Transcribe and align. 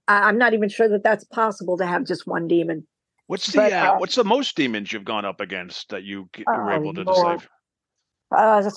I, 0.07 0.29
am 0.29 0.37
not 0.37 0.53
even 0.53 0.69
sure 0.69 0.89
that 0.89 1.03
that's 1.03 1.25
possible 1.25 1.77
to 1.77 1.85
have 1.85 2.05
just 2.05 2.25
one 2.25 2.47
demon. 2.47 2.87
What's 3.27 3.51
the 3.51 3.57
but, 3.57 3.73
uh, 3.73 3.75
uh, 3.75 3.97
what's 3.97 4.15
the 4.15 4.23
most 4.23 4.55
demons 4.55 4.91
you've 4.91 5.03
gone 5.03 5.25
up 5.25 5.41
against 5.41 5.89
that 5.89 6.03
you 6.03 6.29
were 6.47 6.71
oh, 6.71 6.75
able 6.75 6.93
to 6.93 7.03
Lord. 7.03 7.45
Uh, 8.35 8.71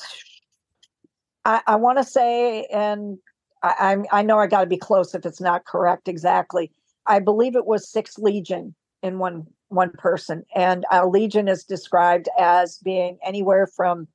I, 1.45 1.61
I 1.67 1.77
want 1.77 1.99
to 1.99 2.05
say, 2.05 2.65
and 2.65 3.19
I, 3.63 4.03
I, 4.13 4.21
I 4.21 4.23
know 4.23 4.39
I 4.39 4.47
got 4.47 4.61
to 4.61 4.67
be 4.67 4.77
close 4.77 5.15
if 5.15 5.25
it's 5.25 5.41
not 5.41 5.65
correct 5.65 6.09
exactly. 6.09 6.71
I 7.07 7.19
believe 7.19 7.57
it 7.57 7.67
was 7.67 7.89
six 7.89 8.19
legion 8.19 8.75
in 9.03 9.19
one 9.19 9.47
one 9.69 9.91
person, 9.91 10.45
and 10.55 10.85
a 10.91 11.07
legion 11.07 11.49
is 11.49 11.65
described 11.65 12.29
as 12.39 12.79
being 12.79 13.19
anywhere 13.25 13.67
from 13.67 14.09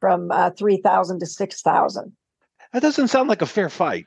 from 0.00 0.30
uh, 0.30 0.50
three 0.50 0.78
thousand 0.78 1.20
to 1.20 1.26
six 1.26 1.62
thousand. 1.62 2.12
That 2.72 2.82
doesn't 2.82 3.08
sound 3.08 3.28
like 3.28 3.42
a 3.42 3.46
fair 3.46 3.68
fight. 3.68 4.06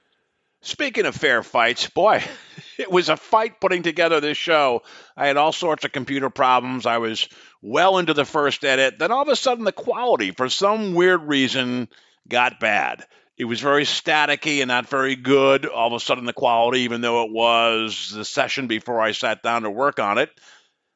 Speaking 0.61 1.05
of 1.05 1.15
fair 1.15 1.43
fights, 1.43 1.89
boy, 1.89 2.23
it 2.77 2.89
was 2.89 3.09
a 3.09 3.17
fight 3.17 3.59
putting 3.59 3.83
together 3.83 4.21
this 4.21 4.37
show. 4.37 4.83
I 5.17 5.27
had 5.27 5.37
all 5.37 5.51
sorts 5.51 5.83
of 5.83 5.91
computer 5.91 6.29
problems. 6.29 6.85
I 6.85 6.99
was 6.99 7.27
well 7.61 7.97
into 7.97 8.13
the 8.13 8.25
first 8.25 8.63
edit. 8.63 8.99
Then 8.99 9.11
all 9.11 9.23
of 9.23 9.27
a 9.27 9.35
sudden, 9.35 9.65
the 9.65 9.73
quality, 9.73 10.31
for 10.31 10.47
some 10.47 10.93
weird 10.93 11.23
reason, 11.23 11.89
got 12.27 12.59
bad. 12.59 13.05
It 13.37 13.45
was 13.45 13.61
very 13.61 13.83
staticky 13.83 14.59
and 14.59 14.67
not 14.67 14.87
very 14.87 15.15
good. 15.15 15.65
All 15.65 15.87
of 15.87 15.93
a 15.93 15.99
sudden, 15.99 16.25
the 16.25 16.33
quality, 16.33 16.81
even 16.81 17.01
though 17.01 17.25
it 17.25 17.31
was 17.31 18.11
the 18.13 18.25
session 18.25 18.67
before 18.67 19.01
I 19.01 19.11
sat 19.11 19.41
down 19.41 19.63
to 19.63 19.71
work 19.71 19.99
on 19.99 20.17
it. 20.17 20.29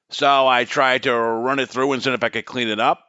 So 0.09 0.47
I 0.47 0.65
tried 0.65 1.03
to 1.03 1.13
run 1.13 1.59
it 1.59 1.69
through 1.69 1.93
and 1.93 2.03
see 2.03 2.11
if 2.11 2.23
I 2.23 2.29
could 2.29 2.45
clean 2.45 2.69
it 2.69 2.79
up. 2.79 3.03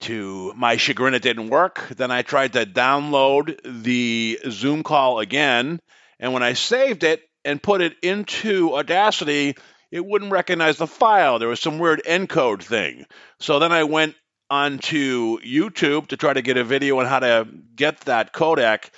To 0.00 0.52
my 0.56 0.78
chagrin, 0.78 1.14
it 1.14 1.22
didn't 1.22 1.50
work. 1.50 1.86
Then 1.96 2.10
I 2.10 2.22
tried 2.22 2.54
to 2.54 2.66
download 2.66 3.60
the 3.64 4.40
Zoom 4.50 4.82
call 4.82 5.20
again. 5.20 5.78
And 6.18 6.32
when 6.32 6.42
I 6.42 6.54
saved 6.54 7.04
it 7.04 7.22
and 7.44 7.62
put 7.62 7.82
it 7.82 7.94
into 8.02 8.74
Audacity, 8.74 9.54
it 9.92 10.04
wouldn't 10.04 10.32
recognize 10.32 10.78
the 10.78 10.88
file. 10.88 11.38
There 11.38 11.48
was 11.48 11.60
some 11.60 11.78
weird 11.78 12.02
encode 12.04 12.62
thing. 12.62 13.06
So 13.38 13.60
then 13.60 13.70
I 13.70 13.84
went 13.84 14.16
onto 14.52 15.40
YouTube 15.40 16.08
to 16.08 16.18
try 16.18 16.30
to 16.30 16.42
get 16.42 16.58
a 16.58 16.64
video 16.64 17.00
on 17.00 17.06
how 17.06 17.20
to 17.20 17.48
get 17.74 18.00
that 18.00 18.34
codec, 18.34 18.90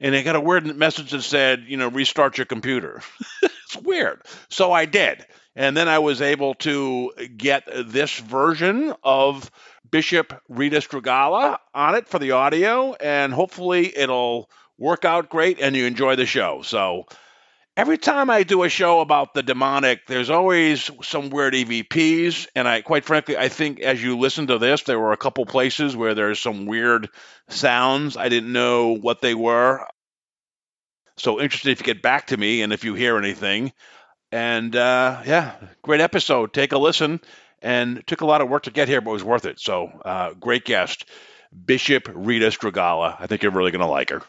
and 0.00 0.14
I 0.16 0.22
got 0.22 0.36
a 0.36 0.40
weird 0.40 0.64
message 0.74 1.10
that 1.10 1.20
said, 1.20 1.64
you 1.68 1.76
know, 1.76 1.88
restart 1.88 2.38
your 2.38 2.46
computer. 2.46 3.02
it's 3.42 3.76
weird. 3.76 4.22
So 4.48 4.72
I 4.72 4.86
did. 4.86 5.26
And 5.54 5.76
then 5.76 5.86
I 5.86 5.98
was 5.98 6.22
able 6.22 6.54
to 6.54 7.12
get 7.36 7.68
this 7.70 8.18
version 8.20 8.94
of 9.04 9.50
Bishop 9.90 10.32
Rita 10.48 10.78
Strugala 10.78 11.58
on 11.74 11.94
it 11.94 12.08
for 12.08 12.18
the 12.18 12.30
audio, 12.30 12.94
and 12.94 13.34
hopefully 13.34 13.94
it'll 13.94 14.48
work 14.78 15.04
out 15.04 15.28
great 15.28 15.60
and 15.60 15.76
you 15.76 15.84
enjoy 15.84 16.16
the 16.16 16.24
show. 16.24 16.62
So 16.62 17.04
every 17.76 17.98
time 17.98 18.30
I 18.30 18.42
do 18.42 18.62
a 18.62 18.68
show 18.68 19.00
about 19.00 19.34
the 19.34 19.42
demonic, 19.42 20.06
there's 20.06 20.30
always 20.30 20.90
some 21.02 21.30
weird 21.30 21.54
EVPs. 21.54 22.48
And 22.54 22.68
I, 22.68 22.82
quite 22.82 23.04
frankly, 23.04 23.36
I 23.36 23.48
think 23.48 23.80
as 23.80 24.02
you 24.02 24.18
listen 24.18 24.48
to 24.48 24.58
this, 24.58 24.82
there 24.82 24.98
were 24.98 25.12
a 25.12 25.16
couple 25.16 25.44
places 25.46 25.96
where 25.96 26.14
there's 26.14 26.40
some 26.40 26.66
weird 26.66 27.08
sounds. 27.48 28.16
I 28.16 28.28
didn't 28.28 28.52
know 28.52 28.96
what 28.96 29.20
they 29.20 29.34
were. 29.34 29.86
So 31.16 31.40
interested 31.40 31.70
if 31.70 31.80
you 31.80 31.86
get 31.86 32.02
back 32.02 32.28
to 32.28 32.36
me 32.36 32.62
and 32.62 32.72
if 32.72 32.84
you 32.84 32.94
hear 32.94 33.18
anything. 33.18 33.72
And 34.30 34.74
uh, 34.74 35.22
yeah, 35.26 35.54
great 35.82 36.00
episode. 36.00 36.52
Take 36.52 36.72
a 36.72 36.78
listen. 36.78 37.20
And 37.64 38.04
took 38.08 38.22
a 38.22 38.26
lot 38.26 38.40
of 38.40 38.48
work 38.48 38.64
to 38.64 38.72
get 38.72 38.88
here, 38.88 39.00
but 39.00 39.10
it 39.10 39.12
was 39.12 39.24
worth 39.24 39.44
it. 39.44 39.60
So 39.60 39.86
uh, 40.04 40.32
great 40.32 40.64
guest, 40.64 41.04
Bishop 41.64 42.10
Rita 42.12 42.46
Strugala. 42.46 43.14
I 43.20 43.28
think 43.28 43.42
you're 43.42 43.52
really 43.52 43.70
going 43.70 43.82
to 43.82 43.86
like 43.86 44.10
her. 44.10 44.22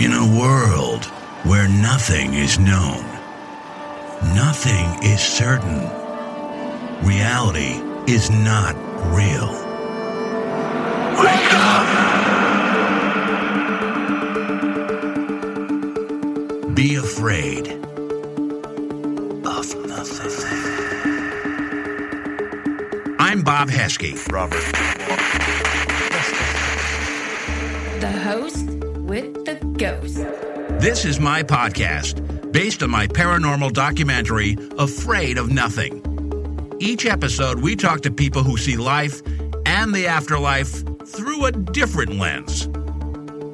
In 0.00 0.12
a 0.12 0.38
world 0.38 1.06
where 1.42 1.66
nothing 1.66 2.34
is 2.34 2.56
known, 2.56 3.04
nothing 4.32 4.86
is 5.02 5.20
certain, 5.20 5.90
reality 7.04 7.82
is 8.06 8.30
not 8.30 8.76
real. 9.12 9.50
Wake 11.18 11.52
up! 11.52 11.86
Be 16.76 16.94
afraid 16.94 17.66
of 19.44 19.74
nothing. 19.88 20.30
I'm 23.18 23.42
Bob 23.42 23.68
Heskey. 23.68 24.16
Robert. 24.30 24.62
The 28.00 28.12
host 28.12 28.77
with 29.08 29.46
the 29.46 29.54
ghost. 29.78 30.16
This 30.80 31.06
is 31.06 31.18
my 31.18 31.42
podcast, 31.42 32.52
based 32.52 32.82
on 32.82 32.90
my 32.90 33.06
paranormal 33.06 33.72
documentary, 33.72 34.56
Afraid 34.78 35.38
of 35.38 35.50
Nothing. 35.50 36.04
Each 36.78 37.06
episode, 37.06 37.60
we 37.60 37.74
talk 37.74 38.02
to 38.02 38.10
people 38.10 38.42
who 38.42 38.58
see 38.58 38.76
life 38.76 39.22
and 39.64 39.94
the 39.94 40.06
afterlife 40.06 40.84
through 41.06 41.46
a 41.46 41.52
different 41.52 42.16
lens. 42.16 42.68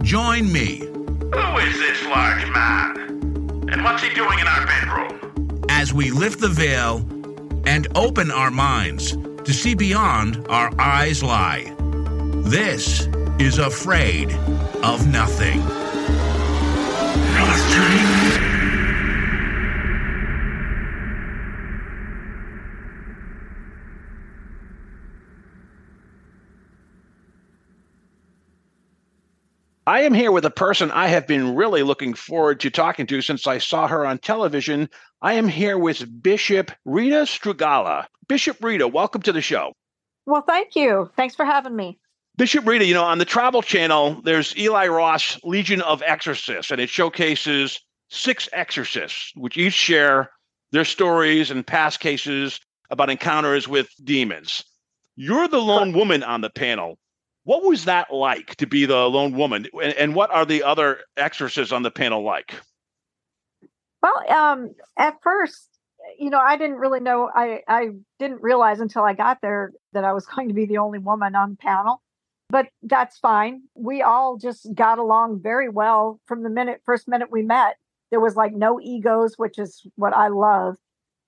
Join 0.02 0.52
me. 0.52 0.78
Who 0.78 1.58
is 1.58 1.78
this 1.78 2.02
large 2.06 2.50
man? 2.50 3.68
And 3.72 3.84
what's 3.84 4.02
he 4.02 4.12
doing 4.12 4.40
in 4.40 4.48
our 4.48 4.66
bedroom? 4.66 5.64
As 5.68 5.94
we 5.94 6.10
lift 6.10 6.40
the 6.40 6.48
veil 6.48 6.98
and 7.64 7.86
open 7.94 8.32
our 8.32 8.50
minds 8.50 9.12
to 9.12 9.52
see 9.52 9.74
beyond 9.74 10.44
our 10.48 10.72
eyes 10.80 11.22
lie. 11.22 11.72
This 12.42 13.06
is 13.38 13.58
afraid 13.58 14.32
of 14.82 15.06
nothing. 15.08 15.60
I 29.86 30.00
am 30.00 30.14
here 30.14 30.32
with 30.32 30.46
a 30.46 30.50
person 30.50 30.90
I 30.92 31.08
have 31.08 31.26
been 31.26 31.54
really 31.54 31.82
looking 31.82 32.14
forward 32.14 32.60
to 32.60 32.70
talking 32.70 33.06
to 33.08 33.20
since 33.20 33.46
I 33.46 33.58
saw 33.58 33.86
her 33.86 34.06
on 34.06 34.18
television. 34.18 34.88
I 35.20 35.34
am 35.34 35.46
here 35.46 35.76
with 35.76 36.22
Bishop 36.22 36.70
Rita 36.86 37.26
Strugala. 37.26 38.06
Bishop 38.26 38.62
Rita, 38.64 38.88
welcome 38.88 39.20
to 39.22 39.32
the 39.32 39.42
show. 39.42 39.74
Well, 40.24 40.42
thank 40.42 40.74
you. 40.74 41.10
Thanks 41.16 41.34
for 41.34 41.44
having 41.44 41.76
me. 41.76 41.98
Bishop 42.36 42.66
Rita, 42.66 42.84
you 42.84 42.94
know, 42.94 43.04
on 43.04 43.18
the 43.18 43.24
Travel 43.24 43.62
Channel, 43.62 44.20
there's 44.22 44.56
Eli 44.56 44.88
Roth's 44.88 45.38
Legion 45.44 45.80
of 45.82 46.02
Exorcists, 46.02 46.72
and 46.72 46.80
it 46.80 46.90
showcases 46.90 47.80
six 48.08 48.48
exorcists, 48.52 49.32
which 49.36 49.56
each 49.56 49.74
share 49.74 50.30
their 50.72 50.84
stories 50.84 51.52
and 51.52 51.64
past 51.64 52.00
cases 52.00 52.58
about 52.90 53.08
encounters 53.08 53.68
with 53.68 53.88
demons. 54.02 54.64
You're 55.14 55.46
the 55.46 55.60
lone 55.60 55.92
woman 55.92 56.24
on 56.24 56.40
the 56.40 56.50
panel. 56.50 56.98
What 57.44 57.62
was 57.62 57.84
that 57.84 58.12
like 58.12 58.56
to 58.56 58.66
be 58.66 58.84
the 58.84 59.08
lone 59.08 59.36
woman? 59.36 59.66
And, 59.80 59.92
and 59.94 60.14
what 60.14 60.32
are 60.32 60.44
the 60.44 60.64
other 60.64 61.00
exorcists 61.16 61.72
on 61.72 61.82
the 61.82 61.90
panel 61.90 62.24
like? 62.24 62.54
Well, 64.02 64.28
um, 64.28 64.74
at 64.98 65.14
first, 65.22 65.68
you 66.18 66.30
know, 66.30 66.40
I 66.40 66.56
didn't 66.56 66.76
really 66.76 67.00
know. 67.00 67.30
I 67.32 67.60
I 67.68 67.90
didn't 68.18 68.42
realize 68.42 68.80
until 68.80 69.02
I 69.02 69.14
got 69.14 69.40
there 69.40 69.72
that 69.92 70.04
I 70.04 70.12
was 70.12 70.26
going 70.34 70.48
to 70.48 70.54
be 70.54 70.66
the 70.66 70.78
only 70.78 70.98
woman 70.98 71.36
on 71.36 71.50
the 71.50 71.56
panel. 71.56 72.02
But 72.50 72.68
that's 72.82 73.18
fine. 73.18 73.62
We 73.74 74.02
all 74.02 74.36
just 74.36 74.72
got 74.74 74.98
along 74.98 75.40
very 75.42 75.68
well 75.68 76.20
from 76.26 76.42
the 76.42 76.50
minute 76.50 76.82
first 76.84 77.08
minute 77.08 77.30
we 77.30 77.42
met. 77.42 77.76
There 78.10 78.20
was 78.20 78.36
like 78.36 78.52
no 78.52 78.80
egos, 78.80 79.34
which 79.36 79.58
is 79.58 79.86
what 79.96 80.14
I 80.14 80.28
love. 80.28 80.76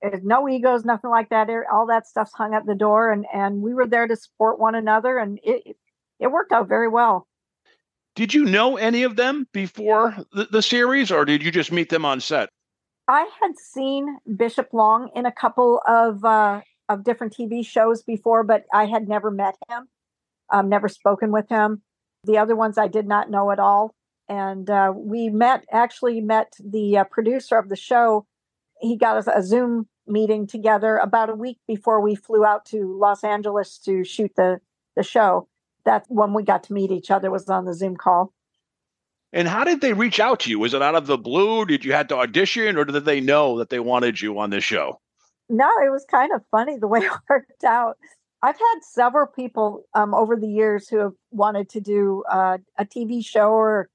There's 0.02 0.22
no 0.22 0.48
egos, 0.48 0.84
nothing 0.84 1.10
like 1.10 1.30
that. 1.30 1.48
All 1.72 1.86
that 1.86 2.06
stuff's 2.06 2.34
hung 2.34 2.54
at 2.54 2.66
the 2.66 2.74
door, 2.74 3.10
and 3.10 3.26
and 3.32 3.62
we 3.62 3.74
were 3.74 3.86
there 3.86 4.06
to 4.06 4.14
support 4.14 4.58
one 4.58 4.74
another, 4.74 5.18
and 5.18 5.40
it 5.42 5.76
it 6.20 6.28
worked 6.28 6.52
out 6.52 6.68
very 6.68 6.88
well. 6.88 7.26
Did 8.14 8.32
you 8.32 8.44
know 8.44 8.76
any 8.76 9.02
of 9.02 9.16
them 9.16 9.46
before 9.52 10.16
the, 10.32 10.48
the 10.50 10.62
series, 10.62 11.10
or 11.10 11.24
did 11.24 11.42
you 11.42 11.50
just 11.50 11.72
meet 11.72 11.90
them 11.90 12.04
on 12.04 12.20
set? 12.20 12.48
I 13.08 13.28
had 13.40 13.56
seen 13.58 14.18
Bishop 14.36 14.68
Long 14.72 15.10
in 15.14 15.26
a 15.26 15.32
couple 15.32 15.80
of 15.86 16.24
uh, 16.24 16.60
of 16.88 17.04
different 17.04 17.36
TV 17.36 17.64
shows 17.64 18.02
before, 18.02 18.42
but 18.42 18.64
I 18.72 18.86
had 18.86 19.08
never 19.08 19.30
met 19.30 19.56
him, 19.68 19.88
um, 20.50 20.68
never 20.68 20.88
spoken 20.88 21.32
with 21.32 21.48
him. 21.48 21.82
The 22.24 22.38
other 22.38 22.56
ones 22.56 22.78
I 22.78 22.88
did 22.88 23.06
not 23.06 23.30
know 23.30 23.50
at 23.50 23.58
all, 23.58 23.94
and 24.28 24.68
uh, 24.68 24.92
we 24.94 25.28
met. 25.28 25.64
Actually, 25.70 26.20
met 26.20 26.52
the 26.62 26.98
uh, 26.98 27.04
producer 27.04 27.58
of 27.58 27.68
the 27.68 27.76
show. 27.76 28.26
He 28.80 28.96
got 28.96 29.16
us 29.16 29.28
a 29.32 29.42
Zoom 29.42 29.88
meeting 30.06 30.46
together 30.46 30.96
about 30.96 31.30
a 31.30 31.34
week 31.34 31.58
before 31.66 32.00
we 32.00 32.14
flew 32.14 32.44
out 32.44 32.64
to 32.66 32.96
Los 32.98 33.24
Angeles 33.24 33.78
to 33.78 34.04
shoot 34.04 34.32
the 34.36 34.60
the 34.96 35.02
show. 35.02 35.48
That's 35.84 36.08
when 36.08 36.32
we 36.32 36.42
got 36.42 36.64
to 36.64 36.72
meet 36.72 36.90
each 36.90 37.10
other. 37.10 37.30
Was 37.30 37.48
on 37.48 37.64
the 37.64 37.74
Zoom 37.74 37.96
call. 37.96 38.32
And 39.32 39.48
how 39.48 39.64
did 39.64 39.80
they 39.80 39.92
reach 39.92 40.18
out 40.18 40.40
to 40.40 40.50
you? 40.50 40.58
Was 40.58 40.72
it 40.72 40.82
out 40.82 40.94
of 40.94 41.06
the 41.06 41.18
blue? 41.18 41.66
Did 41.66 41.84
you 41.84 41.92
have 41.92 42.08
to 42.08 42.16
audition, 42.16 42.76
or 42.76 42.84
did 42.84 43.04
they 43.04 43.20
know 43.20 43.58
that 43.58 43.70
they 43.70 43.80
wanted 43.80 44.20
you 44.20 44.38
on 44.38 44.50
this 44.50 44.64
show? 44.64 45.00
No, 45.48 45.68
it 45.84 45.90
was 45.90 46.04
kind 46.10 46.32
of 46.32 46.42
funny 46.50 46.78
the 46.78 46.88
way 46.88 47.00
it 47.04 47.12
worked 47.28 47.64
out. 47.64 47.98
I've 48.46 48.58
had 48.58 48.80
several 48.82 49.26
people 49.26 49.86
um, 49.94 50.14
over 50.14 50.36
the 50.36 50.46
years 50.46 50.88
who 50.88 50.98
have 50.98 51.14
wanted 51.32 51.68
to 51.70 51.80
do 51.80 52.22
uh, 52.30 52.58
a 52.78 52.84
TV 52.84 53.24
show 53.24 53.50
or, 53.50 53.88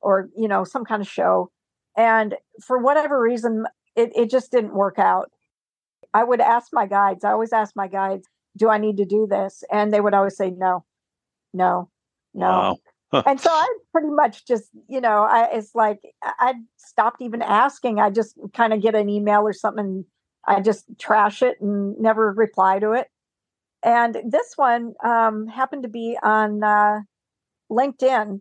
or 0.00 0.28
you 0.36 0.48
know, 0.48 0.64
some 0.64 0.84
kind 0.84 1.00
of 1.00 1.08
show, 1.08 1.52
and 1.96 2.34
for 2.66 2.78
whatever 2.78 3.20
reason, 3.20 3.66
it, 3.94 4.10
it 4.16 4.28
just 4.28 4.50
didn't 4.50 4.74
work 4.74 4.98
out. 4.98 5.30
I 6.12 6.24
would 6.24 6.40
ask 6.40 6.70
my 6.72 6.86
guides. 6.86 7.24
I 7.24 7.30
always 7.30 7.52
ask 7.52 7.76
my 7.76 7.86
guides, 7.86 8.26
"Do 8.56 8.68
I 8.68 8.78
need 8.78 8.96
to 8.96 9.04
do 9.04 9.28
this?" 9.30 9.62
And 9.70 9.92
they 9.92 10.00
would 10.00 10.14
always 10.14 10.36
say, 10.36 10.50
"No, 10.50 10.84
no, 11.54 11.88
no." 12.34 12.48
Wow 12.48 12.78
and 13.26 13.38
so 13.38 13.50
I 13.50 13.68
pretty 13.92 14.08
much 14.08 14.46
just, 14.46 14.70
you 14.88 15.00
know, 15.00 15.24
I 15.24 15.48
it's 15.52 15.74
like 15.74 16.00
I 16.22 16.54
stopped 16.78 17.20
even 17.20 17.42
asking. 17.42 18.00
I 18.00 18.08
just 18.10 18.38
kind 18.54 18.72
of 18.72 18.80
get 18.80 18.94
an 18.94 19.10
email 19.10 19.42
or 19.42 19.52
something. 19.52 20.06
I 20.46 20.60
just 20.60 20.86
trash 20.98 21.42
it 21.42 21.60
and 21.60 21.96
never 21.98 22.32
reply 22.32 22.78
to 22.78 22.92
it. 22.92 23.08
And 23.82 24.16
this 24.24 24.54
one 24.56 24.94
um, 25.04 25.48
happened 25.48 25.82
to 25.82 25.88
be 25.88 26.16
on 26.22 26.62
uh, 26.62 27.00
LinkedIn, 27.70 28.40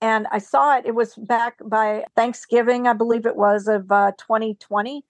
and 0.00 0.26
I 0.30 0.38
saw 0.38 0.76
it. 0.76 0.86
It 0.86 0.94
was 0.94 1.14
back 1.14 1.58
by 1.64 2.04
Thanksgiving, 2.16 2.86
I 2.86 2.92
believe 2.92 3.26
it 3.26 3.36
was 3.36 3.68
of 3.68 3.90
uh, 3.90 4.12
2020. 4.18 5.04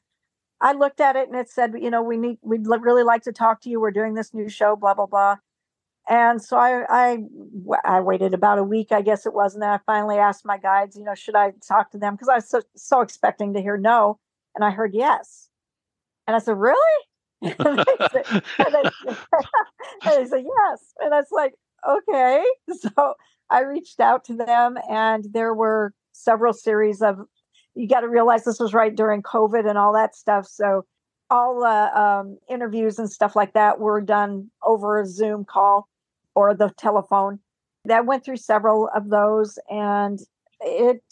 I 0.61 0.73
looked 0.73 1.00
at 1.00 1.17
it 1.17 1.29
and 1.29 1.37
it 1.37 1.50
said, 1.50 1.75
you 1.79 1.91
know, 1.91 2.03
we 2.03 2.17
need, 2.17 2.38
we'd 2.43 2.67
really 2.67 3.03
like 3.03 3.23
to 3.25 3.32
talk 3.32 3.61
to 3.62 3.70
you. 3.70 3.81
We're 3.81 3.91
doing 3.91 4.14
this 4.14 4.32
new 4.32 4.49
show, 4.49 4.76
blah 4.76 4.94
blah 4.94 5.06
blah. 5.06 5.37
And 6.08 6.41
so 6.41 6.56
I, 6.56 6.85
I, 6.88 7.19
I 7.85 8.00
waited 8.00 8.32
about 8.32 8.58
a 8.58 8.62
week, 8.62 8.93
I 8.93 9.03
guess 9.03 9.26
it 9.26 9.35
was, 9.35 9.55
and 9.55 9.62
then 9.62 9.70
I 9.70 9.79
finally 9.87 10.19
asked 10.19 10.44
my 10.44 10.56
guides, 10.56 10.97
you 10.97 11.03
know, 11.03 11.17
should 11.17 11.35
I 11.35 11.53
talk 11.67 11.91
to 11.91 11.99
them? 11.99 12.14
Because 12.14 12.29
I 12.29 12.37
was 12.37 12.49
so, 12.49 12.62
so 12.76 13.00
expecting 13.00 13.55
to 13.55 13.61
hear 13.61 13.76
no, 13.76 14.20
and 14.55 14.64
I 14.64 14.70
heard 14.70 14.94
yes, 14.94 15.49
and 16.26 16.37
I 16.37 16.38
said, 16.38 16.56
really? 16.56 16.79
and, 17.58 17.81
I, 17.81 18.10
said, 18.12 18.26
and, 18.58 18.75
they, 18.75 19.12
and 20.04 20.25
they 20.25 20.26
said 20.26 20.44
yes, 20.44 20.94
and 21.00 21.14
I 21.14 21.19
was 21.19 21.28
like, 21.31 21.54
okay. 21.88 22.44
So 22.81 23.14
I 23.50 23.62
reached 23.62 24.00
out 24.00 24.25
to 24.25 24.34
them, 24.34 24.76
and 24.90 25.25
there 25.32 25.54
were 25.54 25.93
several 26.12 26.52
series 26.52 27.02
of. 27.02 27.19
You 27.75 27.87
got 27.87 28.00
to 28.00 28.08
realize 28.08 28.44
this 28.44 28.58
was 28.58 28.72
right 28.72 28.94
during 28.94 29.22
COVID 29.22 29.69
and 29.69 29.76
all 29.76 29.93
that 29.93 30.16
stuff, 30.16 30.46
so 30.46 30.87
all 31.31 31.60
the 31.60 32.00
um, 32.00 32.38
interviews 32.48 32.98
and 32.98 33.10
stuff 33.10 33.37
like 33.37 33.52
that 33.54 33.81
were 33.81 34.00
done 34.00 34.50
over 34.62 35.00
a 35.00 35.06
Zoom 35.06 35.44
call 35.44 35.88
or 36.34 36.54
the 36.54 36.70
telephone. 36.78 37.38
That 37.84 38.06
went 38.06 38.25
through 38.25 38.38
several 38.38 38.88
of 38.94 39.10
those, 39.10 39.58
and 39.70 40.19
it 40.60 41.02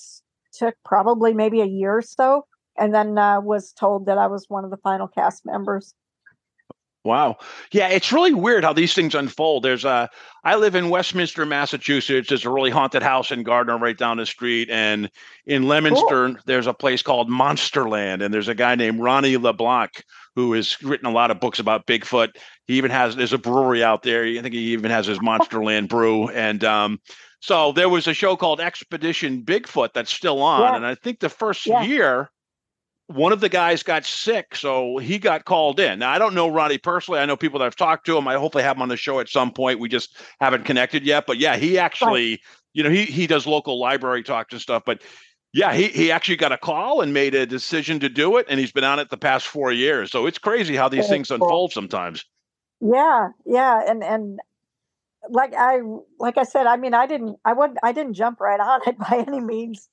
took 0.52 0.74
probably 0.84 1.34
maybe 1.34 1.60
a 1.60 1.66
year 1.66 1.98
or 1.98 2.02
so, 2.02 2.46
and 2.78 2.94
then 2.94 3.18
uh, 3.18 3.40
was 3.40 3.72
told 3.72 4.06
that 4.06 4.18
I 4.18 4.26
was 4.26 4.46
one 4.48 4.64
of 4.64 4.70
the 4.70 4.76
final 4.78 5.08
cast 5.08 5.44
members. 5.44 5.94
Wow. 7.04 7.36
Yeah, 7.70 7.88
it's 7.88 8.12
really 8.12 8.32
weird 8.32 8.64
how 8.64 8.72
these 8.72 8.94
things 8.94 9.14
unfold. 9.14 9.62
There's 9.62 9.84
a 9.84 10.08
I 10.42 10.56
live 10.56 10.74
in 10.74 10.88
Westminster, 10.88 11.44
Massachusetts. 11.44 12.28
There's 12.28 12.46
a 12.46 12.50
really 12.50 12.70
haunted 12.70 13.02
house 13.02 13.30
in 13.30 13.42
Gardner 13.42 13.76
right 13.76 13.96
down 13.96 14.16
the 14.16 14.26
street. 14.26 14.70
And 14.70 15.10
in 15.46 15.68
Leominster, 15.68 16.28
cool. 16.28 16.36
there's 16.46 16.66
a 16.66 16.72
place 16.72 17.02
called 17.02 17.28
Monsterland. 17.28 18.24
And 18.24 18.32
there's 18.32 18.48
a 18.48 18.54
guy 18.54 18.74
named 18.74 19.00
Ronnie 19.00 19.36
LeBlanc 19.36 20.02
who 20.34 20.54
has 20.54 20.82
written 20.82 21.06
a 21.06 21.10
lot 21.10 21.30
of 21.30 21.40
books 21.40 21.58
about 21.58 21.86
Bigfoot. 21.86 22.36
He 22.66 22.78
even 22.78 22.90
has 22.90 23.16
there's 23.16 23.34
a 23.34 23.38
brewery 23.38 23.84
out 23.84 24.02
there. 24.02 24.24
I 24.24 24.40
think 24.40 24.54
he 24.54 24.72
even 24.72 24.90
has 24.90 25.06
his 25.06 25.18
Monsterland 25.18 25.90
brew. 25.90 26.28
And 26.28 26.64
um, 26.64 27.00
so 27.40 27.72
there 27.72 27.90
was 27.90 28.06
a 28.06 28.14
show 28.14 28.34
called 28.34 28.62
Expedition 28.62 29.42
Bigfoot 29.42 29.92
that's 29.92 30.12
still 30.12 30.40
on. 30.40 30.62
Yeah. 30.62 30.76
And 30.76 30.86
I 30.86 30.94
think 30.94 31.20
the 31.20 31.28
first 31.28 31.66
yeah. 31.66 31.82
year 31.82 32.30
one 33.06 33.32
of 33.32 33.40
the 33.40 33.48
guys 33.48 33.82
got 33.82 34.04
sick, 34.04 34.56
so 34.56 34.96
he 34.98 35.18
got 35.18 35.44
called 35.44 35.78
in. 35.78 35.98
Now 35.98 36.10
I 36.10 36.18
don't 36.18 36.34
know 36.34 36.48
Ronnie 36.48 36.78
personally. 36.78 37.20
I 37.20 37.26
know 37.26 37.36
people 37.36 37.58
that 37.58 37.66
I've 37.66 37.76
talked 37.76 38.06
to 38.06 38.16
him. 38.16 38.26
I 38.26 38.34
hopefully 38.34 38.64
have 38.64 38.76
him 38.76 38.82
on 38.82 38.88
the 38.88 38.96
show 38.96 39.20
at 39.20 39.28
some 39.28 39.52
point. 39.52 39.78
We 39.78 39.88
just 39.88 40.16
haven't 40.40 40.64
connected 40.64 41.04
yet. 41.04 41.26
But 41.26 41.38
yeah, 41.38 41.56
he 41.56 41.78
actually, 41.78 42.40
you 42.72 42.82
know, 42.82 42.90
he 42.90 43.04
he 43.04 43.26
does 43.26 43.46
local 43.46 43.78
library 43.78 44.22
talks 44.22 44.52
and 44.52 44.62
stuff. 44.62 44.84
But 44.86 45.02
yeah, 45.52 45.74
he 45.74 45.88
he 45.88 46.10
actually 46.10 46.36
got 46.36 46.52
a 46.52 46.58
call 46.58 47.02
and 47.02 47.12
made 47.12 47.34
a 47.34 47.46
decision 47.46 48.00
to 48.00 48.08
do 48.08 48.38
it, 48.38 48.46
and 48.48 48.58
he's 48.58 48.72
been 48.72 48.84
on 48.84 48.98
it 48.98 49.10
the 49.10 49.18
past 49.18 49.46
four 49.46 49.70
years. 49.70 50.10
So 50.10 50.26
it's 50.26 50.38
crazy 50.38 50.74
how 50.74 50.88
these 50.88 51.08
things 51.08 51.30
unfold 51.30 51.72
sometimes. 51.72 52.24
Yeah, 52.80 53.28
yeah, 53.44 53.82
and 53.86 54.02
and 54.02 54.40
like 55.28 55.54
I 55.54 55.80
like 56.18 56.38
I 56.38 56.44
said, 56.44 56.66
I 56.66 56.76
mean, 56.76 56.94
I 56.94 57.06
didn't, 57.06 57.38
I 57.44 57.52
wouldn't, 57.52 57.78
I 57.82 57.92
didn't 57.92 58.14
jump 58.14 58.40
right 58.40 58.60
on 58.60 58.80
it 58.86 58.98
by 59.10 59.24
any 59.26 59.40
means. 59.40 59.88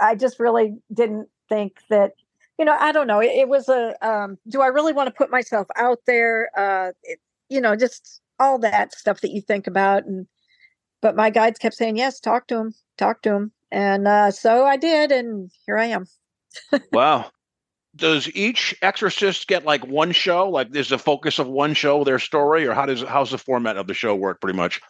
I 0.00 0.14
just 0.14 0.40
really 0.40 0.76
didn't 0.92 1.28
think 1.48 1.78
that 1.90 2.14
you 2.58 2.64
know, 2.64 2.76
I 2.78 2.92
don't 2.92 3.06
know. 3.06 3.20
It, 3.20 3.32
it 3.32 3.48
was 3.48 3.68
a, 3.68 3.94
um, 4.06 4.38
do 4.48 4.62
I 4.62 4.68
really 4.68 4.92
want 4.92 5.08
to 5.08 5.14
put 5.14 5.30
myself 5.30 5.66
out 5.76 6.00
there? 6.06 6.50
Uh, 6.56 6.92
it, 7.02 7.18
you 7.48 7.60
know, 7.60 7.76
just 7.76 8.20
all 8.38 8.58
that 8.60 8.94
stuff 8.94 9.20
that 9.20 9.32
you 9.32 9.40
think 9.40 9.66
about. 9.66 10.04
And, 10.04 10.26
but 11.02 11.16
my 11.16 11.30
guides 11.30 11.58
kept 11.58 11.74
saying, 11.74 11.96
yes, 11.96 12.20
talk 12.20 12.46
to 12.48 12.56
him, 12.56 12.74
talk 12.96 13.22
to 13.22 13.34
him. 13.34 13.52
And 13.70 14.06
uh, 14.06 14.30
so 14.30 14.64
I 14.64 14.76
did. 14.76 15.10
And 15.10 15.50
here 15.66 15.78
I 15.78 15.86
am. 15.86 16.06
wow. 16.92 17.30
Does 17.96 18.28
each 18.34 18.74
exorcist 18.82 19.46
get 19.46 19.64
like 19.64 19.86
one 19.86 20.10
show? 20.10 20.48
Like, 20.48 20.74
is 20.74 20.88
the 20.88 20.98
focus 20.98 21.38
of 21.38 21.46
one 21.46 21.74
show 21.74 22.02
their 22.02 22.18
story, 22.18 22.66
or 22.66 22.74
how 22.74 22.86
does 22.86 23.02
how's 23.02 23.30
the 23.30 23.38
format 23.38 23.76
of 23.76 23.86
the 23.86 23.94
show 23.94 24.16
work? 24.16 24.40
Pretty 24.40 24.56
much 24.56 24.80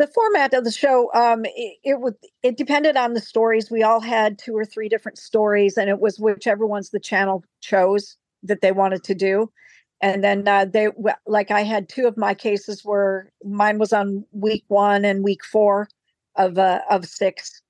the 0.00 0.06
format 0.06 0.54
of 0.54 0.64
the 0.64 0.72
show 0.72 1.12
um, 1.12 1.44
it, 1.44 1.76
it 1.84 2.00
would 2.00 2.14
it 2.42 2.56
depended 2.56 2.96
on 2.96 3.12
the 3.12 3.20
stories. 3.20 3.70
We 3.70 3.82
all 3.82 4.00
had 4.00 4.38
two 4.38 4.56
or 4.56 4.64
three 4.64 4.88
different 4.88 5.18
stories 5.18 5.76
and 5.76 5.90
it 5.90 6.00
was 6.00 6.18
whichever 6.18 6.66
ones 6.66 6.88
the 6.88 6.98
channel 6.98 7.44
chose 7.60 8.16
that 8.42 8.62
they 8.62 8.72
wanted 8.72 9.04
to 9.04 9.14
do. 9.14 9.52
And 10.00 10.24
then 10.24 10.48
uh, 10.48 10.64
they 10.64 10.88
like 11.26 11.50
i 11.50 11.62
had 11.62 11.90
two 11.90 12.06
of 12.06 12.16
my 12.16 12.32
cases 12.32 12.82
where 12.82 13.30
mine 13.44 13.78
was 13.78 13.92
on 13.92 14.24
week 14.32 14.64
one 14.68 15.04
and 15.04 15.22
week 15.22 15.44
four 15.44 15.86
of 16.34 16.56
uh, 16.56 16.80
of 16.88 17.04
six. 17.04 17.60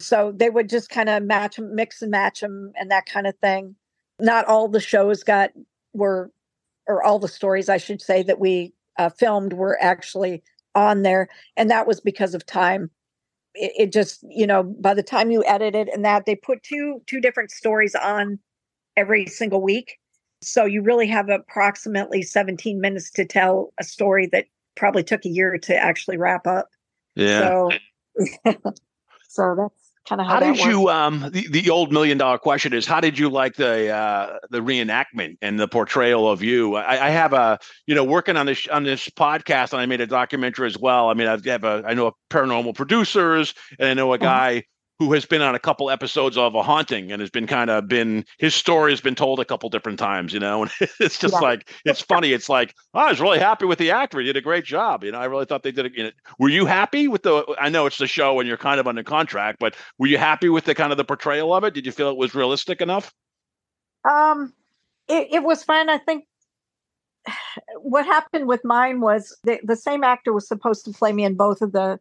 So 0.00 0.32
they 0.34 0.48
would 0.48 0.70
just 0.70 0.88
kind 0.88 1.10
of 1.10 1.22
match 1.22 1.58
mix 1.58 2.00
and 2.00 2.10
match 2.10 2.40
them 2.40 2.72
and 2.80 2.90
that 2.90 3.04
kind 3.04 3.26
of 3.26 3.36
thing. 3.42 3.76
Not 4.18 4.46
all 4.46 4.68
the 4.68 4.80
shows 4.80 5.22
got 5.22 5.50
were 5.92 6.30
or 6.86 7.02
all 7.02 7.18
the 7.18 7.28
stories 7.28 7.68
i 7.68 7.76
should 7.76 8.00
say 8.00 8.22
that 8.22 8.40
we 8.40 8.72
uh, 8.98 9.10
filmed 9.10 9.52
were 9.52 9.76
actually 9.82 10.42
on 10.74 11.02
there 11.02 11.28
and 11.56 11.70
that 11.70 11.86
was 11.86 12.00
because 12.00 12.34
of 12.34 12.46
time. 12.46 12.90
It, 13.54 13.72
it, 13.76 13.92
just 13.92 14.24
you 14.28 14.46
know 14.46 14.62
by 14.62 14.94
the 14.94 15.02
time 15.02 15.30
you 15.30 15.44
edit 15.46 15.74
it 15.74 15.88
and 15.92 16.04
that 16.04 16.26
they 16.26 16.36
put 16.36 16.62
two 16.62 17.00
two 17.06 17.20
different 17.20 17.50
stories 17.50 17.94
on 17.94 18.38
every 18.96 19.26
single 19.26 19.62
week. 19.62 19.98
So 20.40 20.64
you 20.64 20.82
really 20.82 21.08
have 21.08 21.28
approximately 21.28 22.22
17 22.22 22.80
minutes 22.80 23.10
to 23.12 23.24
tell 23.24 23.72
a 23.80 23.84
story 23.84 24.28
that 24.32 24.46
probably 24.76 25.02
took 25.02 25.24
a 25.24 25.28
year 25.28 25.58
to 25.58 25.76
actually 25.76 26.16
wrap 26.16 26.46
up. 26.46 26.68
Yeah. 27.16 27.40
So 27.40 27.70
so 29.28 29.54
that's 29.56 29.87
kind 30.08 30.20
of 30.20 30.26
how, 30.26 30.34
How 30.34 30.40
did 30.40 30.58
you? 30.64 30.88
Um, 30.88 31.30
the, 31.32 31.46
the 31.48 31.70
old 31.70 31.92
million 31.92 32.18
dollar 32.18 32.38
question 32.38 32.72
is, 32.72 32.86
how 32.86 33.00
did 33.00 33.18
you 33.18 33.28
like 33.28 33.54
the 33.56 33.90
uh, 33.90 34.38
the 34.50 34.60
reenactment 34.60 35.36
and 35.42 35.58
the 35.58 35.68
portrayal 35.68 36.28
of 36.30 36.42
you? 36.42 36.76
I, 36.76 37.06
I 37.06 37.10
have 37.10 37.32
a, 37.32 37.58
you 37.86 37.94
know, 37.94 38.04
working 38.04 38.36
on 38.36 38.46
this 38.46 38.66
on 38.68 38.84
this 38.84 39.08
podcast, 39.08 39.72
and 39.72 39.80
I 39.82 39.86
made 39.86 40.00
a 40.00 40.06
documentary 40.06 40.66
as 40.66 40.78
well. 40.78 41.08
I 41.10 41.14
mean, 41.14 41.28
I 41.28 41.38
have 41.50 41.64
a, 41.64 41.82
I 41.86 41.94
know 41.94 42.08
a 42.08 42.12
paranormal 42.30 42.74
producers, 42.74 43.54
and 43.78 43.88
I 43.88 43.94
know 43.94 44.12
a 44.12 44.18
Uh-huh. 44.20 44.38
guy 44.38 44.64
who 44.98 45.12
has 45.12 45.24
been 45.24 45.42
on 45.42 45.54
a 45.54 45.58
couple 45.58 45.90
episodes 45.90 46.36
of 46.36 46.54
a 46.54 46.62
haunting 46.62 47.12
and 47.12 47.20
has 47.20 47.30
been 47.30 47.46
kind 47.46 47.70
of 47.70 47.86
been 47.86 48.24
his 48.38 48.54
story 48.54 48.90
has 48.92 49.00
been 49.00 49.14
told 49.14 49.38
a 49.38 49.44
couple 49.44 49.68
different 49.68 49.98
times, 49.98 50.32
you 50.32 50.40
know, 50.40 50.62
and 50.80 50.90
it's 51.00 51.18
just 51.18 51.34
Yeah. 51.34 51.40
like 51.40 51.70
it's 51.84 52.00
funny. 52.00 52.32
It's 52.32 52.48
like 52.48 52.74
oh, 52.94 53.00
I 53.00 53.10
was 53.10 53.20
really 53.20 53.38
happy 53.38 53.64
with 53.66 53.78
the 53.78 53.90
actor; 53.90 54.18
he 54.20 54.26
did 54.26 54.36
a 54.36 54.40
great 54.40 54.64
job. 54.64 55.04
You 55.04 55.12
know, 55.12 55.18
I 55.18 55.26
really 55.26 55.44
thought 55.44 55.62
they 55.62 55.72
did 55.72 55.86
it. 55.86 55.92
You 55.96 56.04
know, 56.04 56.10
were 56.38 56.48
you 56.48 56.66
happy 56.66 57.08
with 57.08 57.22
the? 57.22 57.44
I 57.60 57.68
know 57.68 57.86
it's 57.86 57.98
the 57.98 58.06
show 58.06 58.40
and 58.40 58.48
you're 58.48 58.56
kind 58.56 58.80
of 58.80 58.86
under 58.86 59.02
contract, 59.02 59.58
but 59.60 59.76
were 59.98 60.06
you 60.08 60.18
happy 60.18 60.48
with 60.48 60.64
the 60.64 60.74
kind 60.74 60.92
of 60.92 60.98
the 60.98 61.04
portrayal 61.04 61.54
of 61.54 61.64
it? 61.64 61.74
Did 61.74 61.86
you 61.86 61.92
feel 61.92 62.10
it 62.10 62.16
was 62.16 62.34
realistic 62.34 62.80
enough? 62.80 63.12
Um, 64.08 64.52
it, 65.08 65.28
it 65.32 65.42
was 65.42 65.62
fun. 65.64 65.88
I 65.88 65.98
think 65.98 66.24
what 67.82 68.04
happened 68.04 68.46
with 68.48 68.64
mine 68.64 69.00
was 69.00 69.36
the, 69.44 69.60
the 69.62 69.76
same 69.76 70.04
actor 70.04 70.32
was 70.32 70.48
supposed 70.48 70.84
to 70.86 70.92
play 70.92 71.12
me 71.12 71.24
in 71.24 71.34
both 71.36 71.62
of 71.62 71.72
the 71.72 71.98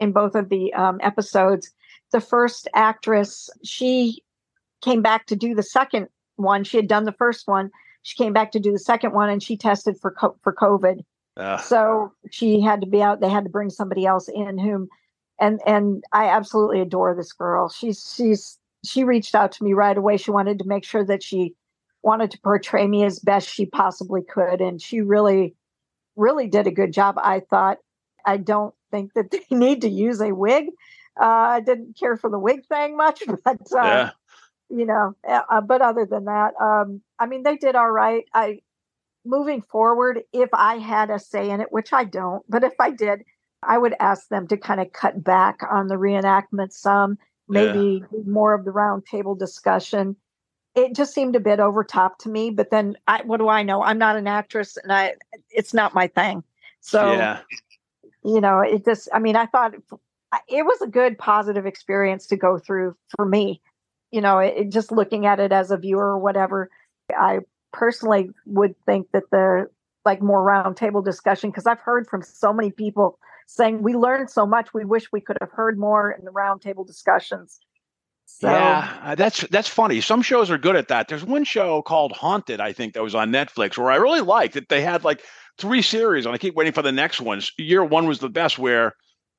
in 0.00 0.12
both 0.12 0.34
of 0.36 0.48
the 0.48 0.72
um, 0.74 1.00
episodes. 1.02 1.72
The 2.12 2.20
first 2.20 2.68
actress, 2.74 3.50
she 3.64 4.22
came 4.82 5.02
back 5.02 5.26
to 5.26 5.36
do 5.36 5.54
the 5.54 5.62
second 5.62 6.08
one. 6.36 6.64
She 6.64 6.76
had 6.76 6.88
done 6.88 7.04
the 7.04 7.12
first 7.12 7.46
one. 7.46 7.70
She 8.02 8.16
came 8.16 8.32
back 8.32 8.52
to 8.52 8.60
do 8.60 8.72
the 8.72 8.78
second 8.78 9.12
one, 9.12 9.28
and 9.28 9.42
she 9.42 9.56
tested 9.56 9.98
for 10.00 10.12
co- 10.12 10.36
for 10.42 10.54
COVID. 10.54 11.02
Uh, 11.38 11.56
so 11.56 12.12
she 12.30 12.60
had 12.60 12.80
to 12.80 12.86
be 12.86 13.00
out 13.00 13.20
they 13.20 13.28
had 13.28 13.44
to 13.44 13.50
bring 13.50 13.70
somebody 13.70 14.04
else 14.04 14.28
in 14.28 14.58
whom 14.58 14.88
and 15.38 15.60
and 15.64 16.02
i 16.12 16.26
absolutely 16.26 16.80
adore 16.80 17.14
this 17.14 17.32
girl 17.32 17.68
she's 17.68 18.12
she's 18.16 18.58
she 18.84 19.04
reached 19.04 19.36
out 19.36 19.52
to 19.52 19.62
me 19.62 19.72
right 19.72 19.96
away 19.96 20.16
she 20.16 20.32
wanted 20.32 20.58
to 20.58 20.66
make 20.66 20.84
sure 20.84 21.04
that 21.04 21.22
she 21.22 21.54
wanted 22.02 22.32
to 22.32 22.40
portray 22.40 22.88
me 22.88 23.04
as 23.04 23.20
best 23.20 23.48
she 23.48 23.66
possibly 23.66 24.20
could 24.20 24.60
and 24.60 24.82
she 24.82 25.00
really 25.00 25.54
really 26.16 26.48
did 26.48 26.66
a 26.66 26.72
good 26.72 26.92
job 26.92 27.14
i 27.22 27.38
thought 27.38 27.78
i 28.26 28.36
don't 28.36 28.74
think 28.90 29.12
that 29.14 29.30
they 29.30 29.56
need 29.56 29.80
to 29.82 29.88
use 29.88 30.20
a 30.20 30.34
wig 30.34 30.66
uh, 31.20 31.24
i 31.24 31.60
didn't 31.60 31.96
care 31.98 32.16
for 32.16 32.30
the 32.30 32.38
wig 32.38 32.66
thing 32.66 32.96
much 32.96 33.22
but 33.44 33.72
uh, 33.72 33.84
yeah, 33.84 34.10
you 34.70 34.86
know 34.86 35.14
uh, 35.28 35.60
but 35.60 35.80
other 35.82 36.06
than 36.06 36.24
that 36.26 36.52
um 36.60 37.00
i 37.18 37.26
mean 37.26 37.42
they 37.42 37.56
did 37.56 37.74
all 37.74 37.90
right. 37.90 38.24
I 38.34 38.60
moving 39.24 39.62
forward 39.62 40.22
if 40.32 40.48
i 40.52 40.76
had 40.76 41.10
a 41.10 41.18
say 41.18 41.50
in 41.50 41.60
it 41.60 41.70
which 41.70 41.92
i 41.92 42.04
don't 42.04 42.42
but 42.48 42.64
if 42.64 42.72
i 42.80 42.90
did 42.90 43.24
i 43.62 43.76
would 43.76 43.94
ask 44.00 44.28
them 44.28 44.46
to 44.46 44.56
kind 44.56 44.80
of 44.80 44.92
cut 44.92 45.22
back 45.22 45.60
on 45.70 45.88
the 45.88 45.96
reenactment 45.96 46.72
some 46.72 47.18
Yeah. 47.50 47.72
maybe 47.72 48.04
more 48.26 48.54
of 48.54 48.64
the 48.64 48.70
roundtable 48.70 49.38
discussion. 49.38 50.16
It 50.74 50.94
just 50.94 51.12
seemed 51.14 51.34
a 51.34 51.40
bit 51.40 51.60
over 51.60 51.82
top 51.84 52.18
to 52.20 52.28
me 52.28 52.50
but 52.50 52.70
then 52.70 52.96
i 53.08 53.22
what 53.22 53.38
do 53.38 53.48
i 53.48 53.62
know? 53.62 53.82
I'm 53.82 53.98
not 53.98 54.16
an 54.16 54.26
actress 54.26 54.76
and 54.76 54.92
i 54.92 55.14
it's 55.50 55.74
not 55.74 55.94
my 55.94 56.06
thing. 56.06 56.44
So 56.80 57.18
yeah, 57.18 57.40
you 58.24 58.40
know 58.40 58.60
it 58.60 58.84
just 58.84 59.08
i 59.12 59.18
mean 59.18 59.36
i 59.36 59.46
thought 59.46 59.74
it 60.48 60.64
was 60.64 60.80
a 60.82 60.86
good 60.86 61.18
positive 61.18 61.66
experience 61.66 62.26
to 62.26 62.36
go 62.36 62.58
through 62.58 62.94
for 63.16 63.24
me 63.24 63.60
you 64.10 64.20
know 64.20 64.38
it, 64.38 64.70
just 64.70 64.92
looking 64.92 65.26
at 65.26 65.40
it 65.40 65.52
as 65.52 65.70
a 65.70 65.76
viewer 65.76 66.08
or 66.08 66.18
whatever 66.18 66.70
i 67.16 67.38
personally 67.72 68.30
would 68.46 68.74
think 68.86 69.06
that 69.12 69.24
the 69.30 69.68
like 70.04 70.22
more 70.22 70.44
roundtable 70.44 71.04
discussion 71.04 71.50
because 71.50 71.66
i've 71.66 71.80
heard 71.80 72.06
from 72.06 72.22
so 72.22 72.52
many 72.52 72.70
people 72.70 73.18
saying 73.46 73.82
we 73.82 73.94
learned 73.94 74.30
so 74.30 74.46
much 74.46 74.72
we 74.74 74.84
wish 74.84 75.10
we 75.12 75.20
could 75.20 75.36
have 75.40 75.50
heard 75.50 75.78
more 75.78 76.10
in 76.10 76.24
the 76.24 76.30
roundtable 76.30 76.86
discussions 76.86 77.60
so 78.28 78.50
yeah. 78.50 78.98
uh, 79.02 79.14
That's 79.14 79.40
that's 79.48 79.68
funny. 79.68 80.02
Some 80.02 80.20
shows 80.20 80.50
are 80.50 80.58
good 80.58 80.76
at 80.76 80.88
that. 80.88 81.08
There's 81.08 81.24
one 81.24 81.44
show 81.44 81.80
called 81.80 82.12
Haunted, 82.12 82.60
I 82.60 82.72
think, 82.72 82.92
that 82.92 83.02
was 83.02 83.14
on 83.14 83.30
Netflix, 83.32 83.78
where 83.78 83.90
I 83.90 83.96
really 83.96 84.20
liked 84.20 84.54
it. 84.54 84.68
They 84.68 84.82
had 84.82 85.02
like 85.02 85.22
three 85.56 85.80
series, 85.80 86.26
and 86.26 86.34
I 86.34 86.38
keep 86.38 86.54
waiting 86.54 86.74
for 86.74 86.82
the 86.82 86.92
next 86.92 87.22
ones. 87.22 87.50
Year 87.56 87.82
one 87.82 88.06
was 88.06 88.18
the 88.18 88.28
best, 88.28 88.58
where 88.58 88.94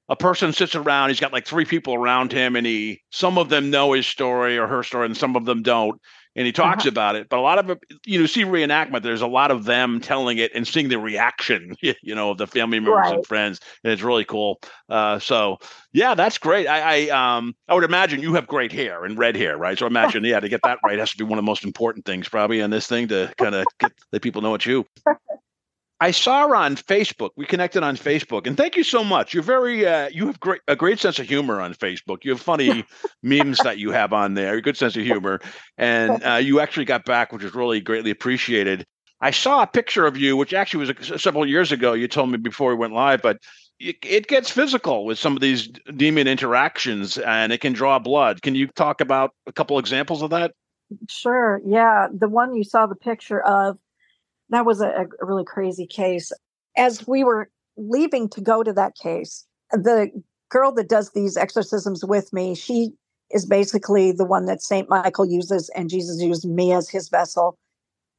a 0.09 0.15
person 0.15 0.53
sits 0.53 0.75
around, 0.75 1.09
he's 1.09 1.19
got 1.19 1.33
like 1.33 1.45
three 1.45 1.65
people 1.65 1.93
around 1.95 2.31
him, 2.31 2.55
and 2.55 2.65
he 2.65 3.01
some 3.11 3.37
of 3.37 3.49
them 3.49 3.69
know 3.69 3.93
his 3.93 4.07
story 4.07 4.57
or 4.57 4.67
her 4.67 4.83
story, 4.83 5.05
and 5.05 5.17
some 5.17 5.35
of 5.35 5.45
them 5.45 5.61
don't. 5.63 6.01
And 6.35 6.45
he 6.45 6.53
talks 6.53 6.85
Uh-huh. 6.85 6.85
about 6.85 7.15
it, 7.15 7.27
but 7.29 7.39
a 7.39 7.41
lot 7.41 7.59
of 7.59 7.77
you 8.05 8.19
know, 8.19 8.25
see 8.25 8.43
reenactment. 8.45 9.01
There's 9.01 9.21
a 9.23 9.27
lot 9.27 9.51
of 9.51 9.65
them 9.65 9.99
telling 9.99 10.37
it 10.37 10.51
and 10.55 10.65
seeing 10.67 10.87
the 10.87 10.99
reaction, 10.99 11.75
you 11.81 12.15
know, 12.15 12.31
of 12.31 12.37
the 12.37 12.47
family 12.47 12.79
members 12.79 13.11
and 13.11 13.25
friends, 13.25 13.59
and 13.83 13.91
it's 13.91 14.03
really 14.03 14.25
cool. 14.25 14.59
Uh, 14.87 15.19
so 15.19 15.57
yeah, 15.91 16.15
that's 16.15 16.37
great. 16.37 16.67
I, 16.67 17.09
I 17.09 17.35
um 17.35 17.53
I 17.67 17.73
would 17.73 17.83
imagine 17.83 18.21
you 18.21 18.33
have 18.35 18.47
great 18.47 18.71
hair 18.71 19.03
and 19.03 19.17
red 19.17 19.35
hair, 19.35 19.57
right? 19.57 19.77
So 19.77 19.87
imagine 19.87 20.23
yeah, 20.23 20.39
to 20.39 20.49
get 20.49 20.63
that 20.63 20.79
right 20.83 20.99
has 20.99 21.11
to 21.11 21.17
be 21.17 21.23
one 21.23 21.39
of 21.39 21.43
the 21.43 21.49
most 21.49 21.65
important 21.65 22.05
things 22.05 22.29
probably 22.29 22.61
on 22.61 22.69
this 22.69 22.87
thing 22.87 23.07
to 23.09 23.33
kind 23.37 23.55
of 23.55 23.67
get 23.79 23.93
let 24.13 24.21
people 24.21 24.41
know 24.41 24.55
it's 24.55 24.65
you. 24.65 24.85
I 26.01 26.11
saw 26.11 26.47
her 26.47 26.55
on 26.55 26.75
Facebook. 26.77 27.31
We 27.35 27.45
connected 27.45 27.83
on 27.83 27.97
Facebook, 27.97 28.47
and 28.47 28.55
thank 28.55 28.77
you 28.77 28.83
so 28.83 29.03
much. 29.03 29.33
You're 29.33 29.43
very 29.43 29.85
uh, 29.85 30.09
you 30.09 30.27
have 30.27 30.39
great 30.39 30.61
a 30.67 30.75
great 30.75 30.99
sense 30.99 31.19
of 31.19 31.27
humor 31.27 31.59
on 31.59 31.73
Facebook. 31.73 32.23
You 32.23 32.31
have 32.31 32.41
funny 32.41 32.85
memes 33.23 33.57
that 33.59 33.77
you 33.77 33.91
have 33.91 34.13
on 34.13 34.33
there. 34.33 34.55
A 34.55 34.61
good 34.61 34.77
sense 34.77 34.95
of 34.95 35.03
humor, 35.03 35.39
and 35.77 36.23
uh, 36.25 36.35
you 36.35 36.59
actually 36.59 36.85
got 36.85 37.05
back, 37.05 37.33
which 37.33 37.43
is 37.43 37.53
really 37.53 37.81
greatly 37.81 38.11
appreciated. 38.11 38.85
I 39.21 39.31
saw 39.31 39.61
a 39.61 39.67
picture 39.67 40.05
of 40.05 40.15
you, 40.15 40.37
which 40.37 40.53
actually 40.53 40.87
was 40.87 41.11
a, 41.11 41.19
several 41.19 41.45
years 41.45 41.73
ago. 41.73 41.93
You 41.93 42.07
told 42.07 42.31
me 42.31 42.37
before 42.37 42.69
we 42.69 42.75
went 42.75 42.93
live, 42.93 43.21
but 43.21 43.39
it, 43.79 43.97
it 44.03 44.27
gets 44.27 44.49
physical 44.49 45.05
with 45.05 45.19
some 45.19 45.35
of 45.35 45.41
these 45.41 45.67
demon 45.95 46.27
interactions, 46.27 47.17
and 47.17 47.51
it 47.51 47.59
can 47.59 47.73
draw 47.73 47.99
blood. 47.99 48.41
Can 48.41 48.55
you 48.55 48.67
talk 48.67 49.01
about 49.01 49.31
a 49.47 49.51
couple 49.51 49.77
examples 49.79 50.21
of 50.21 50.29
that? 50.29 50.53
Sure. 51.07 51.61
Yeah. 51.65 52.07
The 52.11 52.27
one 52.27 52.55
you 52.55 52.63
saw 52.63 52.87
the 52.87 52.95
picture 52.95 53.41
of, 53.41 53.77
that 54.49 54.65
was 54.65 54.81
a, 54.81 55.07
a 55.21 55.25
really 55.25 55.45
crazy 55.45 55.85
case. 55.85 56.31
As 56.77 57.07
we 57.07 57.23
were 57.23 57.49
leaving 57.77 58.29
to 58.29 58.41
go 58.41 58.63
to 58.63 58.73
that 58.73 58.95
case, 58.95 59.45
the 59.71 60.11
girl 60.49 60.71
that 60.73 60.89
does 60.89 61.11
these 61.11 61.37
exorcisms 61.37 62.03
with 62.03 62.33
me, 62.33 62.55
she 62.55 62.91
is 63.31 63.45
basically 63.45 64.11
the 64.11 64.25
one 64.25 64.45
that 64.45 64.61
St. 64.61 64.89
Michael 64.89 65.25
uses, 65.25 65.69
and 65.69 65.89
Jesus 65.89 66.21
used 66.21 66.49
me 66.49 66.73
as 66.73 66.89
his 66.89 67.09
vessel. 67.09 67.57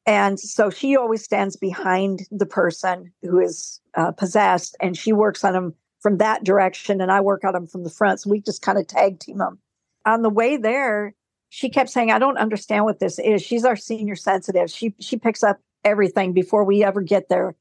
And 0.06 0.38
so 0.38 0.70
she 0.70 0.96
always 0.96 1.22
stands 1.22 1.56
behind 1.56 2.26
the 2.30 2.46
person 2.46 3.12
who 3.22 3.40
is 3.40 3.80
uh, 3.96 4.12
possessed, 4.12 4.76
and 4.80 4.96
she 4.96 5.12
works 5.12 5.44
on 5.44 5.52
them 5.52 5.74
from 6.00 6.18
that 6.18 6.44
direction, 6.44 7.00
and 7.00 7.12
I 7.12 7.20
work 7.20 7.44
on 7.44 7.52
them 7.52 7.66
from 7.66 7.84
the 7.84 7.90
front. 7.90 8.20
So 8.20 8.30
we 8.30 8.40
just 8.40 8.62
kind 8.62 8.78
of 8.78 8.86
tag 8.86 9.20
team 9.20 9.38
them. 9.38 9.58
On 10.06 10.22
the 10.22 10.30
way 10.30 10.56
there, 10.56 11.14
she 11.50 11.68
kept 11.68 11.90
saying, 11.90 12.10
"I 12.10 12.18
don't 12.18 12.38
understand 12.38 12.84
what 12.84 13.00
this 13.00 13.18
is." 13.18 13.42
She's 13.42 13.64
our 13.64 13.76
senior 13.76 14.16
sensitive. 14.16 14.70
She 14.70 14.94
she 15.00 15.18
picks 15.18 15.42
up 15.42 15.58
everything 15.84 16.32
before 16.32 16.64
we 16.64 16.84
ever 16.84 17.00
get 17.00 17.28
there. 17.28 17.56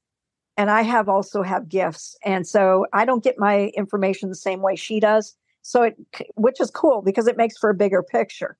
And 0.58 0.70
I 0.70 0.82
have 0.82 1.08
also 1.08 1.42
have 1.42 1.70
gifts, 1.70 2.18
and 2.26 2.46
so 2.46 2.86
I 2.92 3.06
don't 3.06 3.24
get 3.24 3.40
my 3.40 3.72
information 3.78 4.28
the 4.30 4.36
same 4.36 4.62
way 4.62 4.76
she 4.76 5.00
does. 5.00 5.36
So 5.62 5.84
it, 5.84 5.96
which 6.36 6.60
is 6.60 6.70
cool 6.72 7.02
because 7.02 7.28
it 7.28 7.38
makes 7.38 7.58
for 7.58 7.70
a 7.70 7.76
bigger 7.76 8.04
picture. 8.04 8.58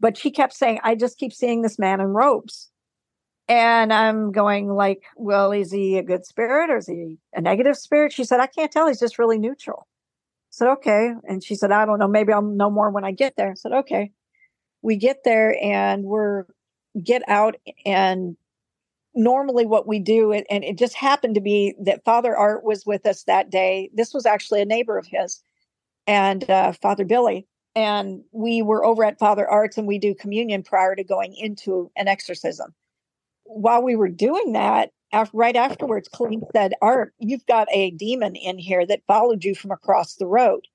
But 0.00 0.18
she 0.18 0.30
kept 0.30 0.52
saying, 0.52 0.80
"I 0.82 0.94
just 0.94 1.18
keep 1.18 1.32
seeing 1.32 1.62
this 1.62 1.78
man 1.78 2.00
in 2.00 2.08
robes," 2.08 2.70
and 3.48 3.92
I'm 3.92 4.32
going 4.32 4.68
like, 4.68 5.04
"Well, 5.16 5.52
is 5.52 5.72
he 5.72 5.96
a 5.98 6.02
good 6.02 6.26
spirit 6.26 6.70
or 6.70 6.76
is 6.78 6.86
he 6.86 7.18
a 7.34 7.40
negative 7.40 7.76
spirit?" 7.76 8.12
She 8.12 8.24
said, 8.24 8.40
"I 8.40 8.46
can't 8.46 8.70
tell. 8.72 8.88
He's 8.88 9.00
just 9.00 9.18
really 9.18 9.38
neutral." 9.38 9.86
I 9.88 10.50
said, 10.50 10.68
"Okay," 10.68 11.14
and 11.28 11.42
she 11.42 11.54
said, 11.54 11.72
"I 11.72 11.86
don't 11.86 11.98
know. 11.98 12.08
Maybe 12.08 12.32
I'll 12.32 12.42
know 12.42 12.70
more 12.70 12.90
when 12.90 13.04
I 13.04 13.12
get 13.12 13.36
there." 13.36 13.52
I 13.52 13.54
said, 13.54 13.72
"Okay." 13.72 14.12
we 14.82 14.96
get 14.96 15.24
there 15.24 15.56
and 15.62 16.04
we're 16.04 16.44
get 17.02 17.22
out 17.28 17.56
and 17.86 18.36
normally 19.14 19.66
what 19.66 19.86
we 19.86 19.98
do 19.98 20.32
and, 20.32 20.44
it 20.50 20.78
just 20.78 20.94
happened 20.94 21.34
to 21.34 21.40
be 21.40 21.74
that 21.84 22.04
father 22.04 22.36
art 22.36 22.64
was 22.64 22.86
with 22.86 23.06
us 23.06 23.24
that 23.24 23.50
day. 23.50 23.90
This 23.94 24.14
was 24.14 24.26
actually 24.26 24.60
a 24.62 24.66
neighbor 24.66 24.98
of 24.98 25.06
his 25.06 25.42
and 26.06 26.48
uh, 26.48 26.72
father 26.72 27.04
billy. 27.04 27.46
And 27.74 28.22
we 28.32 28.62
were 28.62 28.84
over 28.84 29.04
at 29.04 29.18
father 29.18 29.48
arts 29.48 29.78
and 29.78 29.86
we 29.86 29.98
do 29.98 30.14
communion 30.14 30.62
prior 30.62 30.96
to 30.96 31.04
going 31.04 31.34
into 31.36 31.90
an 31.96 32.08
exorcism. 32.08 32.74
While 33.44 33.82
we 33.82 33.96
were 33.96 34.08
doing 34.08 34.52
that 34.52 34.90
af- 35.12 35.30
right 35.32 35.56
afterwards 35.56 36.08
Colleen 36.08 36.42
said 36.54 36.74
art 36.82 37.12
you've 37.18 37.46
got 37.46 37.68
a 37.72 37.90
demon 37.92 38.36
in 38.36 38.58
here 38.58 38.86
that 38.86 39.02
followed 39.06 39.44
you 39.44 39.54
from 39.54 39.70
across 39.70 40.14
the 40.14 40.26
road. 40.26 40.66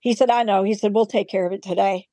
He 0.00 0.14
said 0.14 0.30
i 0.30 0.42
know. 0.42 0.62
He 0.62 0.74
said 0.74 0.94
we'll 0.94 1.06
take 1.06 1.28
care 1.28 1.46
of 1.46 1.52
it 1.52 1.62
today 1.62 2.08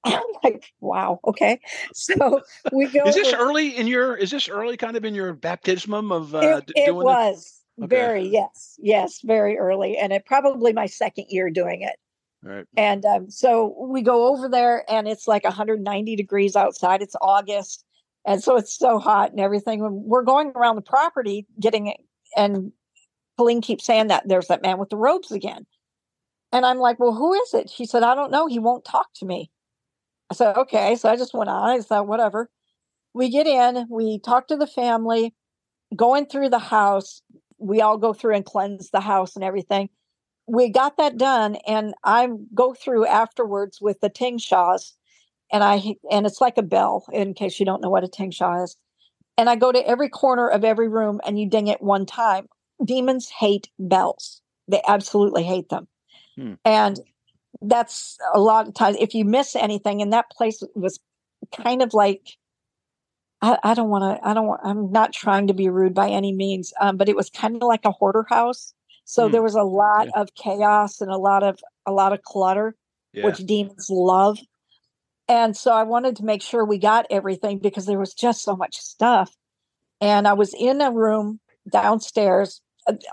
I'm 0.04 0.22
like, 0.42 0.72
wow, 0.80 1.20
okay. 1.26 1.60
So 1.94 2.40
we 2.72 2.86
go. 2.86 3.04
Is 3.04 3.14
this 3.14 3.32
early 3.32 3.76
in 3.76 3.86
your? 3.86 4.16
Is 4.16 4.30
this 4.30 4.48
early, 4.48 4.76
kind 4.76 4.96
of 4.96 5.04
in 5.04 5.14
your 5.14 5.34
baptismum 5.34 6.12
of 6.12 6.34
uh, 6.34 6.60
it, 6.68 6.72
it 6.76 6.94
was 6.94 7.60
Okay. 7.82 7.88
very 7.88 8.26
yes, 8.26 8.76
yes, 8.78 9.20
very 9.22 9.56
early, 9.56 9.96
and 9.96 10.12
it 10.12 10.26
probably 10.26 10.72
my 10.72 10.86
second 10.86 11.26
year 11.28 11.50
doing 11.50 11.82
it. 11.82 11.96
All 12.44 12.52
right. 12.52 12.66
And 12.76 13.04
um, 13.06 13.30
so 13.30 13.74
we 13.78 14.02
go 14.02 14.28
over 14.28 14.48
there, 14.48 14.84
and 14.90 15.08
it's 15.08 15.26
like 15.26 15.44
190 15.44 16.16
degrees 16.16 16.56
outside. 16.56 17.00
It's 17.00 17.16
August, 17.22 17.84
and 18.26 18.42
so 18.42 18.56
it's 18.56 18.76
so 18.76 18.98
hot 18.98 19.30
and 19.30 19.40
everything. 19.40 19.80
When 19.80 20.02
We're 20.04 20.24
going 20.24 20.52
around 20.54 20.76
the 20.76 20.82
property 20.82 21.46
getting 21.58 21.86
it, 21.86 21.98
and 22.36 22.72
Colleen 23.38 23.62
keeps 23.62 23.86
saying 23.86 24.08
that 24.08 24.28
there's 24.28 24.48
that 24.48 24.62
man 24.62 24.78
with 24.78 24.90
the 24.90 24.96
robes 24.96 25.32
again. 25.32 25.66
And 26.52 26.66
I'm 26.66 26.78
like, 26.78 26.98
well, 26.98 27.14
who 27.14 27.32
is 27.32 27.54
it? 27.54 27.70
She 27.70 27.86
said, 27.86 28.02
I 28.02 28.14
don't 28.14 28.32
know. 28.32 28.46
He 28.46 28.58
won't 28.58 28.84
talk 28.84 29.06
to 29.16 29.24
me. 29.24 29.50
I 30.30 30.34
said, 30.34 30.56
okay. 30.56 30.94
So 30.96 31.08
I 31.08 31.16
just 31.16 31.34
went 31.34 31.50
on. 31.50 31.70
I 31.70 31.80
thought, 31.80 32.06
whatever. 32.06 32.48
We 33.12 33.28
get 33.28 33.46
in, 33.46 33.86
we 33.90 34.20
talk 34.20 34.46
to 34.48 34.56
the 34.56 34.68
family, 34.68 35.34
going 35.96 36.26
through 36.26 36.50
the 36.50 36.60
house. 36.60 37.22
We 37.58 37.80
all 37.80 37.98
go 37.98 38.12
through 38.12 38.36
and 38.36 38.44
cleanse 38.44 38.90
the 38.90 39.00
house 39.00 39.34
and 39.34 39.44
everything. 39.44 39.88
We 40.46 40.68
got 40.70 40.96
that 40.96 41.16
done, 41.16 41.56
and 41.66 41.94
I 42.04 42.28
go 42.54 42.74
through 42.74 43.06
afterwards 43.06 43.80
with 43.80 44.00
the 44.00 44.10
tingshas, 44.10 44.92
and 45.52 45.62
I 45.62 45.96
and 46.10 46.26
it's 46.26 46.40
like 46.40 46.58
a 46.58 46.62
bell 46.62 47.04
in 47.12 47.34
case 47.34 47.60
you 47.60 47.66
don't 47.66 47.82
know 47.82 47.90
what 47.90 48.04
a 48.04 48.08
tingsha 48.08 48.64
is. 48.64 48.76
And 49.36 49.50
I 49.50 49.56
go 49.56 49.72
to 49.72 49.88
every 49.88 50.08
corner 50.08 50.48
of 50.48 50.64
every 50.64 50.88
room, 50.88 51.20
and 51.24 51.38
you 51.38 51.48
ding 51.48 51.68
it 51.68 51.82
one 51.82 52.06
time. 52.06 52.46
Demons 52.84 53.28
hate 53.28 53.68
bells; 53.78 54.40
they 54.68 54.82
absolutely 54.88 55.42
hate 55.42 55.68
them, 55.68 55.88
Hmm. 56.36 56.54
and 56.64 57.00
that's 57.62 58.18
a 58.34 58.40
lot 58.40 58.68
of 58.68 58.74
times 58.74 58.96
if 59.00 59.14
you 59.14 59.24
miss 59.24 59.54
anything. 59.54 60.02
And 60.02 60.12
that 60.12 60.30
place 60.30 60.62
was 60.74 60.98
kind 61.54 61.82
of 61.82 61.92
like 61.94 62.36
I, 63.42 63.58
I 63.62 63.74
don't 63.74 63.88
want 63.88 64.20
to. 64.20 64.28
I 64.28 64.34
don't 64.34 64.46
want. 64.46 64.60
I'm 64.64 64.92
not 64.92 65.12
trying 65.12 65.46
to 65.46 65.54
be 65.54 65.68
rude 65.68 65.94
by 65.94 66.10
any 66.10 66.32
means, 66.32 66.72
um, 66.80 66.96
but 66.96 67.08
it 67.08 67.16
was 67.16 67.30
kind 67.30 67.56
of 67.56 67.62
like 67.62 67.84
a 67.84 67.90
hoarder 67.90 68.26
house. 68.28 68.74
So 69.04 69.26
Hmm. 69.26 69.32
there 69.32 69.42
was 69.42 69.54
a 69.54 69.62
lot 69.62 70.06
Yeah. 70.06 70.20
of 70.20 70.34
chaos 70.34 71.00
and 71.00 71.10
a 71.10 71.16
lot 71.16 71.42
of 71.42 71.58
a 71.86 71.92
lot 71.92 72.12
of 72.12 72.22
clutter, 72.22 72.76
Yeah. 73.12 73.24
which 73.24 73.38
demons 73.38 73.88
love. 73.90 74.38
And 75.26 75.56
so 75.56 75.72
I 75.72 75.84
wanted 75.84 76.16
to 76.16 76.24
make 76.24 76.42
sure 76.42 76.64
we 76.64 76.78
got 76.78 77.06
everything 77.08 77.58
because 77.58 77.86
there 77.86 77.98
was 77.98 78.14
just 78.14 78.42
so 78.42 78.56
much 78.56 78.76
stuff. 78.76 79.34
And 80.00 80.26
I 80.26 80.32
was 80.32 80.52
in 80.54 80.80
a 80.80 80.90
room 80.90 81.40
downstairs. 81.70 82.60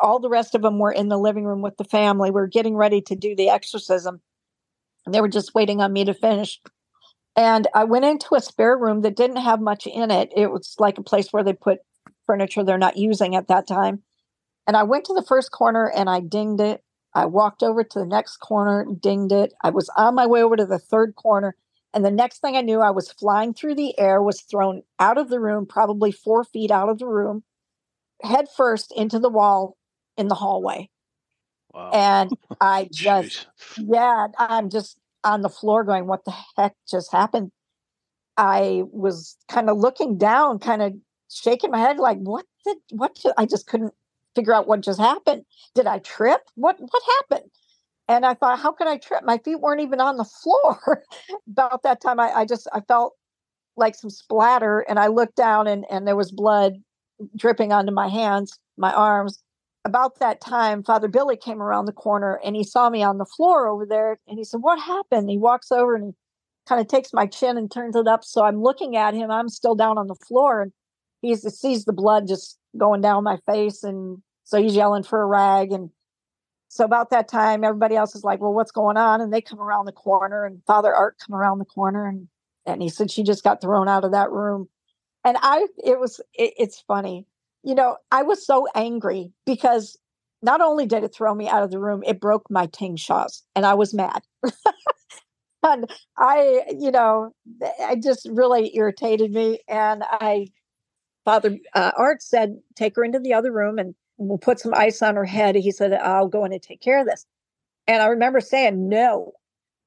All 0.02 0.20
the 0.20 0.30
rest 0.30 0.56
of 0.56 0.62
them 0.62 0.80
were 0.80 0.92
in 0.92 1.10
the 1.10 1.18
living 1.18 1.46
room 1.46 1.62
with 1.62 1.78
the 1.78 1.84
family. 1.84 2.32
We 2.32 2.42
are 2.42 2.48
getting 2.48 2.76
ready 2.76 3.02
to 3.04 3.16
do 3.16 3.36
the 3.36 3.50
exorcism. 3.50 4.22
They 5.12 5.22
were 5.22 5.28
just 5.28 5.56
waiting 5.56 5.82
on 5.82 5.94
me 5.94 6.06
to 6.06 6.14
finish. 6.14 6.60
And 7.36 7.68
I 7.76 7.84
went 7.84 8.06
into 8.06 8.36
a 8.36 8.42
spare 8.42 8.78
room 8.78 9.02
that 9.02 9.16
didn't 9.16 9.38
have 9.38 9.62
much 9.62 9.86
in 9.86 10.10
it. 10.10 10.32
It 10.36 10.52
was 10.52 10.76
like 10.80 10.98
a 10.98 11.04
place 11.04 11.32
where 11.32 11.44
they 11.44 11.54
put 11.54 11.80
furniture 12.26 12.64
they're 12.64 12.78
not 12.78 12.98
using 12.98 13.36
at 13.36 13.48
that 13.48 13.68
time. 13.68 14.02
And 14.66 14.76
I 14.76 14.84
went 14.84 15.06
to 15.06 15.14
the 15.14 15.26
first 15.26 15.52
corner 15.52 15.90
and 15.96 16.10
I 16.10 16.20
dinged 16.20 16.62
it. 16.62 16.84
I 17.14 17.26
walked 17.26 17.64
over 17.64 17.84
to 17.84 18.00
the 18.00 18.06
next 18.06 18.38
corner, 18.38 18.86
dinged 19.00 19.32
it. 19.32 19.54
I 19.64 19.70
was 19.70 19.90
on 19.98 20.16
my 20.16 20.28
way 20.28 20.44
over 20.44 20.56
to 20.56 20.66
the 20.66 20.80
third 20.80 21.16
corner. 21.16 21.56
And 21.94 22.04
the 22.04 22.12
next 22.12 22.40
thing 22.40 22.56
I 22.56 22.62
knew, 22.62 22.82
I 22.82 22.92
was 22.92 23.12
flying 23.12 23.54
through 23.54 23.76
the 23.76 23.98
air, 23.98 24.22
was 24.22 24.42
thrown 24.42 24.84
out 25.00 25.18
of 25.18 25.30
the 25.30 25.40
room, 25.40 25.66
probably 25.66 26.12
four 26.12 26.44
feet 26.44 26.70
out 26.70 26.90
of 26.90 27.00
the 27.00 27.08
room, 27.08 27.44
head 28.22 28.48
first 28.56 28.94
into 28.96 29.20
the 29.20 29.30
wall 29.30 29.78
in 30.18 30.28
the 30.28 30.36
hallway. 30.36 30.90
Wow. 31.78 31.92
And 31.92 32.32
I 32.60 32.90
just 32.92 33.48
yeah, 33.78 34.28
I'm 34.38 34.70
just 34.70 34.98
on 35.24 35.42
the 35.42 35.50
floor 35.50 35.84
going, 35.84 36.08
what 36.08 36.26
the 36.26 36.34
heck 36.56 36.76
just 36.90 37.12
happened? 37.12 37.52
I 38.38 38.84
was 38.92 39.36
kind 39.50 39.70
of 39.70 39.78
looking 39.78 40.18
down, 40.18 40.60
kind 40.60 40.82
of 40.82 40.94
shaking 41.30 41.72
my 41.72 41.80
head, 41.80 41.98
like, 41.98 42.20
what 42.20 42.46
did, 42.66 42.78
what 42.92 43.16
did, 43.16 43.34
I 43.38 43.46
just 43.46 43.68
couldn't 43.68 43.94
figure 44.36 44.54
out 44.54 44.68
what 44.68 44.82
just 44.82 45.00
happened. 45.00 45.44
Did 45.74 45.88
I 45.88 46.00
trip? 46.00 46.42
What, 46.56 46.78
what 46.80 47.04
happened? 47.20 47.50
And 48.08 48.26
I 48.26 48.36
thought, 48.36 48.60
how 48.60 48.72
could 48.72 48.88
I 48.88 48.98
trip? 48.98 49.24
My 49.26 49.40
feet 49.40 49.60
weren't 49.60 49.82
even 49.82 50.00
on 50.00 50.18
the 50.18 50.24
floor. 50.24 51.04
About 51.52 51.84
that 51.84 52.00
time, 52.00 52.20
I, 52.20 52.32
I 52.32 52.46
just, 52.46 52.68
I 52.72 52.82
felt 52.82 53.14
like 53.76 53.96
some 53.96 54.10
splatter 54.10 54.82
and 54.82 55.00
I 55.00 55.08
looked 55.08 55.36
down 55.36 55.68
and, 55.68 55.86
and 55.90 56.08
there 56.08 56.16
was 56.16 56.32
blood 56.32 56.76
dripping 57.36 57.74
onto 57.74 57.92
my 57.92 58.08
hands, 58.08 58.58
my 58.78 58.94
arms 58.94 59.44
about 59.88 60.20
that 60.20 60.42
time, 60.42 60.84
Father 60.84 61.08
Billy 61.08 61.38
came 61.38 61.62
around 61.62 61.86
the 61.86 61.94
corner 61.94 62.40
and 62.44 62.56
he 62.56 62.64
saw 62.64 62.90
me 62.90 63.04
on 63.04 63.18
the 63.18 63.26
floor 63.26 63.68
over 63.68 63.86
there 63.86 64.20
and 64.28 64.38
he 64.38 64.44
said, 64.44 64.60
What 64.62 64.80
happened? 64.80 65.30
He 65.30 65.38
walks 65.38 65.72
over 65.72 65.96
and 65.96 66.04
he 66.04 66.12
kind 66.68 66.82
of 66.82 66.88
takes 66.88 67.14
my 67.14 67.26
chin 67.26 67.58
and 67.58 67.72
turns 67.72 67.96
it 67.96 68.06
up. 68.06 68.24
So 68.26 68.44
I'm 68.44 68.62
looking 68.62 68.98
at 68.98 69.14
him. 69.14 69.32
I'm 69.32 69.48
still 69.48 69.76
down 69.76 69.98
on 69.98 70.08
the 70.08 70.16
floor 70.28 70.62
and 70.62 70.74
he 71.22 71.34
sees 71.36 71.86
the 71.86 71.94
blood 71.94 72.28
just 72.28 72.60
going 72.78 73.00
down 73.00 73.24
my 73.24 73.38
face. 73.48 73.82
And 73.82 74.22
so 74.44 74.62
he's 74.62 74.76
yelling 74.76 75.04
for 75.04 75.22
a 75.22 75.26
rag. 75.26 75.72
And 75.72 75.90
so 76.68 76.84
about 76.84 77.10
that 77.12 77.30
time, 77.30 77.64
everybody 77.64 77.96
else 77.96 78.14
is 78.14 78.26
like, 78.26 78.42
Well, 78.42 78.54
what's 78.54 78.72
going 78.72 78.98
on? 78.98 79.22
And 79.22 79.34
they 79.34 79.42
come 79.42 79.62
around 79.62 79.86
the 79.86 79.94
corner 79.94 80.46
and 80.46 80.62
Father 80.68 80.94
Art 80.94 81.16
come 81.26 81.36
around 81.36 81.60
the 81.60 81.66
corner 81.66 82.06
and 82.06 82.28
and 82.66 82.82
he 82.82 82.90
said 82.90 83.10
she 83.10 83.24
just 83.24 83.46
got 83.46 83.62
thrown 83.62 83.88
out 83.88 84.04
of 84.04 84.12
that 84.12 84.32
room. 84.32 84.68
And 85.24 85.38
I 85.42 85.66
it 85.82 85.98
was 85.98 86.20
it, 86.34 86.54
it's 86.58 86.82
funny 86.82 87.26
you 87.68 87.76
know, 87.76 87.98
I 88.14 88.24
was 88.24 88.46
so 88.46 88.66
angry 88.76 89.34
because 89.46 89.98
not 90.42 90.62
only 90.62 90.86
did 90.86 91.04
it 91.04 91.14
throw 91.14 91.36
me 91.36 91.50
out 91.50 91.64
of 91.64 91.70
the 91.70 91.80
room, 91.80 92.02
it 92.08 92.22
broke 92.22 92.50
my 92.50 92.68
tingshas 92.68 93.42
and 93.58 93.66
I 93.66 93.74
was 93.74 93.94
mad. 93.94 94.22
and 95.64 95.92
I, 96.18 96.64
you 96.80 96.92
know, 96.92 97.34
it 97.60 98.02
just 98.02 98.26
really 98.32 98.74
irritated 98.74 99.34
me. 99.34 99.60
And 99.68 100.02
I, 100.08 100.48
Father 101.26 101.58
uh, 101.74 101.92
Art 101.98 102.24
said, 102.24 102.58
take 102.78 102.96
her 102.96 103.04
into 103.04 103.20
the 103.20 103.34
other 103.34 103.52
room 103.52 103.80
and 103.80 103.94
we'll 104.16 104.38
put 104.38 104.62
some 104.62 104.74
ice 104.74 105.02
on 105.02 105.16
her 105.16 105.26
head. 105.26 105.56
He 105.56 105.72
said, 105.72 105.92
I'll 105.92 106.30
go 106.30 106.46
in 106.46 106.54
and 106.54 106.64
take 106.64 106.80
care 106.80 107.02
of 107.02 107.06
this. 107.06 107.26
And 107.86 108.02
I 108.02 108.06
remember 108.06 108.40
saying, 108.40 108.88
no, 108.88 109.34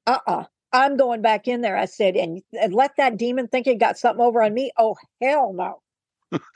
uh 0.06 0.18
uh-uh, 0.26 0.40
uh, 0.40 0.44
i 0.74 0.84
am 0.84 0.98
going 0.98 1.22
back 1.22 1.48
in 1.48 1.62
there. 1.62 1.78
I 1.78 1.86
said, 1.86 2.14
and, 2.14 2.42
and 2.52 2.74
let 2.74 2.90
that 2.98 3.16
demon 3.16 3.48
think 3.48 3.66
it 3.66 3.80
got 3.80 3.96
something 3.96 4.22
over 4.22 4.42
on 4.42 4.52
me. 4.52 4.70
Oh, 4.76 4.96
hell 5.22 5.54
no. 5.54 5.80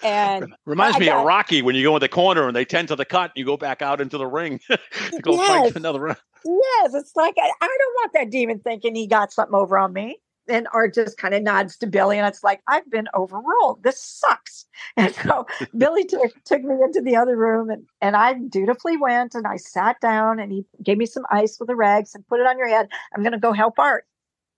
And 0.03 0.55
Reminds 0.67 0.97
I 0.97 1.01
me 1.01 1.07
got- 1.07 1.21
of 1.21 1.27
Rocky 1.27 1.63
when 1.63 1.75
you 1.75 1.83
go 1.83 1.97
in 1.97 2.01
the 2.01 2.09
corner 2.09 2.47
and 2.47 2.55
they 2.57 2.65
tend 2.65 2.89
to 2.89 2.97
the 2.97 3.05
cut 3.05 3.31
and 3.31 3.33
you 3.37 3.45
go 3.45 3.57
back 3.57 3.83
out 3.83 4.01
into 4.01 4.19
the 4.19 4.27
ring 4.27 4.61
to 4.69 4.79
go 5.23 5.37
fight 5.37 5.65
Yes. 5.65 5.77
another 5.77 6.01
round. 6.01 6.19
Yes, 6.45 6.95
it's 6.95 7.17
like 7.17 7.35
I, 7.39 7.51
I 7.61 7.77
don't 7.79 7.95
want 7.95 8.13
that 8.15 8.31
demon 8.31 8.59
thinking 8.61 8.95
he 8.95 9.07
got 9.07 9.33
something 9.33 9.55
over 9.55 9.79
on 9.79 9.93
me. 9.93 10.19
And 10.47 10.69
Art 10.75 10.93
just 10.93 11.17
kind 11.17 11.33
of 11.33 11.43
nods 11.43 11.79
to 11.79 11.87
Billy, 11.87 12.19
and 12.19 12.29
it's 12.29 12.45
like 12.45 12.61
I've 12.69 12.91
been 12.91 13.09
overruled. 13.15 13.83
This 13.83 13.99
sucks. 14.03 14.67
And 14.99 15.15
so 15.15 15.47
Billy 15.79 16.05
took 16.05 16.33
took 16.45 16.63
me 16.63 16.75
into 16.83 17.01
the 17.01 17.17
other 17.17 17.35
room, 17.37 17.71
and 17.71 17.87
and 18.03 18.15
I 18.15 18.35
dutifully 18.35 18.99
went 18.99 19.35
and 19.35 19.47
I 19.47 19.57
sat 19.57 20.01
down, 20.03 20.39
and 20.39 20.53
he 20.53 20.67
gave 20.83 20.99
me 20.99 21.07
some 21.07 21.25
ice 21.31 21.57
with 21.59 21.69
the 21.69 21.77
rags 21.77 22.15
and 22.15 22.27
put 22.29 22.41
it 22.41 22.47
on 22.47 22.59
your 22.59 22.69
head. 22.69 22.89
I'm 23.17 23.23
going 23.23 23.33
to 23.33 23.39
go 23.39 23.53
help 23.53 23.79
Art. 23.79 24.05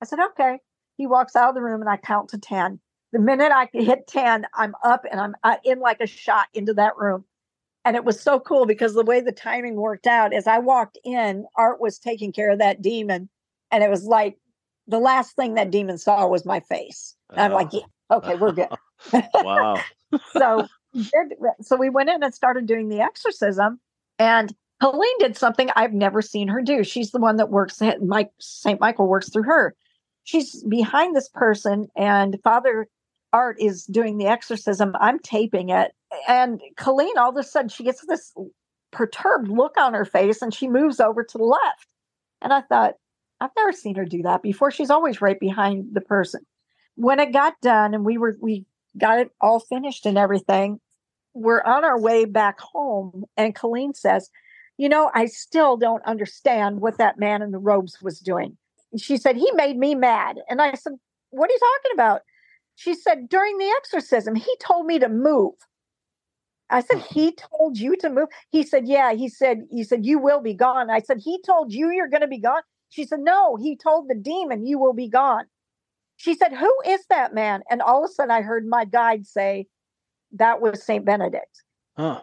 I 0.02 0.06
said 0.06 0.18
okay. 0.30 0.58
He 0.96 1.06
walks 1.06 1.36
out 1.36 1.50
of 1.50 1.54
the 1.54 1.62
room, 1.62 1.80
and 1.82 1.88
I 1.88 1.98
count 1.98 2.30
to 2.30 2.38
ten. 2.38 2.80
The 3.16 3.22
minute 3.22 3.50
I 3.50 3.66
hit 3.72 4.06
ten, 4.06 4.44
I'm 4.52 4.74
up 4.84 5.06
and 5.10 5.18
I'm 5.18 5.34
uh, 5.42 5.56
in 5.64 5.80
like 5.80 6.02
a 6.02 6.06
shot 6.06 6.48
into 6.52 6.74
that 6.74 6.98
room. 6.98 7.24
And 7.86 7.96
it 7.96 8.04
was 8.04 8.20
so 8.20 8.38
cool 8.38 8.66
because 8.66 8.92
the 8.92 9.06
way 9.06 9.22
the 9.22 9.32
timing 9.32 9.76
worked 9.76 10.06
out 10.06 10.34
as 10.34 10.46
I 10.46 10.58
walked 10.58 10.98
in, 11.02 11.46
Art 11.56 11.80
was 11.80 11.98
taking 11.98 12.30
care 12.30 12.50
of 12.50 12.58
that 12.58 12.82
demon. 12.82 13.30
And 13.70 13.82
it 13.82 13.88
was 13.88 14.04
like 14.04 14.36
the 14.86 14.98
last 14.98 15.34
thing 15.34 15.54
that 15.54 15.70
demon 15.70 15.96
saw 15.96 16.26
was 16.26 16.44
my 16.44 16.60
face. 16.60 17.14
And 17.30 17.40
I'm 17.40 17.52
like, 17.52 17.68
Oh. 17.72 17.78
yeah, 17.78 18.16
okay, 18.18 18.34
we're 18.34 18.52
good. 18.52 18.68
Wow. 19.42 19.82
so, 20.36 20.66
so 21.62 21.76
we 21.76 21.88
went 21.88 22.10
in 22.10 22.22
and 22.22 22.34
started 22.34 22.66
doing 22.66 22.90
the 22.90 23.00
exorcism. 23.00 23.80
And 24.18 24.54
Colleen 24.82 25.18
did 25.20 25.38
something 25.38 25.70
I've 25.74 25.94
never 25.94 26.20
seen 26.20 26.48
her 26.48 26.60
do. 26.60 26.84
She's 26.84 27.12
the 27.12 27.18
one 27.18 27.36
that 27.36 27.48
works, 27.48 27.80
Mike 28.04 28.32
St. 28.40 28.78
Michael 28.78 29.06
works 29.06 29.30
through 29.30 29.44
her. 29.44 29.74
She's 30.24 30.62
behind 30.64 31.16
this 31.16 31.30
person, 31.30 31.88
and 31.96 32.36
Father 32.44 32.88
Art 33.32 33.56
is 33.60 33.84
doing 33.84 34.18
the 34.18 34.26
exorcism. 34.26 34.94
I'm 35.00 35.18
taping 35.18 35.70
it. 35.70 35.92
And 36.28 36.60
Colleen, 36.76 37.18
all 37.18 37.30
of 37.30 37.36
a 37.36 37.42
sudden, 37.42 37.68
she 37.68 37.84
gets 37.84 38.04
this 38.06 38.32
perturbed 38.92 39.48
look 39.48 39.76
on 39.78 39.94
her 39.94 40.04
face 40.04 40.42
and 40.42 40.54
she 40.54 40.68
moves 40.68 41.00
over 41.00 41.22
to 41.22 41.38
the 41.38 41.44
left. 41.44 41.86
And 42.40 42.52
I 42.52 42.62
thought, 42.62 42.94
I've 43.40 43.50
never 43.56 43.72
seen 43.72 43.96
her 43.96 44.04
do 44.04 44.22
that 44.22 44.42
before. 44.42 44.70
She's 44.70 44.90
always 44.90 45.20
right 45.20 45.38
behind 45.38 45.88
the 45.92 46.00
person. 46.00 46.40
When 46.94 47.20
it 47.20 47.32
got 47.32 47.60
done 47.60 47.92
and 47.92 48.04
we 48.04 48.16
were, 48.16 48.36
we 48.40 48.64
got 48.96 49.18
it 49.18 49.30
all 49.40 49.60
finished 49.60 50.06
and 50.06 50.16
everything, 50.16 50.80
we're 51.34 51.62
on 51.62 51.84
our 51.84 52.00
way 52.00 52.24
back 52.24 52.58
home. 52.58 53.24
And 53.36 53.54
Colleen 53.54 53.92
says, 53.92 54.30
You 54.78 54.88
know, 54.88 55.10
I 55.14 55.26
still 55.26 55.76
don't 55.76 56.04
understand 56.06 56.80
what 56.80 56.98
that 56.98 57.18
man 57.18 57.42
in 57.42 57.50
the 57.50 57.58
robes 57.58 58.00
was 58.00 58.20
doing. 58.20 58.56
She 58.96 59.18
said, 59.18 59.36
He 59.36 59.50
made 59.52 59.76
me 59.76 59.94
mad. 59.94 60.38
And 60.48 60.62
I 60.62 60.72
said, 60.72 60.94
What 61.30 61.50
are 61.50 61.52
you 61.52 61.58
talking 61.58 61.94
about? 61.94 62.22
She 62.76 62.94
said, 62.94 63.28
During 63.28 63.58
the 63.58 63.74
exorcism, 63.78 64.34
he 64.34 64.56
told 64.60 64.86
me 64.86 64.98
to 64.98 65.08
move. 65.08 65.54
I 66.70 66.80
said, 66.80 66.98
He 67.10 67.32
told 67.32 67.78
you 67.78 67.96
to 67.96 68.10
move? 68.10 68.28
He 68.50 68.62
said, 68.62 68.86
Yeah. 68.86 69.12
He 69.14 69.28
said, 69.28 69.66
He 69.70 69.82
said, 69.82 70.04
You 70.06 70.18
will 70.18 70.40
be 70.40 70.54
gone. 70.54 70.90
I 70.90 71.00
said, 71.00 71.18
He 71.24 71.40
told 71.42 71.72
you 71.72 71.90
you're 71.90 72.08
going 72.08 72.20
to 72.20 72.28
be 72.28 72.38
gone? 72.38 72.62
She 72.90 73.04
said, 73.04 73.20
No, 73.20 73.56
he 73.56 73.76
told 73.76 74.08
the 74.08 74.14
demon 74.14 74.66
you 74.66 74.78
will 74.78 74.92
be 74.92 75.08
gone. 75.08 75.46
She 76.16 76.34
said, 76.34 76.52
Who 76.52 76.74
is 76.86 77.04
that 77.08 77.34
man? 77.34 77.62
And 77.70 77.82
all 77.82 78.04
of 78.04 78.10
a 78.10 78.12
sudden 78.12 78.30
I 78.30 78.42
heard 78.42 78.66
my 78.66 78.84
guide 78.84 79.26
say, 79.26 79.66
That 80.32 80.60
was 80.60 80.82
St. 80.82 81.04
Benedict. 81.04 81.62
Huh. 81.96 82.22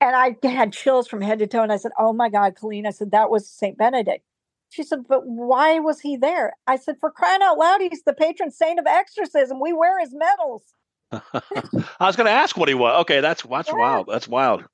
And 0.00 0.16
I 0.16 0.36
had 0.46 0.72
chills 0.72 1.06
from 1.06 1.20
head 1.20 1.38
to 1.38 1.46
toe. 1.46 1.62
And 1.62 1.72
I 1.72 1.76
said, 1.76 1.92
Oh 1.98 2.12
my 2.12 2.28
God, 2.28 2.56
Colleen. 2.56 2.86
I 2.86 2.90
said, 2.90 3.12
That 3.12 3.30
was 3.30 3.48
St. 3.48 3.78
Benedict. 3.78 4.24
She 4.70 4.82
said, 4.82 5.06
But 5.08 5.26
why 5.26 5.78
was 5.78 6.00
he 6.00 6.16
there? 6.16 6.54
I 6.66 6.76
said, 6.76 6.96
For 7.00 7.10
crying 7.10 7.42
out 7.42 7.58
loud, 7.58 7.80
he's 7.80 8.02
the 8.04 8.12
patron 8.12 8.50
saint 8.50 8.78
of 8.78 8.86
exorcism. 8.86 9.60
We 9.60 9.72
wear 9.72 9.98
his 10.00 10.14
medals. 10.14 10.62
I 11.12 12.06
was 12.06 12.16
going 12.16 12.26
to 12.26 12.32
ask 12.32 12.56
what 12.56 12.68
he 12.68 12.74
was. 12.74 13.00
Okay, 13.02 13.20
that's 13.20 13.42
that's 13.42 13.68
Yeah. 13.68 13.76
wild. 13.78 14.08
That's 14.08 14.28
wild. 14.28 14.64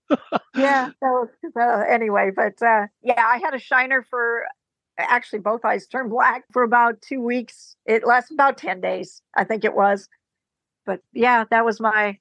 yeah. 0.56 0.88
So, 1.02 1.28
so 1.56 1.60
anyway, 1.88 2.30
but 2.34 2.60
uh, 2.62 2.86
yeah, 3.02 3.24
I 3.26 3.38
had 3.38 3.54
a 3.54 3.58
shiner 3.58 4.06
for 4.08 4.44
actually 4.98 5.38
both 5.40 5.64
eyes 5.64 5.86
turned 5.86 6.10
black 6.10 6.44
for 6.52 6.62
about 6.62 7.00
two 7.02 7.20
weeks. 7.20 7.76
It 7.86 8.06
lasted 8.06 8.34
about 8.34 8.58
10 8.58 8.80
days, 8.80 9.22
I 9.34 9.44
think 9.44 9.64
it 9.64 9.74
was. 9.74 10.08
But 10.86 11.00
yeah, 11.12 11.44
that 11.50 11.64
was 11.64 11.80
my 11.80 12.18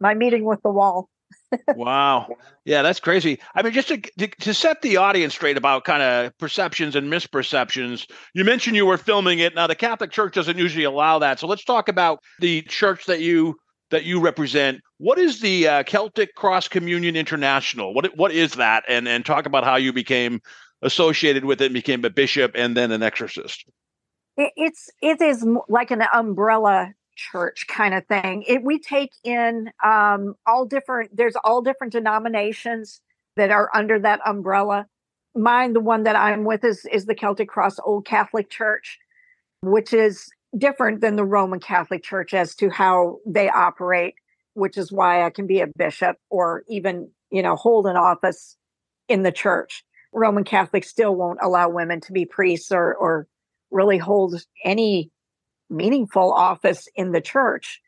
my 0.00 0.14
meeting 0.14 0.44
with 0.44 0.62
the 0.62 0.70
wall. 0.70 1.08
Wow. 1.76 2.28
Yeah, 2.64 2.82
that's 2.82 3.00
crazy. 3.00 3.38
I 3.54 3.62
mean, 3.62 3.72
just 3.72 3.88
to, 3.88 3.98
to, 3.98 4.28
to 4.28 4.54
set 4.54 4.82
the 4.82 4.96
audience 4.96 5.34
straight 5.34 5.56
about 5.56 5.84
kind 5.84 6.02
of 6.02 6.36
perceptions 6.38 6.96
and 6.96 7.12
misperceptions, 7.12 8.10
you 8.34 8.44
mentioned 8.44 8.76
you 8.76 8.86
were 8.86 8.96
filming 8.96 9.38
it. 9.38 9.54
Now, 9.54 9.66
the 9.66 9.74
Catholic 9.74 10.10
Church 10.10 10.34
doesn't 10.34 10.58
usually 10.58 10.84
allow 10.84 11.18
that. 11.18 11.38
So 11.38 11.46
let's 11.46 11.64
talk 11.64 11.88
about 11.88 12.20
the 12.40 12.62
church 12.62 13.06
that 13.06 13.20
you 13.20 13.56
that 13.90 14.04
you 14.04 14.20
represent. 14.20 14.80
What 14.98 15.18
is 15.18 15.40
the 15.40 15.68
uh, 15.68 15.82
Celtic 15.84 16.34
Cross 16.34 16.68
Communion 16.68 17.16
International? 17.16 17.94
What 17.94 18.16
what 18.16 18.32
is 18.32 18.54
that? 18.54 18.84
And 18.88 19.06
and 19.06 19.24
talk 19.24 19.46
about 19.46 19.64
how 19.64 19.76
you 19.76 19.92
became 19.92 20.40
associated 20.82 21.44
with 21.44 21.60
it, 21.60 21.72
became 21.72 22.04
a 22.04 22.10
bishop, 22.10 22.52
and 22.54 22.76
then 22.76 22.92
an 22.92 23.02
exorcist. 23.02 23.64
It, 24.36 24.52
it's 24.56 24.90
it 25.00 25.20
is 25.20 25.46
like 25.68 25.90
an 25.90 26.02
umbrella 26.12 26.92
church 27.16 27.66
kind 27.68 27.94
of 27.94 28.06
thing. 28.06 28.44
It, 28.46 28.62
we 28.62 28.78
take 28.78 29.12
in 29.24 29.70
um, 29.84 30.34
all 30.46 30.64
different. 30.66 31.16
There's 31.16 31.36
all 31.44 31.62
different 31.62 31.92
denominations 31.92 33.00
that 33.36 33.50
are 33.50 33.70
under 33.74 33.98
that 34.00 34.20
umbrella. 34.26 34.86
Mine, 35.34 35.72
the 35.72 35.80
one 35.80 36.04
that 36.04 36.16
I'm 36.16 36.44
with, 36.44 36.64
is 36.64 36.86
is 36.92 37.06
the 37.06 37.14
Celtic 37.14 37.48
Cross 37.48 37.78
Old 37.84 38.06
Catholic 38.06 38.50
Church, 38.50 38.98
which 39.62 39.92
is 39.92 40.28
different 40.56 41.00
than 41.00 41.16
the 41.16 41.24
Roman 41.24 41.60
Catholic 41.60 42.02
Church 42.04 42.34
as 42.34 42.54
to 42.56 42.70
how 42.70 43.18
they 43.26 43.48
operate, 43.48 44.14
which 44.54 44.76
is 44.76 44.92
why 44.92 45.24
I 45.24 45.30
can 45.30 45.46
be 45.46 45.60
a 45.60 45.66
bishop 45.76 46.16
or 46.30 46.62
even, 46.68 47.10
you 47.30 47.42
know, 47.42 47.56
hold 47.56 47.86
an 47.86 47.96
office 47.96 48.56
in 49.08 49.22
the 49.22 49.32
church. 49.32 49.84
Roman 50.12 50.44
Catholics 50.44 50.88
still 50.88 51.16
won't 51.16 51.40
allow 51.42 51.68
women 51.68 52.00
to 52.02 52.12
be 52.12 52.24
priests 52.24 52.70
or 52.70 52.94
or 52.94 53.26
really 53.72 53.98
hold 53.98 54.40
any 54.64 55.10
meaningful 55.70 56.32
office 56.32 56.88
in 56.94 57.12
the 57.12 57.20
church, 57.20 57.80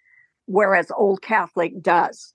whereas 0.47 0.91
Old 0.97 1.23
Catholic 1.23 1.83
does. 1.83 2.33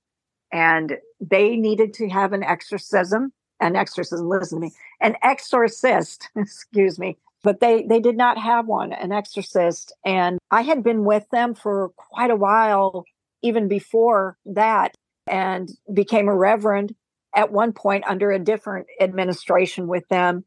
And 0.52 0.98
they 1.20 1.56
needed 1.56 1.94
to 1.96 2.10
have 2.10 2.34
an 2.34 2.44
exorcism, 2.44 3.32
an 3.60 3.76
exorcism, 3.76 4.28
listen 4.28 4.60
to 4.60 4.68
me, 4.68 4.74
an 5.00 5.16
exorcist, 5.24 6.28
excuse 6.36 7.00
me, 7.00 7.18
but 7.44 7.60
they 7.60 7.84
they 7.84 8.00
did 8.00 8.18
not 8.18 8.38
have 8.38 8.68
one 8.68 8.94
an 8.94 9.12
exorcist 9.12 9.94
and 10.06 10.40
i 10.50 10.62
had 10.62 10.84
been 10.84 11.04
with 11.04 11.28
them 11.32 11.54
for 11.54 11.90
quite 11.96 12.32
a 12.32 12.36
while 12.36 13.06
even 13.42 13.68
before 13.68 14.38
that 14.46 14.96
and 15.28 15.70
became 15.94 16.28
a 16.28 16.36
reverend 16.36 16.94
at 17.36 17.52
one 17.52 17.74
point 17.74 18.04
under 18.08 18.32
a 18.32 18.40
different 18.40 18.88
administration 19.00 19.88
with 19.88 20.08
them 20.10 20.44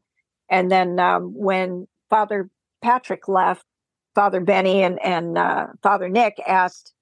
and 0.49 0.71
then 0.71 0.99
um, 0.99 1.33
when 1.35 1.87
father 2.09 2.49
patrick 2.81 3.27
left 3.27 3.65
father 4.15 4.39
benny 4.39 4.81
and, 4.81 4.99
and 5.03 5.37
uh, 5.37 5.67
father 5.83 6.09
nick 6.09 6.39
asked 6.47 6.93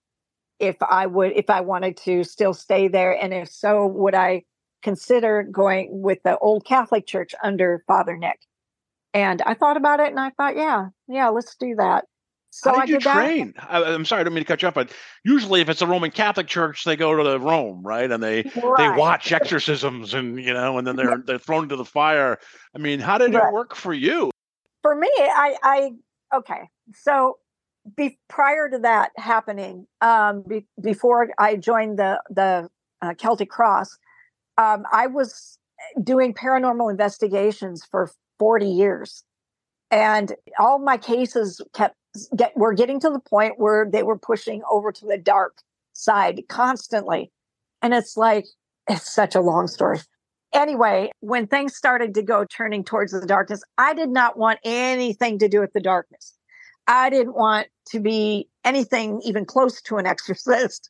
if 0.59 0.75
i 0.81 1.05
would 1.05 1.31
if 1.33 1.49
i 1.49 1.61
wanted 1.61 1.95
to 1.95 2.23
still 2.23 2.53
stay 2.53 2.87
there 2.87 3.13
and 3.21 3.33
if 3.33 3.49
so 3.49 3.87
would 3.87 4.15
i 4.15 4.43
consider 4.81 5.43
going 5.43 5.87
with 6.01 6.19
the 6.23 6.37
old 6.39 6.65
catholic 6.65 7.07
church 7.07 7.33
under 7.43 7.83
father 7.87 8.17
nick 8.17 8.39
and 9.13 9.41
I 9.43 9.53
thought 9.53 9.77
about 9.77 9.99
it 9.99 10.09
and 10.09 10.19
I 10.19 10.31
thought, 10.31 10.55
yeah, 10.55 10.87
yeah, 11.07 11.29
let's 11.29 11.55
do 11.55 11.75
that. 11.75 12.05
So 12.49 12.71
How 12.71 12.81
did 12.81 12.81
I 12.81 12.85
you 12.85 12.99
did 12.99 13.01
train? 13.01 13.53
That. 13.55 13.67
I, 13.71 13.93
am 13.93 14.05
sorry, 14.05 14.21
I 14.21 14.23
don't 14.23 14.33
mean 14.33 14.43
to 14.43 14.47
cut 14.47 14.61
you 14.61 14.67
off, 14.67 14.75
but 14.75 14.91
usually 15.23 15.61
if 15.61 15.69
it's 15.69 15.81
a 15.81 15.87
Roman 15.87 16.11
Catholic 16.11 16.47
church, 16.47 16.83
they 16.83 16.95
go 16.95 17.15
to 17.15 17.23
the 17.23 17.39
Rome, 17.39 17.81
right? 17.83 18.11
And 18.11 18.21
they 18.21 18.43
right. 18.55 18.77
they 18.77 18.89
watch 18.99 19.31
exorcisms 19.31 20.13
and 20.13 20.39
you 20.39 20.53
know, 20.53 20.77
and 20.77 20.85
then 20.85 20.95
they're 20.95 21.17
they're 21.25 21.39
thrown 21.39 21.63
into 21.63 21.75
the 21.75 21.85
fire. 21.85 22.37
I 22.75 22.77
mean, 22.77 22.99
how 22.99 23.17
did 23.17 23.33
right. 23.33 23.47
it 23.47 23.53
work 23.53 23.75
for 23.75 23.91
you? 23.93 24.29
For 24.83 24.95
me, 24.95 25.09
I 25.17 25.55
I 25.63 25.91
okay. 26.37 26.69
So 26.93 27.37
be, 27.95 28.17
prior 28.29 28.69
to 28.69 28.79
that 28.79 29.11
happening, 29.17 29.87
um, 30.01 30.43
be, 30.47 30.65
before 30.81 31.29
I 31.37 31.55
joined 31.55 31.99
the 31.99 32.21
the 32.29 32.69
uh, 33.01 33.13
Celtic 33.15 33.49
Cross, 33.49 33.97
um, 34.57 34.85
I 34.91 35.07
was 35.07 35.57
doing 36.01 36.33
paranormal 36.33 36.89
investigations 36.89 37.85
for 37.89 38.09
40 38.39 38.67
years. 38.67 39.23
And 39.91 40.33
all 40.57 40.79
my 40.79 40.97
cases 40.97 41.61
kept 41.73 41.95
get 42.35 42.55
were 42.55 42.73
getting 42.73 42.99
to 42.99 43.09
the 43.09 43.19
point 43.19 43.55
where 43.57 43.87
they 43.89 44.03
were 44.03 44.17
pushing 44.17 44.61
over 44.69 44.91
to 44.91 45.05
the 45.05 45.17
dark 45.17 45.59
side 45.93 46.43
constantly. 46.47 47.31
And 47.81 47.93
it's 47.93 48.17
like 48.17 48.45
it's 48.89 49.13
such 49.13 49.35
a 49.35 49.41
long 49.41 49.67
story. 49.67 49.99
Anyway, 50.53 51.11
when 51.19 51.47
things 51.47 51.75
started 51.75 52.13
to 52.13 52.21
go 52.21 52.45
turning 52.45 52.83
towards 52.83 53.11
the 53.11 53.25
darkness, 53.25 53.63
I 53.77 53.93
did 53.93 54.09
not 54.09 54.37
want 54.37 54.59
anything 54.63 55.39
to 55.39 55.47
do 55.47 55.59
with 55.59 55.73
the 55.73 55.79
darkness. 55.79 56.37
I 56.87 57.09
didn't 57.09 57.35
want 57.35 57.67
to 57.89 57.99
be 57.99 58.49
anything 58.65 59.21
even 59.23 59.45
close 59.45 59.81
to 59.83 59.97
an 59.97 60.05
exorcist. 60.05 60.89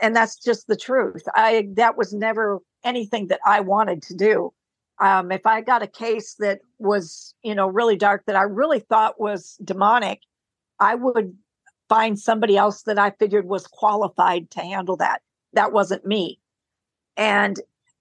And 0.00 0.14
that's 0.14 0.36
just 0.36 0.68
the 0.68 0.76
truth. 0.76 1.22
I 1.34 1.68
that 1.74 1.96
was 1.96 2.12
never 2.12 2.60
anything 2.84 3.28
that 3.28 3.40
I 3.44 3.60
wanted 3.60 4.02
to 4.02 4.14
do 4.14 4.52
um, 5.00 5.30
if 5.30 5.46
I 5.46 5.60
got 5.60 5.82
a 5.82 5.86
case 5.86 6.34
that 6.40 6.60
was, 6.78 7.34
you 7.42 7.54
know, 7.54 7.68
really 7.68 7.96
dark 7.96 8.24
that 8.26 8.36
I 8.36 8.42
really 8.42 8.80
thought 8.80 9.20
was 9.20 9.56
demonic, 9.64 10.22
I 10.80 10.94
would 10.96 11.36
find 11.88 12.18
somebody 12.18 12.56
else 12.56 12.82
that 12.82 12.98
I 12.98 13.10
figured 13.10 13.46
was 13.46 13.66
qualified 13.66 14.50
to 14.52 14.60
handle 14.60 14.96
that. 14.96 15.22
That 15.52 15.72
wasn't 15.72 16.04
me. 16.04 16.40
And 17.16 17.58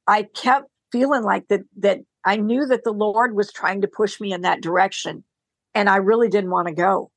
I 0.08 0.24
kept 0.24 0.70
feeling 0.92 1.24
like 1.24 1.48
that 1.50 1.62
that 1.78 2.00
I 2.26 2.38
knew 2.38 2.66
that 2.66 2.84
the 2.84 2.92
Lord 2.92 3.36
was 3.36 3.54
trying 3.54 3.82
to 3.82 3.88
push 3.88 4.20
me 4.20 4.34
in 4.34 4.42
that 4.42 4.62
direction. 4.62 5.24
And 5.76 5.90
I 5.90 5.98
really 5.98 6.30
didn't 6.30 6.50
want 6.50 6.68
to 6.68 6.74
go. 6.74 7.12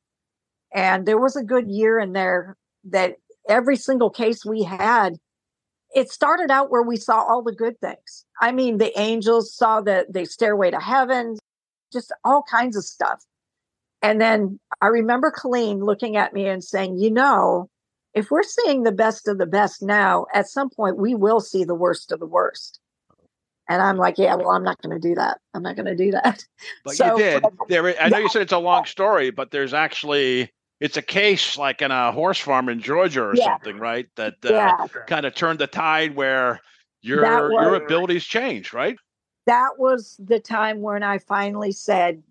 And 0.73 1.07
there 1.07 1.19
was 1.19 1.37
a 1.37 1.43
good 1.43 1.69
year 1.69 1.99
in 1.99 2.13
there 2.13 2.57
that 2.85 3.17
every 3.49 3.77
single 3.77 4.11
case 4.11 4.45
we 4.45 4.63
had 4.63 5.19
it 5.95 6.11
started 6.11 6.51
out 6.51 6.71
where 6.71 6.83
we 6.83 6.97
saw 6.97 7.23
all 7.23 7.43
the 7.43 7.55
good 7.55 7.79
things. 7.81 8.25
I 8.41 8.53
mean, 8.53 8.79
the 8.79 8.99
angels 8.99 9.55
saw 9.55 9.81
the 9.81 10.07
the 10.09 10.25
stairway 10.25 10.71
to 10.71 10.81
heaven, 10.81 11.37
just 11.93 12.13
all 12.25 12.43
kinds 12.43 12.77
of 12.77 12.85
stuff. 12.85 13.23
And 14.03 14.21
then 14.21 14.59
I 14.81 14.87
remember 14.87 15.31
Colleen 15.31 15.81
looking 15.81 16.17
at 16.17 16.33
me 16.33 16.47
and 16.47 16.63
saying, 16.63 16.99
"You 16.99 17.11
know, 17.11 17.69
if 18.15 18.31
we're 18.31 18.43
seeing 18.43 18.83
the 18.83 18.93
best 18.93 19.29
of 19.29 19.39
the 19.39 19.47
best 19.47 19.83
now, 19.83 20.27
at 20.33 20.49
some 20.49 20.71
point 20.71 20.97
we 20.97 21.15
will 21.15 21.41
see 21.41 21.65
the 21.65 21.75
worst 21.75 22.13
of 22.13 22.21
the 22.21 22.27
worst." 22.27 22.79
And 23.69 23.83
I'm 23.83 23.97
like, 23.97 24.17
"Yeah, 24.17 24.37
well, 24.37 24.51
I'm 24.51 24.65
not 24.65 24.81
going 24.83 24.99
to 24.99 25.09
do 25.09 25.15
that. 25.17 25.39
I'm 25.55 25.63
not 25.63 25.77
going 25.77 25.87
to 25.87 25.97
do 25.97 26.13
that." 26.13 26.45
But 26.85 26.95
so, 26.97 27.17
you 27.17 27.25
did. 27.25 27.45
There, 27.69 27.87
I 28.01 28.09
know 28.09 28.19
yeah. 28.19 28.23
you 28.23 28.29
said 28.29 28.43
it's 28.43 28.53
a 28.53 28.59
long 28.59 28.85
story, 28.85 29.31
but 29.31 29.51
there's 29.51 29.75
actually 29.75 30.53
it's 30.81 30.97
a 30.97 31.03
case 31.03 31.59
like 31.59 31.83
in 31.83 31.90
a 31.90 32.11
horse 32.11 32.38
farm 32.38 32.69
in 32.69 32.81
Georgia 32.81 33.23
or 33.23 33.37
yeah. 33.37 33.45
something, 33.45 33.79
right? 33.79 34.09
That 34.16 34.37
uh, 34.45 34.49
yeah. 34.49 34.87
kind 35.07 35.27
of 35.27 35.35
turned 35.35 35.59
the 35.59 35.66
tide 35.66 36.16
where 36.16 36.61
your 37.03 37.23
was, 37.23 37.53
your 37.53 37.75
abilities 37.75 38.25
changed, 38.25 38.73
right? 38.73 38.97
That 39.47 39.79
was 39.79 40.19
the 40.19 40.40
time 40.40 40.81
when 40.81 41.03
I 41.03 41.19
finally 41.19 41.73
said 41.73 42.23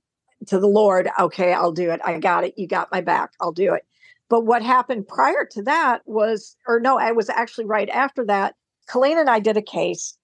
to 0.48 0.60
the 0.60 0.68
Lord, 0.68 1.10
"Okay, 1.20 1.54
I'll 1.54 1.72
do 1.72 1.92
it. 1.92 2.02
I 2.04 2.20
got 2.20 2.44
it. 2.44 2.56
You 2.58 2.68
got 2.68 2.92
my 2.92 3.02
back. 3.02 3.32
I'll 3.40 3.52
do 3.52 3.74
it." 3.74 3.86
But 4.30 4.46
what 4.46 4.62
happened 4.62 5.08
prior 5.08 5.46
to 5.52 5.64
that 5.64 6.02
was, 6.06 6.56
or 6.68 6.80
no, 6.80 7.00
I 7.00 7.12
was 7.12 7.30
actually 7.30 7.66
right 7.66 7.90
after 7.90 8.26
that. 8.26 8.56
Colleen 8.88 9.18
and 9.18 9.30
I 9.30 9.40
did 9.40 9.58
a 9.58 9.62
case 9.62 10.18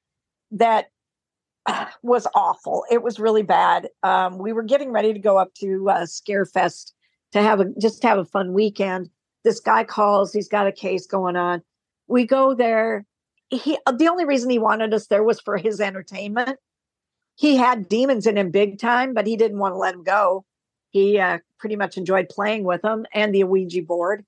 that 0.51 0.89
was 2.01 2.27
awful. 2.33 2.85
It 2.89 3.03
was 3.03 3.19
really 3.19 3.43
bad. 3.43 3.89
Um, 4.01 4.39
we 4.39 4.51
were 4.51 4.63
getting 4.63 4.91
ready 4.91 5.13
to 5.13 5.19
go 5.19 5.38
up 5.38 5.53
to 5.55 5.89
uh, 5.89 6.01
Scarefest 6.05 6.93
to 7.35 7.41
have 7.41 7.59
a 7.59 7.65
just 7.79 8.01
have 8.03 8.17
a 8.17 8.25
fun 8.25 8.53
weekend. 8.53 9.09
This 9.43 9.59
guy 9.59 9.83
calls, 9.83 10.31
he's 10.31 10.47
got 10.47 10.67
a 10.67 10.71
case 10.71 11.05
going 11.05 11.35
on. 11.35 11.61
We 12.07 12.25
go 12.25 12.53
there. 12.53 13.05
He 13.49 13.77
the 13.85 14.07
only 14.07 14.23
reason 14.25 14.49
he 14.49 14.57
wanted 14.57 14.93
us 14.93 15.07
there 15.07 15.23
was 15.23 15.41
for 15.41 15.57
his 15.57 15.81
entertainment. 15.81 16.57
He 17.35 17.57
had 17.57 17.89
demons 17.89 18.25
in 18.25 18.37
him 18.37 18.51
big 18.51 18.79
time, 18.79 19.13
but 19.13 19.27
he 19.27 19.35
didn't 19.35 19.59
want 19.59 19.73
to 19.73 19.77
let 19.77 19.93
him 19.93 20.03
go. 20.03 20.45
He 20.91 21.19
uh, 21.19 21.39
pretty 21.59 21.75
much 21.75 21.97
enjoyed 21.97 22.29
playing 22.29 22.63
with 22.63 22.81
them 22.81 23.05
and 23.13 23.35
the 23.35 23.43
Ouija 23.43 23.81
board. 23.81 24.25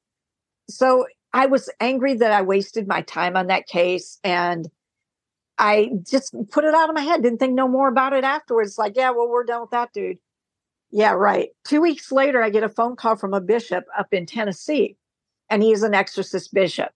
So 0.69 1.07
I 1.31 1.45
was 1.45 1.69
angry 1.79 2.15
that 2.15 2.33
I 2.33 2.41
wasted 2.41 2.89
my 2.89 3.03
time 3.03 3.37
on 3.37 3.47
that 3.47 3.67
case 3.67 4.19
and 4.25 4.67
I 5.57 5.91
just 6.05 6.35
put 6.51 6.65
it 6.65 6.73
out 6.73 6.89
of 6.89 6.95
my 6.95 7.01
head. 7.01 7.23
Didn't 7.23 7.39
think 7.39 7.53
no 7.53 7.69
more 7.69 7.87
about 7.87 8.11
it 8.11 8.25
afterwards. 8.25 8.77
Like, 8.77 8.97
yeah, 8.97 9.11
well, 9.11 9.29
we're 9.29 9.45
done 9.45 9.61
with 9.61 9.71
that 9.71 9.93
dude. 9.93 10.17
Yeah, 10.91 11.11
right. 11.11 11.49
Two 11.65 11.81
weeks 11.81 12.11
later, 12.11 12.41
I 12.41 12.49
get 12.49 12.63
a 12.63 12.69
phone 12.69 12.95
call 12.95 13.17
from 13.17 13.33
a 13.33 13.41
bishop 13.41 13.85
up 13.97 14.07
in 14.13 14.25
Tennessee, 14.25 14.95
and 15.49 15.61
he's 15.61 15.83
an 15.83 15.93
exorcist 15.93 16.53
bishop. 16.53 16.89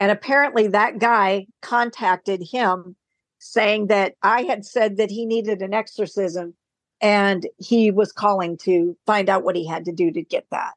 And 0.00 0.10
apparently, 0.10 0.66
that 0.68 0.98
guy 0.98 1.46
contacted 1.60 2.42
him 2.42 2.96
saying 3.38 3.88
that 3.88 4.14
I 4.22 4.42
had 4.42 4.64
said 4.64 4.96
that 4.96 5.10
he 5.10 5.26
needed 5.26 5.62
an 5.62 5.74
exorcism, 5.74 6.54
and 7.00 7.46
he 7.58 7.90
was 7.90 8.12
calling 8.12 8.56
to 8.58 8.96
find 9.06 9.28
out 9.28 9.44
what 9.44 9.56
he 9.56 9.66
had 9.66 9.84
to 9.84 9.92
do 9.92 10.10
to 10.10 10.22
get 10.22 10.46
that. 10.50 10.72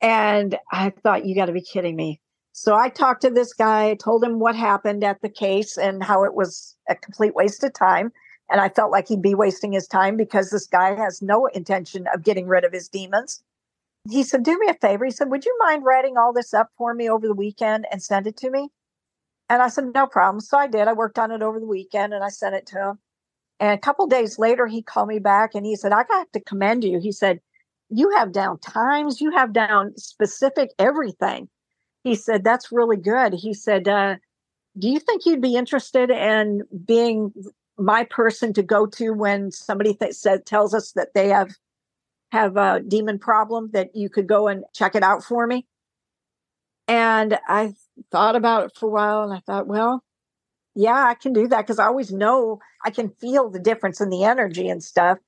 And 0.00 0.58
I 0.72 0.90
thought, 0.90 1.26
you 1.26 1.34
got 1.34 1.46
to 1.46 1.52
be 1.52 1.62
kidding 1.62 1.96
me. 1.96 2.20
So 2.52 2.74
I 2.74 2.88
talked 2.88 3.22
to 3.22 3.30
this 3.30 3.52
guy, 3.52 3.94
told 3.94 4.24
him 4.24 4.38
what 4.38 4.56
happened 4.56 5.04
at 5.04 5.20
the 5.20 5.28
case 5.28 5.76
and 5.76 6.02
how 6.02 6.24
it 6.24 6.34
was 6.34 6.74
a 6.88 6.94
complete 6.94 7.34
waste 7.34 7.62
of 7.64 7.74
time 7.74 8.12
And 8.48 8.60
I 8.60 8.68
felt 8.68 8.92
like 8.92 9.08
he'd 9.08 9.22
be 9.22 9.34
wasting 9.34 9.72
his 9.72 9.88
time 9.88 10.16
because 10.16 10.50
this 10.50 10.66
guy 10.66 10.94
has 10.94 11.20
no 11.20 11.46
intention 11.46 12.06
of 12.14 12.22
getting 12.22 12.46
rid 12.46 12.64
of 12.64 12.72
his 12.72 12.88
demons. 12.88 13.42
He 14.08 14.22
said, 14.22 14.44
Do 14.44 14.56
me 14.58 14.68
a 14.68 14.74
favor. 14.74 15.04
He 15.04 15.10
said, 15.10 15.30
Would 15.30 15.44
you 15.44 15.56
mind 15.58 15.84
writing 15.84 16.16
all 16.16 16.32
this 16.32 16.54
up 16.54 16.68
for 16.78 16.94
me 16.94 17.10
over 17.10 17.26
the 17.26 17.34
weekend 17.34 17.86
and 17.90 18.02
send 18.02 18.26
it 18.26 18.36
to 18.38 18.50
me? 18.50 18.68
And 19.48 19.62
I 19.62 19.68
said, 19.68 19.92
No 19.92 20.06
problem. 20.06 20.40
So 20.40 20.56
I 20.58 20.68
did. 20.68 20.86
I 20.86 20.92
worked 20.92 21.18
on 21.18 21.32
it 21.32 21.42
over 21.42 21.58
the 21.58 21.66
weekend 21.66 22.14
and 22.14 22.22
I 22.22 22.28
sent 22.28 22.54
it 22.54 22.66
to 22.68 22.90
him. 22.90 22.98
And 23.58 23.72
a 23.72 23.78
couple 23.78 24.06
days 24.06 24.38
later, 24.38 24.66
he 24.66 24.82
called 24.82 25.08
me 25.08 25.18
back 25.18 25.54
and 25.54 25.64
he 25.64 25.76
said, 25.76 25.92
I 25.92 26.04
got 26.04 26.32
to 26.32 26.40
commend 26.40 26.84
you. 26.84 27.00
He 27.00 27.10
said, 27.10 27.40
You 27.88 28.10
have 28.10 28.32
down 28.32 28.58
times, 28.60 29.20
you 29.20 29.32
have 29.32 29.52
down 29.52 29.96
specific 29.96 30.70
everything. 30.78 31.48
He 32.04 32.14
said, 32.14 32.44
That's 32.44 32.70
really 32.70 32.98
good. 32.98 33.32
He 33.34 33.54
said, 33.54 33.88
uh, 33.88 34.16
Do 34.78 34.88
you 34.88 35.00
think 35.00 35.26
you'd 35.26 35.40
be 35.40 35.56
interested 35.56 36.10
in 36.10 36.62
being 36.84 37.32
my 37.78 38.04
person 38.04 38.52
to 38.54 38.62
go 38.62 38.86
to 38.86 39.12
when 39.12 39.50
somebody 39.50 39.94
th- 39.94 40.16
tells 40.44 40.74
us 40.74 40.92
that 40.92 41.14
they 41.14 41.28
have 41.28 41.54
have 42.32 42.56
a 42.56 42.80
demon 42.80 43.18
problem 43.18 43.70
that 43.72 43.94
you 43.94 44.10
could 44.10 44.26
go 44.26 44.48
and 44.48 44.64
check 44.74 44.94
it 44.94 45.02
out 45.02 45.22
for 45.22 45.46
me. 45.46 45.66
And 46.88 47.38
i 47.48 47.74
thought 48.10 48.36
about 48.36 48.66
it 48.66 48.76
for 48.76 48.86
a 48.86 48.92
while 48.92 49.22
and 49.22 49.32
i 49.32 49.40
thought 49.40 49.66
well 49.66 50.04
yeah 50.74 51.06
i 51.06 51.14
can 51.14 51.32
do 51.32 51.48
that 51.48 51.62
because 51.62 51.78
i 51.78 51.86
always 51.86 52.12
know 52.12 52.60
i 52.84 52.90
can 52.90 53.08
feel 53.08 53.48
the 53.48 53.58
difference 53.58 54.00
in 54.00 54.10
the 54.10 54.22
energy 54.24 54.68
and 54.68 54.82
stuff. 54.84 55.18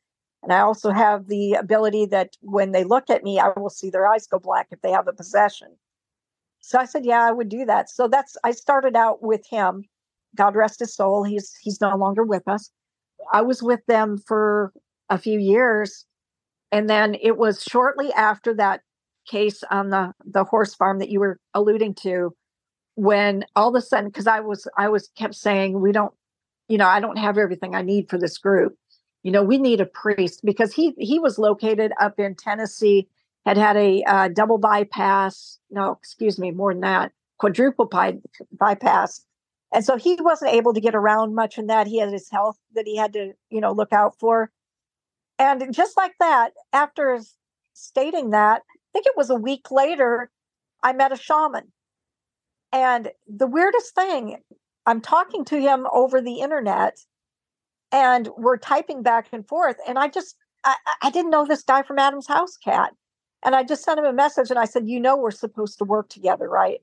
And 0.42 0.52
i 0.52 0.61
also 0.61 0.90
have 0.92 1.26
the 1.26 1.54
ability 1.54 2.06
that 2.06 2.37
when 2.40 2.72
they 2.72 2.84
look 2.84 3.11
at 3.11 3.24
me 3.24 3.40
i 3.40 3.48
will 3.56 3.70
see 3.70 3.90
their 3.90 4.06
eyes 4.06 4.26
go 4.26 4.38
black 4.38 4.68
if 4.70 4.80
they 4.82 4.92
have 4.92 5.08
a 5.08 5.12
possession. 5.12 5.76
So 6.61 6.78
i 6.78 6.84
said 6.84 7.04
yeah 7.04 7.24
i 7.24 7.32
would 7.32 7.48
do 7.48 7.64
that. 7.64 7.90
So 7.90 8.06
that's 8.06 8.37
i 8.44 8.52
started 8.52 8.94
out 8.94 9.22
with 9.22 9.44
him 9.48 9.84
God 10.38 10.55
rest 10.55 10.79
his 10.81 10.94
soul. 10.94 11.24
He's 11.24 11.55
he's 11.61 11.81
no 11.81 11.94
longer 11.96 12.24
with 12.24 12.46
us. 12.48 12.70
I 13.33 13.42
was 13.42 13.62
with 13.62 13.85
them 13.87 14.16
for 14.16 14.72
a 15.11 15.18
few 15.18 15.38
years, 15.38 16.07
and 16.72 16.88
then 16.88 17.16
it 17.20 17.37
was 17.37 17.62
shortly 17.62 18.12
after 18.12 18.55
that 18.55 18.81
case 19.29 19.62
on 19.70 19.90
the 19.90 20.12
the 20.24 20.44
horse 20.44 20.74
farm 20.74 21.01
that 21.01 21.11
you 21.11 21.20
were 21.20 21.40
alluding 21.55 21.94
to, 21.94 22.35
when 22.94 23.44
all 23.57 23.68
of 23.68 23.74
a 23.74 23.85
sudden, 23.85 24.09
because 24.09 24.29
I 24.29 24.40
was 24.40 24.68
I 24.79 24.88
was 24.88 25.11
kept 25.18 25.35
saying 25.35 25.81
we 25.81 25.92
don't, 25.92 26.14
you 26.68 26.79
know, 26.79 26.87
I 26.87 27.01
don't 27.01 27.18
have 27.18 27.37
everything 27.37 27.74
I 27.74 27.83
need 27.83 28.09
for 28.09 28.16
this 28.16 28.38
group. 28.38 28.77
You 29.24 29.33
know, 29.33 29.42
we 29.42 29.59
need 29.59 29.81
a 29.81 29.87
priest 29.87 30.42
because 30.44 30.72
he 30.72 30.94
he 30.98 31.18
was 31.18 31.37
located 31.37 31.92
up 32.01 32.20
in 32.20 32.37
Tennessee, 32.37 33.09
had 33.44 33.59
had 33.59 33.77
a 33.77 34.05
uh, 34.05 34.29
double 34.29 34.59
bypass. 34.59 35.59
No, 35.68 35.92
excuse 35.92 36.38
me, 36.38 36.53
more 36.53 36.72
than 36.72 36.83
that, 36.83 37.11
quadruple 37.38 37.87
by, 37.87 38.18
bypass 38.53 39.24
and 39.72 39.85
so 39.85 39.96
he 39.96 40.16
wasn't 40.20 40.52
able 40.52 40.72
to 40.72 40.81
get 40.81 40.94
around 40.94 41.35
much 41.35 41.59
in 41.59 41.66
that. 41.66 41.87
He 41.87 41.98
had 41.98 42.11
his 42.11 42.31
health 42.31 42.59
that 42.74 42.87
he 42.87 42.96
had 42.96 43.12
to, 43.12 43.33
you 43.50 43.61
know, 43.61 43.72
look 43.72 43.92
out 43.92 44.18
for. 44.18 44.50
And 45.38 45.72
just 45.74 45.96
like 45.96 46.14
that, 46.20 46.52
after 46.72 47.20
stating 47.74 48.31
that, 48.31 48.62
I 48.68 48.78
think 48.92 49.07
it 49.07 49.16
was 49.16 49.31
a 49.31 49.35
week 49.35 49.70
later, 49.70 50.31
I 50.83 50.92
met 50.92 51.12
a 51.12 51.16
shaman. 51.16 51.72
And 52.72 53.11
the 53.26 53.46
weirdest 53.46 53.94
thing, 53.94 54.38
I'm 54.87 55.00
talking 55.00 55.44
to 55.46 55.61
him 55.61 55.87
over 55.92 56.20
the 56.20 56.40
internet 56.40 56.98
and 57.92 58.28
we're 58.37 58.57
typing 58.59 59.02
back 59.02 59.28
and 59.33 59.46
forth. 59.46 59.76
And 59.87 59.98
I 59.98 60.09
just, 60.09 60.37
I, 60.64 60.76
I 61.02 61.11
didn't 61.11 61.31
know 61.31 61.46
this 61.46 61.62
guy 61.62 61.83
from 61.83 61.98
Adam's 61.98 62.26
House 62.26 62.57
Cat. 62.57 62.94
And 63.44 63.54
I 63.54 63.62
just 63.62 63.85
sent 63.85 63.98
him 63.98 64.04
a 64.04 64.12
message 64.12 64.50
and 64.50 64.59
I 64.59 64.64
said, 64.64 64.88
You 64.88 64.98
know, 64.98 65.16
we're 65.16 65.31
supposed 65.31 65.78
to 65.78 65.85
work 65.85 66.09
together, 66.09 66.48
right? 66.48 66.81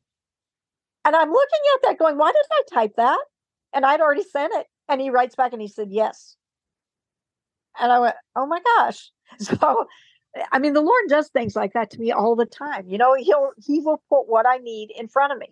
And 1.05 1.15
I'm 1.15 1.31
looking 1.31 1.59
at 1.75 1.81
that 1.83 1.99
going, 1.99 2.17
why 2.17 2.31
did 2.31 2.45
I 2.51 2.61
type 2.73 2.95
that? 2.97 3.19
And 3.73 3.85
I'd 3.85 4.01
already 4.01 4.23
sent 4.23 4.53
it. 4.55 4.65
And 4.89 4.99
he 4.99 5.11
writes 5.11 5.35
back 5.35 5.53
and 5.53 5.61
he 5.61 5.67
said, 5.67 5.89
yes. 5.91 6.35
And 7.79 7.91
I 7.91 7.99
went, 7.99 8.15
oh 8.35 8.47
my 8.47 8.59
gosh. 8.77 9.11
So, 9.39 9.87
I 10.51 10.59
mean, 10.59 10.73
the 10.73 10.81
Lord 10.81 11.03
does 11.09 11.29
things 11.29 11.55
like 11.55 11.73
that 11.73 11.89
to 11.91 11.99
me 11.99 12.11
all 12.11 12.35
the 12.35 12.45
time. 12.45 12.87
You 12.87 12.97
know, 12.97 13.15
he'll, 13.17 13.51
he 13.65 13.79
will 13.79 14.01
put 14.09 14.29
what 14.29 14.45
I 14.45 14.57
need 14.57 14.91
in 14.95 15.07
front 15.07 15.33
of 15.33 15.39
me. 15.39 15.47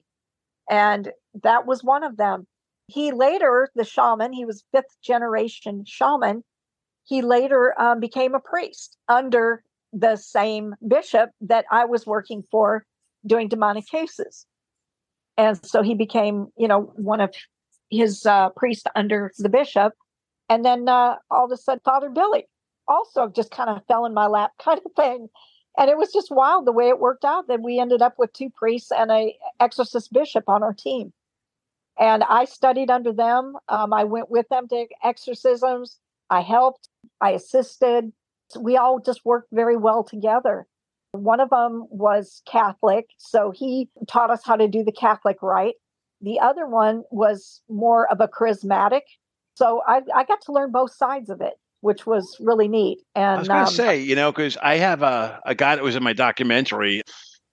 And 0.69 1.11
that 1.41 1.65
was 1.65 1.83
one 1.83 2.03
of 2.03 2.17
them. 2.17 2.45
He 2.87 3.11
later, 3.11 3.69
the 3.75 3.83
shaman, 3.83 4.31
he 4.31 4.45
was 4.45 4.63
fifth 4.71 4.95
generation 5.01 5.85
shaman. 5.85 6.43
He 7.05 7.21
later 7.21 7.73
um, 7.81 7.99
became 7.99 8.35
a 8.35 8.39
priest 8.39 8.97
under 9.09 9.63
the 9.91 10.17
same 10.17 10.75
bishop 10.87 11.31
that 11.41 11.65
I 11.71 11.85
was 11.85 12.05
working 12.05 12.43
for 12.51 12.85
doing 13.25 13.47
demonic 13.47 13.87
cases 13.87 14.45
and 15.37 15.59
so 15.65 15.81
he 15.81 15.95
became 15.95 16.47
you 16.57 16.67
know 16.67 16.91
one 16.95 17.21
of 17.21 17.33
his 17.93 18.25
uh, 18.25 18.49
priests 18.49 18.85
under 18.95 19.31
the 19.37 19.49
bishop. 19.49 19.93
And 20.49 20.65
then 20.65 20.89
uh, 20.89 21.15
all 21.31 21.45
of 21.45 21.51
a 21.51 21.57
sudden 21.57 21.81
father 21.85 22.09
billy 22.09 22.45
also 22.87 23.29
just 23.29 23.51
kind 23.51 23.69
of 23.69 23.85
fell 23.87 24.05
in 24.05 24.13
my 24.13 24.27
lap 24.27 24.51
kind 24.63 24.79
of 24.85 24.91
thing. 24.93 25.27
And 25.77 25.89
it 25.89 25.97
was 25.97 26.11
just 26.13 26.29
wild 26.29 26.67
the 26.67 26.71
way 26.71 26.89
it 26.89 26.99
worked 26.99 27.25
out 27.25 27.47
that 27.47 27.61
we 27.61 27.79
ended 27.79 28.01
up 28.01 28.15
with 28.19 28.31
two 28.33 28.49
priests 28.51 28.91
and 28.91 29.11
a 29.11 29.35
exorcist 29.59 30.13
bishop 30.13 30.47
on 30.47 30.61
our 30.61 30.73
team. 30.73 31.13
And 31.99 32.23
i 32.23 32.45
studied 32.45 32.91
under 32.91 33.13
them. 33.13 33.55
Um, 33.69 33.93
i 33.93 34.03
went 34.03 34.29
with 34.29 34.47
them 34.49 34.67
to 34.67 34.85
exorcisms. 35.03 35.97
I 36.29 36.41
helped. 36.41 36.89
I 37.21 37.31
assisted. 37.31 38.11
We 38.59 38.77
all 38.77 38.99
just 38.99 39.21
worked 39.25 39.49
very 39.51 39.77
well 39.77 40.03
together 40.03 40.67
one 41.13 41.39
of 41.39 41.49
them 41.51 41.85
was 41.89 42.41
Catholic, 42.45 43.09
so 43.17 43.51
he 43.51 43.87
taught 44.07 44.31
us 44.31 44.41
how 44.43 44.55
to 44.55 44.67
do 44.67 44.83
the 44.83 44.91
Catholic 44.91 45.41
rite. 45.41 45.75
The 46.21 46.39
other 46.39 46.65
one 46.65 47.03
was 47.11 47.61
more 47.69 48.11
of 48.11 48.19
a 48.19 48.27
charismatic. 48.27 49.01
So 49.55 49.83
I, 49.87 50.01
I 50.13 50.23
got 50.23 50.41
to 50.45 50.51
learn 50.51 50.71
both 50.71 50.91
sides 50.91 51.29
of 51.29 51.39
it, 51.39 51.53
which 51.81 52.07
was 52.07 52.35
really 52.39 52.67
neat. 52.67 52.99
And 53.15 53.35
I 53.35 53.39
was 53.39 53.47
going 53.47 53.65
to 53.65 53.67
um, 53.67 53.73
say, 53.73 54.01
you 54.01 54.15
know, 54.15 54.31
because 54.31 54.57
I 54.57 54.77
have 54.77 55.03
a, 55.03 55.39
a 55.45 55.53
guy 55.53 55.75
that 55.75 55.83
was 55.83 55.95
in 55.95 56.01
my 56.01 56.13
documentary 56.13 57.03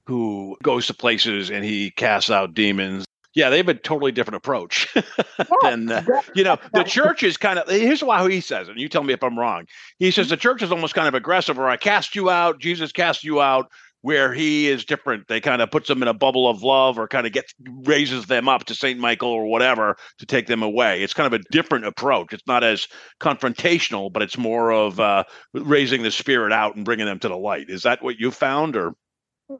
who 0.07 0.57
goes 0.63 0.87
to 0.87 0.95
places 0.95 1.51
and 1.51 1.63
he 1.63 1.91
casts 1.91 2.31
out 2.31 2.55
demons. 2.55 3.05
Yeah, 3.35 3.51
they 3.51 3.59
have 3.59 3.69
a 3.69 3.75
totally 3.75 4.11
different 4.11 4.37
approach 4.37 4.93
than 5.63 5.91
uh, 5.91 6.03
you 6.35 6.43
know. 6.43 6.59
The 6.73 6.83
church 6.83 7.23
is 7.23 7.37
kind 7.37 7.59
of 7.59 7.69
here's 7.69 8.03
why 8.03 8.29
he 8.29 8.41
says 8.41 8.69
it. 8.69 8.73
And 8.73 8.81
you 8.81 8.89
tell 8.89 9.05
me 9.05 9.13
if 9.13 9.23
I'm 9.23 9.39
wrong. 9.39 9.67
He 9.99 10.11
says 10.11 10.29
the 10.29 10.37
church 10.37 10.63
is 10.63 10.73
almost 10.73 10.95
kind 10.95 11.07
of 11.07 11.15
aggressive, 11.15 11.59
or 11.59 11.69
I 11.69 11.77
cast 11.77 12.17
you 12.17 12.29
out. 12.29 12.59
Jesus 12.59 12.93
cast 12.93 13.23
you 13.25 13.41
out. 13.41 13.71
Where 14.03 14.33
he 14.33 14.67
is 14.67 14.87
different, 14.87 15.29
they 15.29 15.43
kind 15.43 15.61
of 15.61 15.71
puts 15.71 15.87
them 15.87 16.01
in 16.01 16.09
a 16.09 16.15
bubble 16.15 16.49
of 16.49 16.63
love, 16.63 16.99
or 16.99 17.07
kind 17.07 17.27
of 17.27 17.35
gets 17.35 17.53
raises 17.85 18.25
them 18.25 18.49
up 18.49 18.65
to 18.65 18.75
Saint 18.75 18.99
Michael 18.99 19.29
or 19.29 19.45
whatever 19.45 19.99
to 20.21 20.27
take 20.27 20.47
them 20.47 20.63
away. 20.63 21.03
It's 21.03 21.13
kind 21.13 21.27
of 21.27 21.39
a 21.39 21.45
different 21.51 21.85
approach. 21.85 22.33
It's 22.33 22.47
not 22.47 22.65
as 22.65 22.89
confrontational, 23.21 24.11
but 24.11 24.23
it's 24.23 24.39
more 24.39 24.73
of 24.73 24.99
uh, 24.99 25.25
raising 25.53 26.03
the 26.03 26.11
spirit 26.11 26.51
out 26.51 26.77
and 26.77 26.85
bringing 26.87 27.05
them 27.05 27.19
to 27.19 27.29
the 27.29 27.37
light. 27.37 27.69
Is 27.69 27.83
that 27.83 28.03
what 28.03 28.19
you 28.19 28.31
found, 28.31 28.75
or 28.75 28.95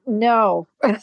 no, 0.07 0.67
no. 0.83 0.97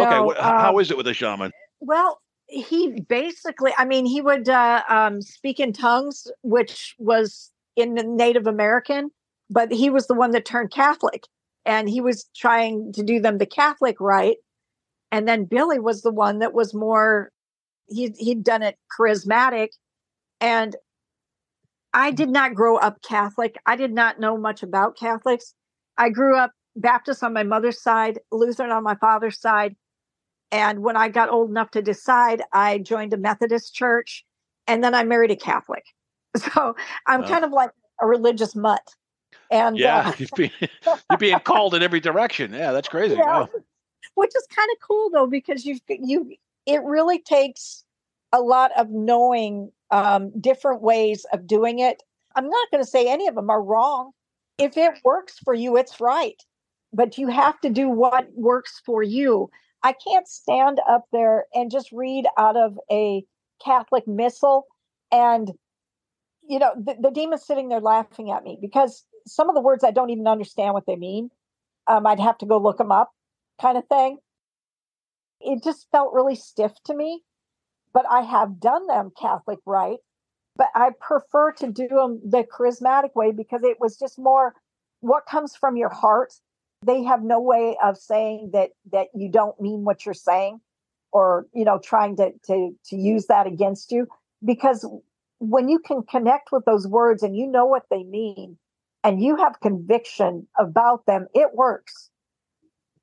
okay? 0.00 0.34
Wh- 0.34 0.42
how 0.42 0.74
um, 0.74 0.80
is 0.80 0.90
it 0.90 0.96
with 0.96 1.06
a 1.06 1.14
shaman? 1.14 1.52
Well, 1.80 2.20
he 2.48 3.00
basically, 3.00 3.72
I 3.76 3.84
mean, 3.84 4.06
he 4.06 4.20
would 4.20 4.48
uh, 4.48 4.82
um, 4.88 5.20
speak 5.20 5.60
in 5.60 5.72
tongues, 5.72 6.26
which 6.42 6.94
was 6.98 7.50
in 7.76 7.94
the 7.94 8.04
Native 8.04 8.46
American, 8.46 9.10
but 9.50 9.72
he 9.72 9.90
was 9.90 10.06
the 10.06 10.14
one 10.14 10.30
that 10.32 10.44
turned 10.44 10.72
Catholic 10.72 11.24
and 11.64 11.88
he 11.88 12.00
was 12.00 12.28
trying 12.34 12.92
to 12.92 13.02
do 13.02 13.20
them 13.20 13.38
the 13.38 13.46
Catholic 13.46 14.00
rite. 14.00 14.38
And 15.12 15.28
then 15.28 15.44
Billy 15.44 15.78
was 15.78 16.02
the 16.02 16.12
one 16.12 16.38
that 16.38 16.54
was 16.54 16.74
more, 16.74 17.30
he, 17.88 18.12
he'd 18.18 18.44
done 18.44 18.62
it 18.62 18.76
charismatic. 18.98 19.68
And 20.40 20.76
I 21.92 22.10
did 22.10 22.30
not 22.30 22.54
grow 22.54 22.76
up 22.76 23.02
Catholic. 23.02 23.56
I 23.66 23.76
did 23.76 23.92
not 23.92 24.20
know 24.20 24.36
much 24.36 24.62
about 24.62 24.98
Catholics. 24.98 25.54
I 25.98 26.10
grew 26.10 26.36
up 26.36 26.52
Baptist 26.76 27.22
on 27.22 27.32
my 27.32 27.42
mother's 27.42 27.82
side, 27.82 28.20
Lutheran 28.30 28.70
on 28.70 28.82
my 28.82 28.96
father's 28.96 29.40
side. 29.40 29.76
And 30.52 30.82
when 30.82 30.96
I 30.96 31.08
got 31.08 31.28
old 31.28 31.50
enough 31.50 31.70
to 31.72 31.82
decide, 31.82 32.42
I 32.52 32.78
joined 32.78 33.12
a 33.12 33.16
Methodist 33.16 33.74
church 33.74 34.24
and 34.66 34.82
then 34.82 34.94
I 34.94 35.04
married 35.04 35.30
a 35.30 35.36
Catholic. 35.36 35.84
So 36.52 36.76
I'm 37.06 37.22
Oh. 37.24 37.26
kind 37.26 37.44
of 37.46 37.50
like 37.50 37.70
a 38.00 38.06
religious 38.06 38.54
mutt. 38.54 38.94
And 39.50 39.78
Yeah, 39.78 40.08
uh, 40.08 40.12
you're 40.18 40.28
being, 40.36 40.50
you're 41.10 41.18
being 41.18 41.40
called 41.40 41.74
in 41.74 41.82
every 41.82 42.00
direction. 42.00 42.52
Yeah, 42.52 42.72
that's 42.72 42.88
crazy. 42.96 43.16
Yeah. 43.16 43.46
Which 44.14 44.36
is 44.36 44.46
kind 44.54 44.68
of 44.72 44.86
cool 44.86 45.08
though, 45.10 45.26
because 45.26 45.64
you 45.64 45.78
you 45.88 46.34
it 46.66 46.82
really 46.82 47.20
takes 47.20 47.84
a 48.32 48.40
lot 48.40 48.70
of 48.76 48.90
knowing 48.90 49.72
um, 49.90 50.30
different 50.40 50.82
ways 50.82 51.24
of 51.32 51.46
doing 51.46 51.78
it. 51.78 52.02
I'm 52.34 52.48
not 52.48 52.70
going 52.70 52.82
to 52.84 52.90
say 52.90 53.08
any 53.08 53.28
of 53.28 53.34
them 53.34 53.48
are 53.48 53.62
wrong. 53.62 54.12
If 54.58 54.76
it 54.76 54.94
works 55.04 55.38
for 55.38 55.54
you, 55.54 55.76
it's 55.76 56.00
right. 56.00 56.42
But 56.92 57.18
you 57.18 57.28
have 57.28 57.60
to 57.60 57.70
do 57.70 57.88
what 57.88 58.28
works 58.34 58.80
for 58.84 59.02
you. 59.02 59.50
I 59.86 59.92
can't 59.92 60.26
stand 60.26 60.80
up 60.88 61.04
there 61.12 61.44
and 61.54 61.70
just 61.70 61.92
read 61.92 62.26
out 62.36 62.56
of 62.56 62.76
a 62.90 63.24
Catholic 63.64 64.08
missal 64.08 64.66
and 65.12 65.52
you 66.42 66.58
know 66.58 66.72
the, 66.76 66.96
the 67.00 67.12
demon's 67.12 67.46
sitting 67.46 67.68
there 67.68 67.80
laughing 67.80 68.32
at 68.32 68.42
me 68.42 68.58
because 68.60 69.06
some 69.28 69.48
of 69.48 69.54
the 69.54 69.60
words 69.60 69.84
I 69.84 69.92
don't 69.92 70.10
even 70.10 70.26
understand 70.26 70.74
what 70.74 70.86
they 70.86 70.96
mean. 70.96 71.30
Um, 71.86 72.04
I'd 72.04 72.18
have 72.18 72.36
to 72.38 72.46
go 72.46 72.58
look 72.58 72.78
them 72.78 72.90
up, 72.90 73.12
kind 73.62 73.78
of 73.78 73.86
thing. 73.86 74.18
It 75.40 75.62
just 75.62 75.86
felt 75.92 76.12
really 76.12 76.34
stiff 76.34 76.72
to 76.86 76.94
me. 76.96 77.22
But 77.92 78.06
I 78.10 78.22
have 78.22 78.58
done 78.58 78.88
them 78.88 79.12
Catholic 79.16 79.60
rite, 79.66 80.00
but 80.56 80.66
I 80.74 80.90
prefer 81.00 81.52
to 81.52 81.70
do 81.70 81.86
them 81.86 82.20
the 82.28 82.42
charismatic 82.42 83.14
way 83.14 83.30
because 83.30 83.62
it 83.62 83.78
was 83.78 83.96
just 83.96 84.18
more 84.18 84.56
what 84.98 85.26
comes 85.26 85.54
from 85.54 85.76
your 85.76 85.90
heart. 85.90 86.32
They 86.84 87.02
have 87.04 87.22
no 87.22 87.40
way 87.40 87.76
of 87.82 87.96
saying 87.96 88.50
that 88.52 88.70
that 88.92 89.08
you 89.14 89.30
don't 89.30 89.58
mean 89.60 89.84
what 89.84 90.04
you're 90.04 90.14
saying 90.14 90.60
or 91.12 91.46
you 91.52 91.64
know 91.64 91.78
trying 91.78 92.16
to 92.16 92.32
to 92.46 92.76
to 92.86 92.96
use 92.96 93.26
that 93.26 93.46
against 93.46 93.90
you. 93.90 94.06
Because 94.44 94.86
when 95.38 95.68
you 95.68 95.78
can 95.78 96.02
connect 96.02 96.52
with 96.52 96.64
those 96.64 96.86
words 96.86 97.22
and 97.22 97.36
you 97.36 97.46
know 97.46 97.66
what 97.66 97.84
they 97.90 98.02
mean 98.04 98.56
and 99.04 99.22
you 99.22 99.36
have 99.36 99.60
conviction 99.60 100.46
about 100.58 101.06
them 101.06 101.26
it 101.34 101.54
works. 101.54 102.10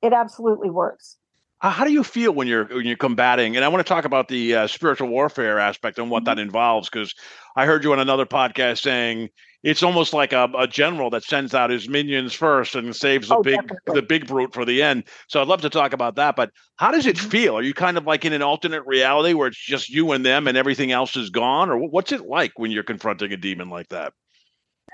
It 0.02 0.14
absolutely 0.14 0.70
works. 0.70 1.18
How 1.60 1.86
do 1.86 1.94
you 1.94 2.04
feel 2.04 2.34
when 2.34 2.48
you're 2.48 2.66
when 2.66 2.86
you're 2.86 2.98
combating? 2.98 3.56
And 3.56 3.64
I 3.64 3.70
want 3.70 3.86
to 3.86 3.88
talk 3.88 4.04
about 4.04 4.28
the 4.28 4.54
uh, 4.54 4.68
spiritual 4.68 5.08
warfare 5.08 5.60
aspect 5.60 5.98
and 5.98 6.12
what 6.12 6.26
that 6.26 6.38
involves 6.38 6.90
because 6.90 7.16
I 7.56 7.66
heard 7.66 7.86
you 7.86 7.94
on 7.94 8.00
another 8.00 8.26
podcast 8.26 8.82
saying 8.82 9.30
it's 9.64 9.82
almost 9.82 10.14
like 10.14 10.34
a, 10.34 10.50
a 10.58 10.68
general 10.68 11.10
that 11.12 11.24
sends 11.24 11.54
out 11.54 11.70
his 11.70 11.88
minions 11.88 12.34
first 12.34 12.76
and 12.76 12.94
saves 12.96 13.30
the 13.30 13.38
Oh, 13.38 13.44
big 13.44 13.62
definitely. 13.62 13.96
the 13.96 14.02
big 14.02 14.28
brute 14.28 14.54
for 14.54 14.66
the 14.66 14.84
end. 14.84 15.06
So 15.28 15.42
I'd 15.42 15.48
love 15.48 15.62
to 15.62 15.70
talk 15.70 15.94
about 15.94 16.16
that. 16.16 16.36
But 16.36 16.52
how 16.76 16.92
does 16.92 17.06
it 17.08 17.18
feel? 17.18 17.58
Are 17.58 17.64
you 17.64 17.74
kind 17.74 17.98
of 17.98 18.06
like 18.06 18.26
in 18.26 18.34
an 18.34 18.42
alternate 18.42 18.86
reality 18.86 19.34
where 19.34 19.48
it's 19.48 19.58
just 19.58 19.90
you 19.90 20.12
and 20.12 20.26
them 20.26 20.48
and 20.48 20.58
everything 20.58 20.92
else 20.92 21.16
is 21.16 21.30
gone, 21.30 21.70
or 21.70 21.78
what's 21.78 22.12
it 22.12 22.28
like 22.28 22.52
when 22.58 22.72
you're 22.72 22.84
confronting 22.84 23.32
a 23.32 23.38
demon 23.38 23.70
like 23.70 23.88
that? 23.90 24.14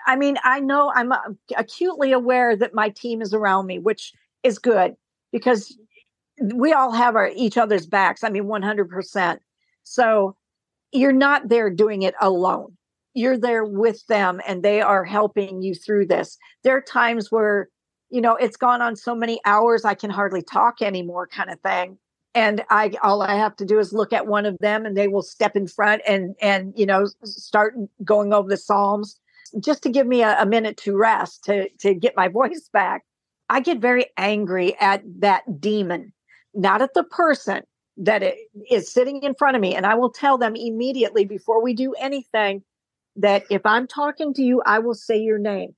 I 0.05 0.15
mean, 0.15 0.37
I 0.43 0.59
know 0.59 0.91
I'm 0.95 1.11
uh, 1.11 1.17
acutely 1.57 2.11
aware 2.11 2.55
that 2.55 2.73
my 2.73 2.89
team 2.89 3.21
is 3.21 3.33
around 3.33 3.65
me, 3.65 3.79
which 3.79 4.13
is 4.43 4.59
good 4.59 4.95
because 5.31 5.77
we 6.53 6.73
all 6.73 6.91
have 6.91 7.15
our 7.15 7.31
each 7.35 7.57
other's 7.57 7.85
backs. 7.85 8.23
I 8.23 8.29
mean, 8.29 8.45
100%. 8.45 9.39
So 9.83 10.35
you're 10.91 11.11
not 11.11 11.49
there 11.49 11.69
doing 11.69 12.03
it 12.03 12.15
alone. 12.21 12.77
You're 13.13 13.37
there 13.37 13.65
with 13.65 14.05
them 14.07 14.39
and 14.47 14.63
they 14.63 14.81
are 14.81 15.03
helping 15.03 15.61
you 15.61 15.73
through 15.73 16.07
this. 16.07 16.37
There 16.63 16.75
are 16.75 16.81
times 16.81 17.31
where, 17.31 17.69
you 18.09 18.21
know, 18.21 18.35
it's 18.35 18.57
gone 18.57 18.81
on 18.81 18.95
so 18.95 19.15
many 19.15 19.39
hours 19.45 19.85
I 19.85 19.93
can 19.93 20.09
hardly 20.09 20.41
talk 20.41 20.81
anymore 20.81 21.27
kind 21.27 21.49
of 21.49 21.59
thing. 21.61 21.97
And 22.35 22.63
I 22.69 22.93
all 23.01 23.23
I 23.23 23.35
have 23.35 23.55
to 23.57 23.65
do 23.65 23.79
is 23.79 23.91
look 23.91 24.13
at 24.13 24.27
one 24.27 24.45
of 24.45 24.55
them 24.59 24.85
and 24.85 24.95
they 24.95 25.07
will 25.07 25.23
step 25.23 25.55
in 25.55 25.67
front 25.67 26.03
and 26.07 26.35
and 26.41 26.73
you 26.77 26.85
know 26.85 27.07
start 27.23 27.73
going 28.05 28.33
over 28.33 28.47
the 28.47 28.57
psalms 28.57 29.19
just 29.59 29.81
to 29.83 29.89
give 29.89 30.05
me 30.05 30.21
a, 30.21 30.39
a 30.39 30.45
minute 30.45 30.77
to 30.77 30.95
rest 30.95 31.43
to 31.45 31.69
to 31.79 31.93
get 31.93 32.15
my 32.15 32.27
voice 32.39 32.69
back 32.71 33.03
i 33.49 33.59
get 33.59 33.79
very 33.79 34.05
angry 34.17 34.75
at 34.79 35.01
that 35.19 35.59
demon 35.59 36.13
not 36.53 36.81
at 36.81 36.93
the 36.93 37.03
person 37.03 37.63
that 37.97 38.23
is 38.69 38.91
sitting 38.91 39.23
in 39.23 39.33
front 39.35 39.55
of 39.55 39.61
me 39.61 39.75
and 39.75 39.85
i 39.85 39.95
will 39.95 40.11
tell 40.11 40.37
them 40.37 40.55
immediately 40.55 41.25
before 41.25 41.61
we 41.63 41.73
do 41.73 41.93
anything 41.99 42.63
that 43.19 43.43
if 43.49 43.61
i'm 43.65 43.87
talking 43.87 44.33
to 44.33 44.41
you 44.43 44.61
i 44.65 44.79
will 44.79 44.93
say 44.93 45.17
your 45.17 45.39
name. 45.39 45.75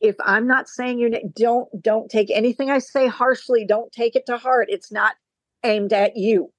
If 0.00 0.16
i'm 0.24 0.46
not 0.46 0.68
saying 0.68 0.98
your 0.98 1.10
name 1.10 1.32
don't 1.36 1.68
don't 1.80 2.10
take 2.10 2.30
anything 2.30 2.70
i 2.70 2.78
say 2.78 3.06
harshly. 3.06 3.64
Don't 3.66 3.92
take 3.92 4.16
it 4.16 4.26
to 4.26 4.36
heart. 4.36 4.68
It's 4.70 4.92
not 4.92 5.14
aimed 5.64 5.92
at 5.92 6.16
you. 6.16 6.52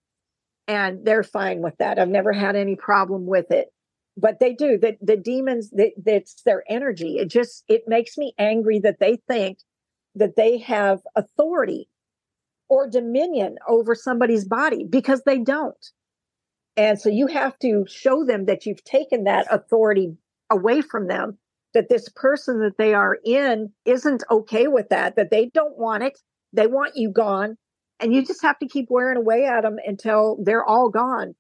And 0.67 1.05
they're 1.05 1.23
fine 1.23 1.61
with 1.61 1.77
that. 1.77 1.99
I've 1.99 2.09
never 2.09 2.33
had 2.33 2.55
any 2.55 2.75
problem 2.75 3.27
with 3.27 3.51
it. 3.51 3.67
But 4.17 4.39
they 4.39 4.53
do. 4.53 4.77
The, 4.77 4.97
the 5.01 5.17
demons 5.17 5.69
that 5.71 5.91
that's 6.03 6.41
their 6.43 6.63
energy. 6.69 7.17
It 7.17 7.29
just 7.29 7.63
it 7.67 7.83
makes 7.87 8.17
me 8.17 8.33
angry 8.39 8.79
that 8.79 8.99
they 8.99 9.21
think 9.27 9.59
that 10.15 10.35
they 10.35 10.57
have 10.59 11.01
authority 11.15 11.89
or 12.69 12.89
dominion 12.89 13.57
over 13.67 13.93
somebody's 13.93 14.45
body 14.45 14.85
because 14.89 15.21
they 15.25 15.39
don't. 15.39 15.91
And 16.77 16.99
so 16.99 17.09
you 17.09 17.27
have 17.27 17.57
to 17.59 17.85
show 17.87 18.25
them 18.25 18.45
that 18.45 18.65
you've 18.65 18.83
taken 18.83 19.25
that 19.25 19.47
authority 19.49 20.17
away 20.49 20.81
from 20.81 21.07
them 21.07 21.37
that 21.73 21.89
this 21.89 22.09
person 22.09 22.59
that 22.61 22.77
they 22.77 22.93
are 22.93 23.17
in 23.25 23.71
isn't 23.85 24.23
okay 24.31 24.67
with 24.67 24.89
that 24.89 25.15
that 25.15 25.29
they 25.29 25.49
don't 25.53 25.77
want 25.77 26.03
it 26.03 26.19
they 26.53 26.67
want 26.67 26.95
you 26.95 27.11
gone 27.11 27.57
and 27.99 28.13
you 28.13 28.25
just 28.25 28.41
have 28.41 28.59
to 28.59 28.67
keep 28.67 28.87
wearing 28.89 29.17
away 29.17 29.45
at 29.45 29.61
them 29.61 29.77
until 29.85 30.37
they're 30.43 30.65
all 30.65 30.89
gone. 30.89 31.35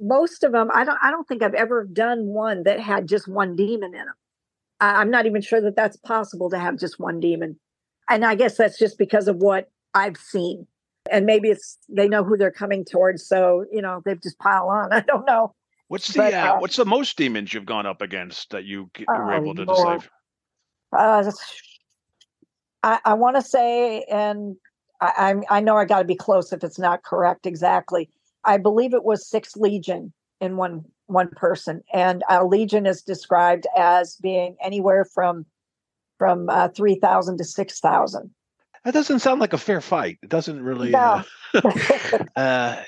Most 0.00 0.44
of 0.44 0.52
them 0.52 0.68
i 0.72 0.84
don't 0.84 0.98
i 1.02 1.10
don't 1.10 1.26
think 1.26 1.42
i've 1.42 1.54
ever 1.54 1.84
done 1.84 2.26
one 2.26 2.62
that 2.62 2.78
had 2.78 3.08
just 3.08 3.26
one 3.26 3.56
demon 3.56 3.92
in 3.94 4.04
them 4.04 4.14
I, 4.78 5.00
i'm 5.00 5.10
not 5.10 5.26
even 5.26 5.42
sure 5.42 5.60
that 5.60 5.74
that's 5.74 5.96
possible 5.96 6.50
to 6.50 6.58
have 6.58 6.78
just 6.78 7.00
one 7.00 7.18
demon. 7.18 7.58
And 8.08 8.24
i 8.24 8.36
guess 8.36 8.56
that's 8.56 8.78
just 8.78 8.96
because 8.96 9.26
of 9.26 9.38
what 9.38 9.70
i've 9.94 10.16
seen. 10.16 10.68
And 11.10 11.26
maybe 11.26 11.48
it's 11.48 11.78
they 11.88 12.06
know 12.06 12.22
who 12.22 12.36
they're 12.36 12.52
coming 12.52 12.84
towards 12.84 13.26
so 13.26 13.64
you 13.72 13.82
know 13.82 14.00
they've 14.04 14.22
just 14.22 14.38
pile 14.38 14.68
on 14.68 14.92
i 14.92 15.00
don't 15.00 15.26
know 15.26 15.52
What's 15.88 16.08
the 16.12 16.18
But, 16.18 16.34
uh, 16.34 16.54
uh, 16.54 16.60
what's 16.60 16.76
the 16.76 16.84
most 16.84 17.16
demons 17.16 17.52
you've 17.52 17.66
gone 17.66 17.86
up 17.86 18.02
against 18.02 18.50
that 18.50 18.64
you 18.64 18.90
were 18.98 19.32
Oh, 19.32 19.42
able 19.42 19.54
to 19.54 19.64
Lord. 19.64 20.00
deceive? 20.00 20.10
uh, 20.96 21.30
i, 22.82 22.98
I 23.04 23.14
want 23.14 23.36
to 23.36 23.42
say 23.42 24.02
and 24.10 24.56
I, 25.00 25.12
I'm, 25.16 25.44
I 25.50 25.60
know 25.60 25.76
i 25.76 25.84
got 25.84 25.98
to 25.98 26.04
be 26.04 26.14
close 26.14 26.52
if 26.52 26.64
it's 26.64 26.78
not 26.78 27.02
correct 27.02 27.46
exactly 27.46 28.08
i 28.44 28.56
believe 28.58 28.94
it 28.94 29.04
was 29.04 29.26
six 29.28 29.56
legion 29.56 30.12
in 30.40 30.56
one 30.56 30.84
one 31.06 31.28
person 31.28 31.82
and 31.92 32.22
a 32.28 32.44
legion 32.44 32.86
is 32.86 33.02
described 33.02 33.66
as 33.76 34.16
being 34.16 34.56
anywhere 34.62 35.04
from 35.04 35.44
from 36.18 36.48
uh, 36.48 36.68
3000 36.68 37.38
to 37.38 37.44
6000 37.44 38.30
That 38.84 38.94
doesn't 38.94 39.20
sound 39.20 39.40
like 39.40 39.52
a 39.52 39.58
fair 39.58 39.80
fight. 39.80 40.18
It 40.22 40.28
doesn't 40.28 40.62
really. 40.62 40.92
No. 40.92 41.22
Uh, 41.64 42.40
uh, 42.40 42.82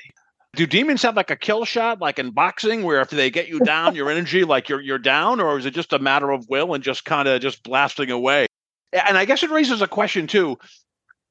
do 0.55 0.67
demons 0.67 1.03
have 1.03 1.17
like 1.17 1.31
a 1.31 1.37
kill 1.37 1.65
shot, 1.65 2.01
like 2.01 2.19
in 2.19 2.31
boxing, 2.31 2.83
where 2.83 3.01
if 3.01 3.11
they 3.11 3.31
get 3.31 3.49
you 3.49 3.61
down, 3.61 3.95
your 3.95 4.11
energy, 4.11 4.45
like 4.45 4.69
you're 4.69 4.81
you're 4.81 4.99
down, 4.99 5.41
or 5.41 5.59
is 5.59 5.67
it 5.67 5.75
just 5.75 5.93
a 5.93 5.99
matter 5.99 6.31
of 6.31 6.49
will 6.49 6.75
and 6.75 6.83
just 6.83 7.05
kind 7.05 7.29
of 7.29 7.41
just 7.41 7.63
blasting 7.63 8.11
away? 8.11 8.47
And 8.93 9.17
I 9.17 9.25
guess 9.25 9.43
it 9.43 9.51
raises 9.51 9.81
a 9.81 9.87
question 9.87 10.27
too. 10.27 10.59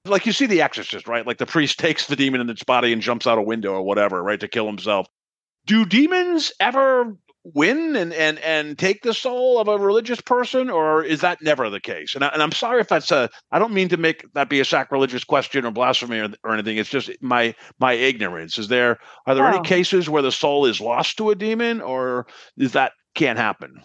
Like 0.05 0.25
you 0.25 0.31
see 0.31 0.45
The 0.45 0.61
Exorcist, 0.61 1.07
right? 1.07 1.27
Like 1.27 1.37
the 1.37 1.45
priest 1.45 1.79
takes 1.79 2.07
the 2.07 2.15
demon 2.15 2.41
in 2.41 2.49
its 2.49 2.63
body 2.63 2.93
and 2.93 3.01
jumps 3.01 3.27
out 3.27 3.37
a 3.37 3.41
window 3.41 3.73
or 3.73 3.81
whatever, 3.81 4.23
right, 4.23 4.39
to 4.39 4.47
kill 4.47 4.65
himself. 4.65 5.07
Do 5.65 5.85
demons 5.85 6.53
ever 6.59 7.17
win 7.53 7.95
and 7.95 8.13
and 8.13 8.39
and 8.39 8.77
take 8.77 9.01
the 9.03 9.13
soul 9.13 9.59
of 9.59 9.67
a 9.67 9.77
religious 9.77 10.21
person, 10.21 10.69
or 10.69 11.03
is 11.03 11.21
that 11.21 11.41
never 11.41 11.69
the 11.69 11.79
case? 11.79 12.15
And, 12.15 12.23
I, 12.23 12.27
and 12.29 12.41
I'm 12.43 12.51
sorry 12.51 12.81
if 12.81 12.87
that's 12.89 13.11
a. 13.11 13.29
I 13.51 13.59
don't 13.59 13.73
mean 13.73 13.89
to 13.89 13.97
make 13.97 14.31
that 14.33 14.49
be 14.49 14.59
a 14.59 14.65
sacrilegious 14.65 15.23
question 15.23 15.65
or 15.65 15.71
blasphemy 15.71 16.19
or, 16.19 16.29
or 16.43 16.53
anything. 16.53 16.77
It's 16.77 16.89
just 16.89 17.09
my 17.21 17.55
my 17.79 17.93
ignorance. 17.93 18.57
Is 18.57 18.67
there 18.67 18.99
are 19.25 19.35
there 19.35 19.47
any 19.47 19.59
Oh. 19.59 19.63
cases 19.63 20.09
where 20.09 20.21
the 20.21 20.31
soul 20.31 20.65
is 20.65 20.81
lost 20.81 21.17
to 21.17 21.29
a 21.31 21.35
demon, 21.35 21.81
or 21.81 22.27
is 22.57 22.73
that 22.73 22.93
can't 23.15 23.39
happen? 23.39 23.81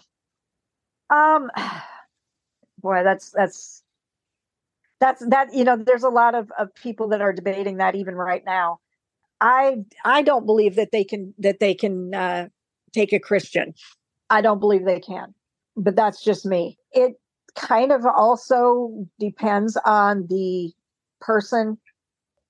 Um, 1.09 1.51
boy, 2.79 3.03
that's 3.03 3.31
that's 3.31 3.83
that's 4.99 5.25
that. 5.27 5.53
You 5.53 5.63
know, 5.63 5.77
there's 5.77 6.03
a 6.03 6.09
lot 6.09 6.35
of 6.35 6.51
of 6.57 6.73
people 6.75 7.09
that 7.09 7.21
are 7.21 7.33
debating 7.33 7.77
that 7.77 7.95
even 7.95 8.15
right 8.15 8.43
now. 8.45 8.79
I 9.41 9.83
I 10.03 10.21
don't 10.23 10.45
believe 10.45 10.75
that 10.75 10.91
they 10.91 11.03
can 11.03 11.33
that 11.39 11.59
they 11.59 11.73
can 11.75 12.13
uh, 12.15 12.47
take 12.95 13.13
a 13.13 13.19
Christian. 13.19 13.73
I 14.29 14.41
don't 14.41 14.59
believe 14.59 14.85
they 14.85 14.99
can, 14.99 15.33
but 15.75 15.95
that's 15.95 16.23
just 16.23 16.45
me. 16.45 16.77
It 16.91 17.13
kind 17.55 17.91
of 17.91 18.05
also 18.05 19.07
depends 19.19 19.77
on 19.85 20.27
the 20.27 20.71
person. 21.21 21.77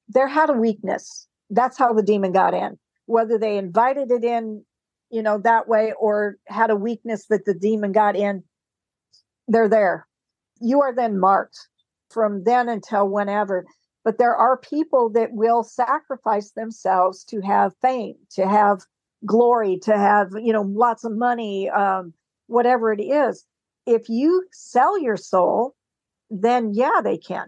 There 0.08 0.28
had 0.28 0.50
a 0.50 0.54
weakness. 0.54 1.28
That's 1.50 1.78
how 1.78 1.94
the 1.94 2.04
demon 2.04 2.32
got 2.32 2.54
in. 2.54 2.78
Whether 3.08 3.38
they 3.38 3.58
invited 3.58 4.12
it 4.12 4.24
in, 4.24 4.64
you 5.12 5.22
know, 5.22 5.38
that 5.40 5.68
way 5.68 5.94
or 6.00 6.38
had 6.48 6.70
a 6.70 6.76
weakness 6.76 7.28
that 7.28 7.46
the 7.46 7.54
demon 7.54 7.92
got 7.92 8.16
in, 8.16 8.44
they're 9.48 9.70
there. 9.70 10.08
You 10.60 10.82
are 10.82 10.96
then 10.96 11.20
marked 11.20 11.68
from 12.10 12.44
then 12.44 12.70
until 12.70 13.08
whenever. 13.08 13.66
But 14.04 14.18
there 14.18 14.36
are 14.36 14.58
people 14.58 15.10
that 15.10 15.34
will 15.34 15.64
sacrifice 15.64 16.52
themselves 16.52 17.24
to 17.26 17.42
have 17.42 17.74
fame, 17.82 18.16
to 18.32 18.48
have 18.48 18.82
glory, 19.26 19.80
to 19.84 19.98
have, 19.98 20.32
you 20.42 20.54
know, 20.54 20.62
lots 20.62 21.04
of 21.04 21.16
money, 21.16 21.70
um, 21.70 22.14
whatever 22.48 22.94
it 22.94 23.02
is. 23.02 23.46
If 23.86 24.10
you 24.10 24.46
sell 24.52 25.00
your 25.00 25.18
soul, 25.18 25.76
then 26.30 26.74
yeah, 26.74 27.02
they 27.04 27.18
can. 27.18 27.48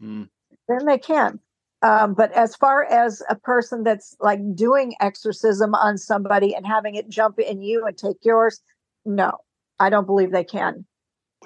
Hmm. 0.00 0.24
Then 0.68 0.86
they 0.86 0.98
can. 0.98 1.40
Um, 1.82 2.14
but 2.14 2.32
as 2.32 2.56
far 2.56 2.84
as 2.84 3.22
a 3.30 3.36
person 3.36 3.84
that's 3.84 4.16
like 4.20 4.40
doing 4.54 4.94
exorcism 5.00 5.74
on 5.74 5.96
somebody 5.96 6.54
and 6.54 6.66
having 6.66 6.96
it 6.96 7.08
jump 7.08 7.38
in 7.38 7.62
you 7.62 7.86
and 7.86 7.96
take 7.96 8.16
yours, 8.22 8.60
no, 9.04 9.38
I 9.78 9.88
don't 9.88 10.06
believe 10.06 10.32
they 10.32 10.44
can. 10.44 10.84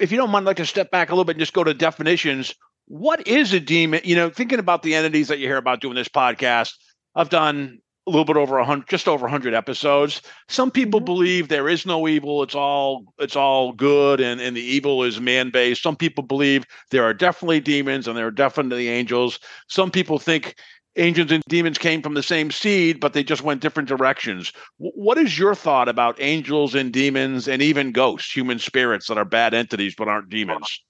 if 0.01 0.11
you 0.11 0.17
don't 0.17 0.31
mind, 0.31 0.45
I'd 0.45 0.49
like 0.49 0.57
to 0.57 0.67
step 0.67 0.91
back 0.91 1.11
a 1.11 1.13
little 1.13 1.25
bit 1.25 1.37
and 1.37 1.41
just 1.41 1.53
go 1.53 1.65
to 1.65 1.75
definitions. 1.75 2.55
What 2.87 3.27
is 3.29 3.53
a 3.53 3.61
demon? 3.61 4.01
You 4.05 4.17
know, 4.17 4.31
thinking 4.31 4.59
about 4.59 4.83
the 4.83 4.95
entities 4.95 5.29
that 5.29 5.39
you 5.39 5.47
hear 5.47 5.59
about 5.59 5.81
doing 5.81 5.95
this 5.95 6.09
podcast, 6.09 6.73
I've 7.15 7.29
done 7.29 7.79
a 8.07 8.11
little 8.11 8.25
bit 8.25 8.37
over 8.37 8.59
a 8.59 8.65
hundred, 8.65 8.89
just 8.89 9.07
over 9.07 9.27
a 9.27 9.31
hundred 9.31 9.55
episodes. 9.55 10.23
Some 10.49 10.71
people 10.71 11.01
Mhm. 11.01 11.05
believe 11.05 11.49
there 11.49 11.69
is 11.69 11.87
no 11.87 12.09
evil; 12.09 12.43
it's 12.43 12.55
all 12.55 13.05
it's 13.19 13.37
all 13.37 13.73
good, 13.73 14.21
and 14.21 14.41
and 14.41 14.57
the 14.57 14.61
evil 14.63 15.05
is 15.05 15.21
man 15.21 15.51
based. 15.51 15.83
Some 15.83 15.97
people 15.97 16.25
believe 16.25 16.65
there 16.91 17.05
are 17.05 17.15
definitely 17.15 17.61
demons 17.61 18.09
and 18.09 18.17
there 18.17 18.27
are 18.27 18.31
definitely 18.33 18.89
angels. 18.89 19.39
Some 19.69 19.91
people 19.91 20.19
think 20.19 20.57
angels 20.97 21.31
and 21.31 21.43
demons 21.49 21.79
came 21.79 22.03
from 22.03 22.15
the 22.15 22.23
same 22.23 22.51
seed, 22.51 23.01
but 23.01 23.13
they 23.15 23.23
just 23.25 23.43
went 23.43 23.63
different 23.63 23.89
directions. 23.89 24.53
W- 24.79 24.93
what 24.95 25.17
is 25.17 25.39
your 25.39 25.55
thought 25.55 25.89
about 25.89 26.21
angels 26.21 26.75
and 26.75 26.93
demons 26.93 27.49
and 27.49 27.63
even 27.63 27.93
ghosts, 27.93 28.31
human 28.35 28.59
spirits 28.59 29.07
that 29.07 29.17
are 29.17 29.25
bad 29.25 29.55
entities 29.55 29.95
but 29.97 30.09
aren't 30.09 30.29
demons? 30.29 30.81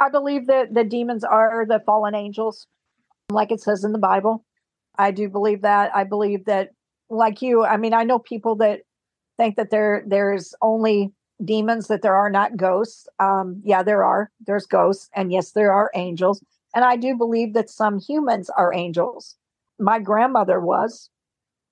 I 0.00 0.08
believe 0.10 0.46
that 0.48 0.74
the 0.74 0.84
demons 0.84 1.24
are 1.24 1.64
the 1.66 1.80
fallen 1.80 2.14
angels, 2.14 2.66
like 3.30 3.52
it 3.52 3.60
says 3.60 3.84
in 3.84 3.92
the 3.92 3.98
Bible. 3.98 4.44
I 5.00 5.10
do 5.10 5.28
believe 5.28 5.62
that. 5.62 5.94
I 5.94 6.04
believe 6.04 6.44
that, 6.44 6.70
like 7.08 7.42
you, 7.42 7.64
I 7.64 7.76
mean, 7.76 7.94
I 7.94 8.04
know 8.04 8.18
people 8.18 8.56
that 8.56 8.82
think 9.36 9.56
that 9.56 9.70
there 9.70 10.04
there's 10.06 10.54
only 10.60 11.12
demons, 11.44 11.88
that 11.88 12.02
there 12.02 12.14
are 12.14 12.30
not 12.30 12.56
ghosts. 12.56 13.08
Um, 13.18 13.62
yeah, 13.64 13.82
there 13.82 14.04
are. 14.04 14.30
There's 14.46 14.66
ghosts, 14.66 15.08
and 15.14 15.32
yes, 15.32 15.52
there 15.52 15.72
are 15.72 15.90
angels. 15.94 16.42
And 16.74 16.84
I 16.84 16.96
do 16.96 17.16
believe 17.16 17.54
that 17.54 17.70
some 17.70 17.98
humans 17.98 18.50
are 18.50 18.74
angels. 18.74 19.36
My 19.78 19.98
grandmother 19.98 20.60
was, 20.60 21.10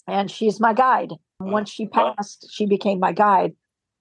and 0.06 0.30
she's 0.30 0.58
my 0.58 0.72
guide. 0.72 1.12
Once 1.40 1.70
she 1.70 1.86
passed, 1.86 2.48
she 2.50 2.66
became 2.66 2.98
my 2.98 3.12
guide. 3.12 3.54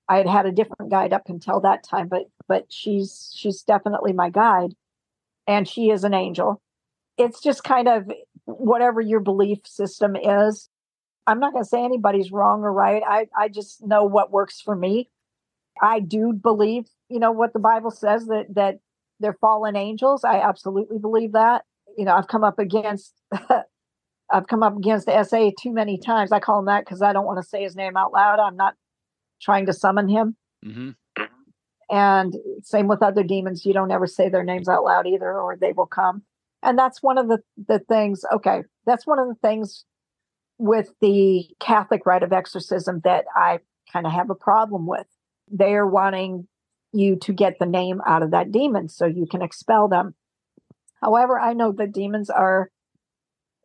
I 0.09 0.17
had 0.17 0.28
had 0.28 0.45
a 0.45 0.51
different 0.51 0.89
guide 0.89 1.13
up 1.13 1.23
until 1.28 1.59
that 1.61 1.84
time, 1.84 2.07
but 2.07 2.30
but 2.47 2.65
she's 2.69 3.34
she's 3.36 3.61
definitely 3.61 4.13
my 4.13 4.30
guide, 4.30 4.73
and 5.45 5.67
she 5.67 5.89
is 5.89 6.03
an 6.03 6.13
angel. 6.13 6.61
It's 7.17 7.41
just 7.41 7.63
kind 7.63 7.88
of 7.88 8.09
whatever 8.48 9.02
your 9.02 9.20
belief 9.20 9.60
system 9.66 10.16
is. 10.16 10.70
I'm 11.28 11.39
not 11.39 11.52
going 11.52 11.64
to 11.64 11.70
say 11.70 11.84
anybody's 11.84 12.32
wrong 12.32 12.62
or 12.62 12.72
right. 12.72 13.04
I 13.06 13.28
I 13.38 13.50
just 13.50 13.86
know 13.86 14.06
what 14.06 14.32
works 14.32 14.62
for 14.62 14.76
me. 14.76 15.10
I 15.82 16.00
do 16.00 16.34
believe, 16.34 16.86
you 17.10 17.20
know, 17.20 17.32
what 17.32 17.54
the 17.54 17.60
Bible 17.60 17.91
says 17.91 18.26
that 18.28 18.45
that 18.56 18.80
they're 19.20 19.38
fallen 19.39 19.76
angels. 19.76 20.24
I 20.24 20.39
absolutely 20.39 21.00
believe 21.00 21.34
that. 21.34 21.64
You 21.98 22.06
know, 22.06 22.16
I've 22.16 22.28
come 22.28 22.43
up 22.43 22.60
against 22.60 23.14
I've 24.32 24.48
come 24.48 24.64
up 24.64 24.78
against 24.78 25.06
the 25.06 25.24
SA 25.24 25.52
too 25.60 25.74
many 25.74 25.98
times. 25.98 26.32
I 26.32 26.39
call 26.39 26.60
him 26.60 26.66
that 26.66 26.86
because 26.86 27.02
I 27.02 27.14
don't 27.14 27.26
want 27.26 27.41
to 27.41 27.48
say 27.48 27.64
his 27.64 27.76
name 27.76 27.98
out 27.98 28.14
loud. 28.14 28.39
I'm 28.39 28.58
not 28.58 28.76
trying 29.41 29.66
to 29.68 29.74
summon 29.74 30.08
him. 30.08 30.36
Mm-hmm. 30.66 30.91
And 31.89 32.36
same 32.64 32.88
with 32.88 33.02
other 33.02 33.24
demons. 33.24 33.66
You 33.66 33.74
don't 33.74 33.91
ever 33.91 34.08
say 34.08 34.28
their 34.28 34.43
names 34.43 34.68
out 34.68 34.84
loud 34.84 35.08
either, 35.08 35.39
or 35.39 35.56
they 35.56 35.72
will 35.72 35.86
come. 35.86 36.24
And 36.64 36.78
that's 36.78 37.03
one 37.03 37.18
of 37.18 37.28
the, 37.28 37.39
the 37.68 37.80
things, 37.80 38.24
okay, 38.34 38.64
that's 38.86 39.05
one 39.05 39.20
of 39.20 39.28
the 39.28 39.47
things 39.47 39.86
with 40.58 40.91
the 41.01 41.45
Catholic 41.60 42.05
rite 42.05 42.24
of 42.24 42.34
exorcism 42.34 43.01
that 43.03 43.26
I 43.36 43.60
kind 43.91 44.05
of 44.05 44.12
have 44.12 44.30
a 44.30 44.36
problem 44.36 44.88
with. 44.88 45.05
They 45.51 45.76
are 45.76 45.88
wanting 45.88 46.47
you 46.93 47.16
to 47.18 47.34
get 47.34 47.60
the 47.60 47.66
name 47.66 48.01
out 48.05 48.24
of 48.24 48.32
that 48.32 48.51
demon 48.51 48.89
so 48.89 49.05
you 49.05 49.28
can 49.30 49.41
expel 49.41 49.88
them. 49.88 50.16
However, 51.01 51.39
I 51.39 51.53
know 51.53 51.72
that 51.74 51.91
demons 51.91 52.30
are, 52.30 52.72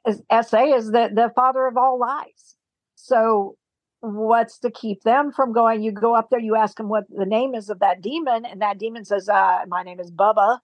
as 0.04 0.22
SA 0.48 0.76
is 0.76 0.90
the, 0.90 1.10
the 1.12 1.32
father 1.34 1.66
of 1.66 1.76
all 1.76 1.98
lies. 1.98 2.56
So 2.94 3.56
what's 4.00 4.58
to 4.58 4.70
keep 4.70 5.02
them 5.02 5.32
from 5.32 5.52
going? 5.52 5.82
You 5.82 5.92
go 5.92 6.14
up 6.14 6.28
there, 6.30 6.40
you 6.40 6.56
ask 6.56 6.76
them 6.76 6.88
what 6.88 7.04
the 7.08 7.24
name 7.24 7.54
is 7.54 7.70
of 7.70 7.78
that 7.78 8.02
demon, 8.02 8.44
and 8.44 8.60
that 8.60 8.78
demon 8.78 9.04
says, 9.04 9.28
uh, 9.28 9.60
my 9.68 9.82
name 9.82 9.98
is 9.98 10.10
Bubba. 10.10 10.58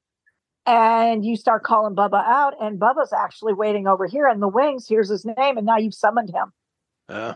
And 0.66 1.24
you 1.24 1.36
start 1.36 1.62
calling 1.62 1.94
Bubba 1.94 2.22
out, 2.22 2.54
and 2.60 2.78
Bubba's 2.78 3.12
actually 3.12 3.54
waiting 3.54 3.86
over 3.86 4.06
here 4.06 4.28
in 4.28 4.40
the 4.40 4.48
wings. 4.48 4.86
Here's 4.86 5.08
his 5.08 5.24
name, 5.24 5.56
and 5.56 5.64
now 5.64 5.78
you've 5.78 5.94
summoned 5.94 6.30
him. 6.30 6.52
Uh, 7.08 7.32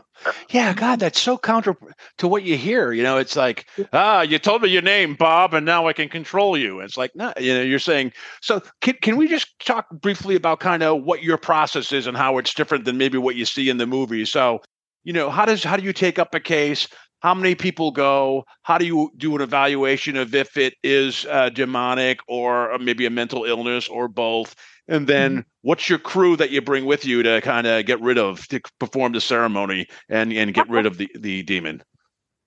yeah, 0.51 0.71
God, 0.73 0.99
that's 0.99 1.19
so 1.19 1.35
counter 1.35 1.75
to 2.19 2.27
what 2.27 2.43
you 2.43 2.57
hear. 2.57 2.91
You 2.91 3.01
know, 3.01 3.17
it's 3.17 3.35
like, 3.35 3.65
ah, 3.91 4.21
you 4.21 4.37
told 4.37 4.61
me 4.61 4.69
your 4.69 4.83
name, 4.83 5.15
Bob, 5.15 5.55
and 5.55 5.65
now 5.65 5.87
I 5.87 5.93
can 5.93 6.09
control 6.09 6.55
you. 6.55 6.79
It's 6.79 6.95
like, 6.95 7.15
no, 7.15 7.33
you 7.39 7.55
know, 7.55 7.61
you're 7.63 7.79
saying. 7.79 8.13
So, 8.41 8.61
can 8.81 8.93
can 9.01 9.17
we 9.17 9.27
just 9.27 9.47
talk 9.59 9.89
briefly 9.89 10.35
about 10.35 10.59
kind 10.59 10.83
of 10.83 11.03
what 11.03 11.23
your 11.23 11.37
process 11.37 11.91
is 11.91 12.05
and 12.05 12.15
how 12.15 12.37
it's 12.37 12.53
different 12.53 12.85
than 12.85 12.99
maybe 12.99 13.17
what 13.17 13.35
you 13.35 13.45
see 13.45 13.67
in 13.67 13.77
the 13.77 13.87
movie? 13.87 14.25
So, 14.25 14.61
you 15.03 15.11
know, 15.11 15.31
how 15.31 15.45
does 15.45 15.63
how 15.63 15.75
do 15.75 15.83
you 15.83 15.93
take 15.93 16.19
up 16.19 16.35
a 16.35 16.39
case? 16.39 16.87
How 17.23 17.33
many 17.33 17.55
people 17.55 17.91
go? 17.91 18.43
How 18.61 18.77
do 18.77 18.85
you 18.85 19.09
do 19.17 19.35
an 19.35 19.41
evaluation 19.41 20.17
of 20.17 20.35
if 20.35 20.57
it 20.57 20.75
is 20.83 21.25
uh, 21.29 21.49
demonic 21.49 22.19
or 22.27 22.77
maybe 22.77 23.05
a 23.05 23.09
mental 23.09 23.45
illness 23.45 23.87
or 23.87 24.07
both? 24.07 24.55
and 24.87 25.07
then 25.07 25.31
mm-hmm. 25.31 25.39
what's 25.61 25.89
your 25.89 25.99
crew 25.99 26.35
that 26.35 26.49
you 26.49 26.61
bring 26.61 26.85
with 26.85 27.05
you 27.05 27.23
to 27.23 27.41
kind 27.41 27.67
of 27.67 27.85
get 27.85 28.01
rid 28.01 28.17
of 28.17 28.47
to 28.47 28.59
perform 28.79 29.13
the 29.13 29.21
ceremony 29.21 29.87
and 30.09 30.33
and 30.33 30.53
get 30.53 30.69
rid 30.69 30.85
of 30.85 30.97
the 30.97 31.09
the 31.15 31.43
demon 31.43 31.81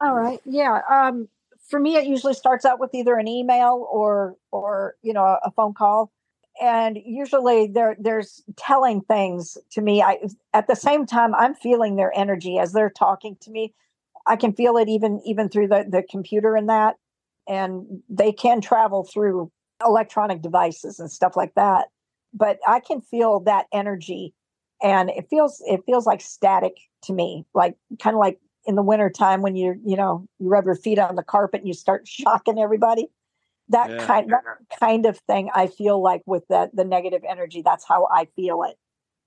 all 0.02 0.14
right 0.14 0.40
yeah 0.44 0.80
um 0.90 1.28
for 1.68 1.80
me 1.80 1.96
it 1.96 2.06
usually 2.06 2.34
starts 2.34 2.64
out 2.64 2.78
with 2.78 2.94
either 2.94 3.16
an 3.16 3.28
email 3.28 3.88
or 3.90 4.36
or 4.52 4.94
you 5.02 5.12
know 5.12 5.24
a, 5.24 5.38
a 5.44 5.50
phone 5.52 5.72
call 5.72 6.12
and 6.60 6.98
usually 7.04 7.66
there 7.66 7.96
there's 7.98 8.42
telling 8.56 9.00
things 9.02 9.56
to 9.70 9.80
me 9.80 10.02
i 10.02 10.18
at 10.52 10.66
the 10.66 10.76
same 10.76 11.06
time 11.06 11.34
i'm 11.34 11.54
feeling 11.54 11.96
their 11.96 12.12
energy 12.16 12.58
as 12.58 12.72
they're 12.72 12.90
talking 12.90 13.36
to 13.40 13.50
me 13.50 13.72
i 14.26 14.36
can 14.36 14.52
feel 14.52 14.76
it 14.76 14.88
even 14.88 15.20
even 15.24 15.48
through 15.48 15.68
the 15.68 15.84
the 15.88 16.02
computer 16.10 16.56
and 16.56 16.68
that 16.68 16.96
and 17.48 18.02
they 18.08 18.32
can 18.32 18.60
travel 18.60 19.04
through 19.04 19.50
electronic 19.84 20.42
devices 20.42 20.98
and 20.98 21.10
stuff 21.10 21.36
like 21.36 21.54
that 21.54 21.88
but 22.36 22.58
I 22.66 22.80
can 22.80 23.00
feel 23.00 23.40
that 23.40 23.66
energy 23.72 24.34
and 24.82 25.10
it 25.10 25.26
feels 25.30 25.62
it 25.66 25.80
feels 25.86 26.06
like 26.06 26.20
static 26.20 26.76
to 27.04 27.12
me, 27.12 27.46
like 27.54 27.76
kind 28.00 28.14
of 28.14 28.20
like 28.20 28.38
in 28.66 28.74
the 28.74 28.82
wintertime 28.82 29.42
when 29.42 29.56
you 29.56 29.80
you 29.84 29.96
know 29.96 30.26
you 30.38 30.48
rub 30.48 30.66
your 30.66 30.74
feet 30.74 30.98
on 30.98 31.16
the 31.16 31.22
carpet 31.22 31.60
and 31.60 31.68
you 31.68 31.74
start 31.74 32.06
shocking 32.08 32.58
everybody. 32.58 33.08
That 33.70 33.90
yeah. 33.90 34.06
kind 34.06 34.30
that 34.30 34.42
kind 34.78 35.06
of 35.06 35.18
thing 35.20 35.50
I 35.54 35.66
feel 35.66 36.00
like 36.00 36.22
with 36.26 36.46
that 36.48 36.76
the 36.76 36.84
negative 36.84 37.22
energy. 37.28 37.62
That's 37.64 37.86
how 37.86 38.06
I 38.12 38.26
feel 38.36 38.62
it. 38.64 38.76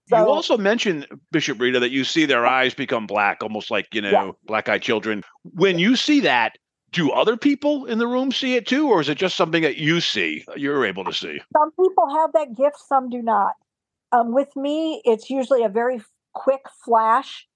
So, 0.09 0.17
you 0.17 0.27
also 0.27 0.57
mentioned 0.57 1.07
Bishop 1.31 1.59
Rita 1.59 1.79
that 1.79 1.91
you 1.91 2.03
see 2.03 2.25
their 2.25 2.45
eyes 2.45 2.73
become 2.73 3.05
black, 3.05 3.43
almost 3.43 3.69
like 3.69 3.87
you 3.93 4.01
know 4.01 4.09
yeah. 4.09 4.31
black-eyed 4.45 4.81
children. 4.81 5.23
When 5.43 5.77
you 5.77 5.95
see 5.95 6.19
that, 6.21 6.57
do 6.91 7.11
other 7.11 7.37
people 7.37 7.85
in 7.85 7.99
the 7.99 8.07
room 8.07 8.31
see 8.31 8.55
it 8.55 8.65
too, 8.65 8.89
or 8.89 9.01
is 9.01 9.09
it 9.09 9.19
just 9.19 9.35
something 9.35 9.61
that 9.61 9.77
you 9.77 10.01
see, 10.01 10.43
you're 10.55 10.83
able 10.83 11.03
to 11.05 11.13
see? 11.13 11.39
Some 11.55 11.71
people 11.71 12.09
have 12.15 12.33
that 12.33 12.55
gift, 12.55 12.77
some 12.87 13.09
do 13.09 13.21
not. 13.21 13.53
Um, 14.11 14.33
with 14.33 14.49
me, 14.55 15.01
it's 15.05 15.29
usually 15.29 15.63
a 15.63 15.69
very 15.69 16.01
quick 16.33 16.61
flash, 16.83 17.47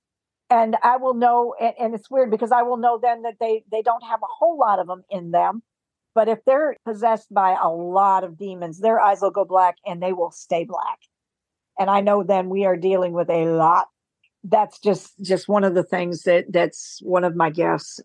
and 0.51 0.77
I 0.83 0.97
will 0.97 1.15
know. 1.15 1.55
And, 1.59 1.73
and 1.79 1.95
it's 1.95 2.11
weird 2.11 2.29
because 2.29 2.51
I 2.51 2.61
will 2.61 2.77
know 2.77 2.99
then 3.01 3.23
that 3.23 3.37
they 3.39 3.63
they 3.71 3.81
don't 3.81 4.03
have 4.03 4.19
a 4.21 4.29
whole 4.29 4.59
lot 4.59 4.77
of 4.77 4.85
them 4.85 5.03
in 5.09 5.31
them. 5.31 5.63
But 6.13 6.27
if 6.27 6.37
they're 6.45 6.77
possessed 6.85 7.33
by 7.33 7.57
a 7.59 7.69
lot 7.69 8.23
of 8.23 8.37
demons, 8.37 8.79
their 8.79 8.99
eyes 8.99 9.21
will 9.21 9.31
go 9.31 9.45
black 9.45 9.77
and 9.83 10.03
they 10.03 10.13
will 10.13 10.29
stay 10.29 10.63
black. 10.63 10.99
And 11.79 11.89
I 11.89 12.01
know 12.01 12.23
then 12.23 12.49
we 12.49 12.65
are 12.65 12.77
dealing 12.77 13.13
with 13.13 13.29
a 13.29 13.45
lot. 13.45 13.87
That's 14.43 14.79
just 14.79 15.13
just 15.21 15.47
one 15.47 15.63
of 15.63 15.73
the 15.73 15.83
things 15.83 16.23
that 16.23 16.45
that's 16.51 16.99
one 17.01 17.23
of 17.23 17.35
my 17.35 17.49
gifts 17.49 18.01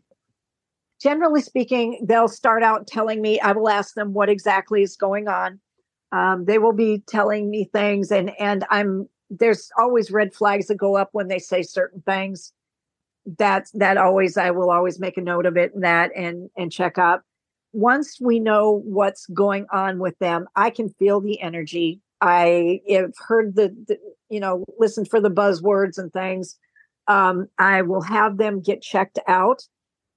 generally 1.01 1.41
speaking, 1.41 2.05
they'll 2.07 2.29
start 2.29 2.63
out 2.63 2.87
telling 2.87 3.23
me, 3.23 3.41
I 3.41 3.53
will 3.53 3.69
ask 3.69 3.95
them 3.95 4.13
what 4.13 4.29
exactly 4.29 4.83
is 4.83 4.97
going 4.97 5.29
on. 5.29 5.61
Um, 6.13 6.45
they 6.45 6.59
will 6.59 6.73
be 6.73 7.03
telling 7.07 7.51
me 7.51 7.69
things, 7.73 8.11
and 8.11 8.31
and 8.39 8.65
I'm 8.71 9.09
there's 9.29 9.71
always 9.79 10.11
red 10.11 10.35
flags 10.35 10.69
that 10.69 10.77
go 10.77 10.97
up 10.97 11.11
when 11.13 11.29
they 11.29 11.39
say 11.39 11.63
certain 11.63 12.01
things. 12.01 12.53
That 13.39 13.67
that 13.75 13.99
always 13.99 14.39
I 14.39 14.51
will 14.53 14.71
always 14.71 14.99
make 14.99 15.19
a 15.19 15.23
note 15.23 15.45
of 15.45 15.59
it 15.59 15.75
and 15.75 15.85
that 15.85 16.11
and 16.17 16.49
and 16.57 16.73
check 16.73 16.97
up. 16.97 17.25
Once 17.75 18.19
we 18.19 18.41
know 18.41 18.81
what's 18.87 19.27
going 19.27 19.67
on 19.71 19.99
with 19.99 20.19
them, 20.19 20.47
I 20.57 20.71
can 20.71 20.89
feel 20.89 21.21
the 21.21 21.41
energy. 21.43 22.01
I 22.21 22.81
have 22.91 23.13
heard 23.17 23.55
the, 23.57 23.75
the 23.87 23.99
you 24.29 24.41
know 24.41 24.65
listened 24.79 25.09
for 25.09 25.21
the 25.21 25.31
buzzwords 25.31 25.99
and 25.99 26.13
things. 26.13 26.59
Um, 27.07 27.49
I 27.59 27.83
will 27.83 28.03
have 28.03 28.37
them 28.37 28.61
get 28.61 28.83
checked 28.83 29.19
out 29.27 29.63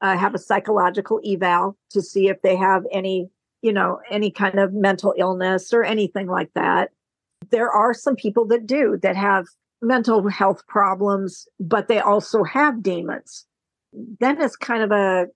uh, 0.01 0.17
have 0.17 0.33
a 0.33 0.39
psychological 0.39 1.21
eval 1.25 1.77
to 1.91 2.01
see 2.01 2.27
if 2.27 2.41
they 2.41 2.55
have 2.55 2.83
any, 2.91 3.29
you 3.61 3.71
know, 3.71 3.99
any 4.09 4.31
kind 4.31 4.59
of 4.59 4.73
mental 4.73 5.13
illness 5.17 5.73
or 5.73 5.83
anything 5.83 6.27
like 6.27 6.51
that. 6.55 6.89
There 7.51 7.69
are 7.69 7.93
some 7.93 8.15
people 8.15 8.45
that 8.47 8.65
do 8.65 8.97
that 9.03 9.15
have 9.15 9.45
mental 9.81 10.27
health 10.27 10.65
problems, 10.67 11.47
but 11.59 11.87
they 11.87 11.99
also 11.99 12.43
have 12.43 12.83
demons. 12.83 13.45
Then 14.19 14.41
it's 14.41 14.55
kind 14.55 14.83
of 14.83 14.91
a 14.91 15.27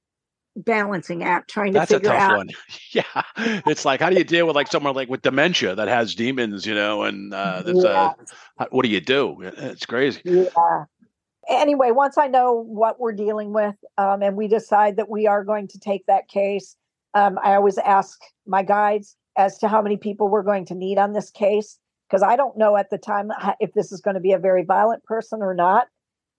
balancing 0.55 1.23
act 1.23 1.49
trying 1.49 1.73
to 1.73 1.79
That's 1.79 1.91
figure 1.91 2.09
a 2.09 2.13
tough 2.13 2.21
out. 2.21 2.37
one. 2.37 2.49
Yeah. 2.91 3.03
It's 3.65 3.83
like, 3.83 3.99
how 3.99 4.09
do 4.09 4.15
you 4.15 4.23
deal 4.23 4.47
with 4.47 4.55
like 4.55 4.67
someone 4.67 4.95
like 4.95 5.09
with 5.09 5.21
dementia 5.21 5.75
that 5.75 5.89
has 5.89 6.15
demons, 6.15 6.65
you 6.65 6.73
know, 6.73 7.03
and 7.03 7.33
uh, 7.33 7.61
uh, 7.65 8.13
what 8.69 8.83
do 8.83 8.89
you 8.89 9.01
do? 9.01 9.37
It's 9.41 9.85
crazy. 9.85 10.21
Yeah 10.23 10.85
anyway, 11.47 11.91
once 11.91 12.17
I 12.17 12.27
know 12.27 12.53
what 12.53 12.99
we're 12.99 13.13
dealing 13.13 13.53
with 13.53 13.75
um, 13.97 14.21
and 14.21 14.35
we 14.35 14.47
decide 14.47 14.97
that 14.97 15.09
we 15.09 15.27
are 15.27 15.43
going 15.43 15.67
to 15.69 15.79
take 15.79 16.05
that 16.07 16.27
case, 16.27 16.75
um, 17.13 17.39
I 17.43 17.55
always 17.55 17.77
ask 17.77 18.19
my 18.45 18.63
guides 18.63 19.15
as 19.37 19.57
to 19.59 19.67
how 19.67 19.81
many 19.81 19.97
people 19.97 20.27
we're 20.27 20.43
going 20.43 20.65
to 20.65 20.75
need 20.75 20.97
on 20.97 21.13
this 21.13 21.29
case 21.31 21.77
because 22.09 22.23
I 22.23 22.35
don't 22.35 22.57
know 22.57 22.77
at 22.77 22.89
the 22.89 22.97
time 22.97 23.31
if 23.59 23.73
this 23.73 23.91
is 23.91 24.01
going 24.01 24.15
to 24.15 24.21
be 24.21 24.31
a 24.31 24.39
very 24.39 24.63
violent 24.63 25.03
person 25.03 25.41
or 25.41 25.53
not. 25.53 25.87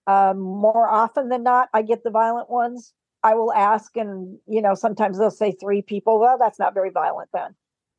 Um, 0.05 0.39
more 0.39 0.89
often 0.89 1.27
than 1.29 1.43
not, 1.43 1.67
I 1.73 1.81
get 1.81 2.03
the 2.03 2.09
violent 2.09 2.49
ones. 2.49 2.93
I 3.23 3.35
will 3.35 3.53
ask, 3.53 3.95
and 3.97 4.37
you 4.47 4.61
know, 4.61 4.73
sometimes 4.73 5.19
they'll 5.19 5.31
say 5.31 5.51
three 5.51 5.81
people. 5.81 6.19
Well, 6.19 6.37
that's 6.37 6.59
not 6.59 6.73
very 6.73 6.89
violent 6.89 7.29
then. 7.33 7.55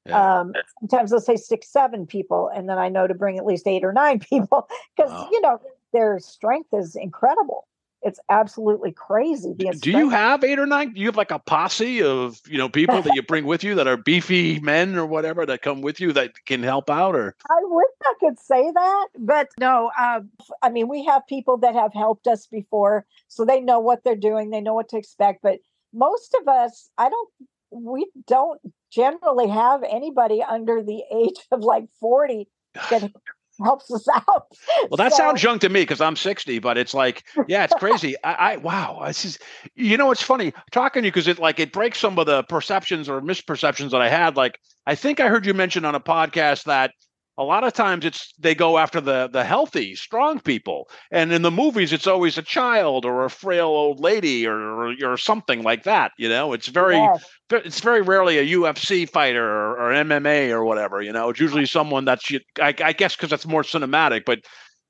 Yeah. 0.06 0.40
Um, 0.40 0.52
sometimes 0.80 1.10
they'll 1.10 1.20
say 1.20 1.36
six, 1.36 1.70
seven 1.70 2.06
people, 2.06 2.50
and 2.54 2.68
then 2.68 2.78
I 2.78 2.88
know 2.88 3.06
to 3.06 3.14
bring 3.14 3.36
at 3.38 3.44
least 3.44 3.66
eight 3.66 3.84
or 3.84 3.92
nine 3.92 4.18
people 4.30 4.68
because 4.96 5.12
Wow. 5.12 5.28
you 5.30 5.40
know 5.42 5.60
their 5.92 6.18
strength 6.18 6.70
is 6.72 6.96
incredible. 6.96 7.67
It's 8.02 8.20
absolutely 8.28 8.92
crazy. 8.92 9.54
Do 9.54 9.90
you 9.90 10.08
have 10.10 10.44
eight 10.44 10.58
or 10.58 10.66
nine? 10.66 10.92
Do 10.92 11.00
you 11.00 11.06
have 11.06 11.16
like 11.16 11.32
a 11.32 11.38
posse 11.38 12.00
of 12.02 12.40
you 12.46 12.56
know 12.56 12.68
people 12.68 13.02
that 13.02 13.12
you 13.14 13.22
bring 13.22 13.44
with 13.44 13.64
you 13.64 13.74
that 13.74 13.88
are 13.88 13.96
beefy 13.96 14.60
men 14.60 14.96
or 14.96 15.04
whatever 15.04 15.44
that 15.46 15.62
come 15.62 15.82
with 15.82 16.00
you 16.00 16.12
that 16.12 16.44
can 16.46 16.62
help 16.62 16.90
out? 16.90 17.16
Or 17.16 17.34
I 17.50 17.58
wish 17.62 17.90
I 18.04 18.14
could 18.20 18.38
say 18.38 18.70
that, 18.70 19.08
but 19.18 19.48
no. 19.58 19.90
Um, 19.98 20.30
I 20.62 20.70
mean, 20.70 20.88
we 20.88 21.04
have 21.06 21.26
people 21.26 21.56
that 21.58 21.74
have 21.74 21.92
helped 21.92 22.28
us 22.28 22.46
before, 22.46 23.04
so 23.26 23.44
they 23.44 23.60
know 23.60 23.80
what 23.80 24.04
they're 24.04 24.14
doing. 24.14 24.50
They 24.50 24.60
know 24.60 24.74
what 24.74 24.88
to 24.90 24.96
expect. 24.96 25.42
But 25.42 25.58
most 25.92 26.36
of 26.40 26.46
us, 26.46 26.90
I 26.98 27.08
don't. 27.08 27.28
We 27.70 28.06
don't 28.26 28.60
generally 28.90 29.48
have 29.48 29.82
anybody 29.82 30.42
under 30.42 30.82
the 30.82 31.02
age 31.12 31.46
of 31.50 31.60
like 31.60 31.86
forty 31.98 32.48
that 32.90 33.10
helps 33.62 33.90
us 33.92 34.06
out. 34.14 34.46
well, 34.90 34.96
that 34.96 35.12
So- 35.12 35.18
sounds 35.18 35.42
young 35.42 35.58
to 35.60 35.68
me 35.68 35.82
because 35.82 36.00
I'm 36.00 36.16
60, 36.16 36.58
but 36.58 36.78
it's 36.78 36.94
like, 36.94 37.24
yeah, 37.48 37.64
it's 37.64 37.74
crazy. 37.74 38.14
I, 38.24 38.32
I 38.52 38.56
wow, 38.56 39.02
this 39.06 39.24
is, 39.24 39.38
you 39.74 39.96
know, 39.96 40.10
it's 40.10 40.22
funny 40.22 40.52
talking 40.70 41.02
to 41.02 41.06
you 41.06 41.12
because 41.12 41.28
it 41.28 41.38
like 41.38 41.58
it 41.60 41.72
breaks 41.72 41.98
some 41.98 42.18
of 42.18 42.26
the 42.26 42.42
perceptions 42.44 43.08
or 43.08 43.20
misperceptions 43.20 43.90
that 43.90 44.00
I 44.02 44.08
had. 44.08 44.36
Like, 44.36 44.58
I 44.86 44.94
think 44.94 45.20
I 45.20 45.28
heard 45.28 45.46
you 45.46 45.54
mention 45.54 45.84
on 45.84 45.94
a 45.94 46.00
podcast 46.00 46.64
that 46.64 46.92
a 47.38 47.44
lot 47.44 47.62
of 47.62 47.72
times 47.72 48.04
it's 48.04 48.34
they 48.38 48.54
go 48.54 48.78
after 48.78 49.00
the 49.00 49.28
the 49.32 49.44
healthy, 49.44 49.94
strong 49.94 50.40
people, 50.40 50.90
and 51.12 51.32
in 51.32 51.42
the 51.42 51.50
movies 51.50 51.92
it's 51.92 52.06
always 52.08 52.36
a 52.36 52.42
child 52.42 53.04
or 53.04 53.24
a 53.24 53.30
frail 53.30 53.68
old 53.68 54.00
lady 54.00 54.46
or 54.46 54.58
or, 54.58 54.94
or 55.04 55.16
something 55.16 55.62
like 55.62 55.84
that. 55.84 56.10
You 56.18 56.28
know, 56.28 56.52
it's 56.52 56.66
very 56.66 56.96
Yes. 56.96 57.24
it's 57.50 57.80
very 57.80 58.02
rarely 58.02 58.38
a 58.38 58.58
UFC 58.58 59.08
fighter 59.08 59.44
or, 59.48 59.78
or 59.78 59.92
MMA 59.92 60.50
or 60.50 60.64
whatever. 60.64 61.00
You 61.00 61.12
know, 61.12 61.30
it's 61.30 61.40
usually 61.40 61.64
someone 61.66 62.04
that's 62.04 62.28
you- 62.28 62.40
I, 62.60 62.74
I 62.82 62.92
guess 62.92 63.14
because 63.14 63.30
that's 63.30 63.46
more 63.46 63.62
cinematic. 63.62 64.24
But 64.26 64.40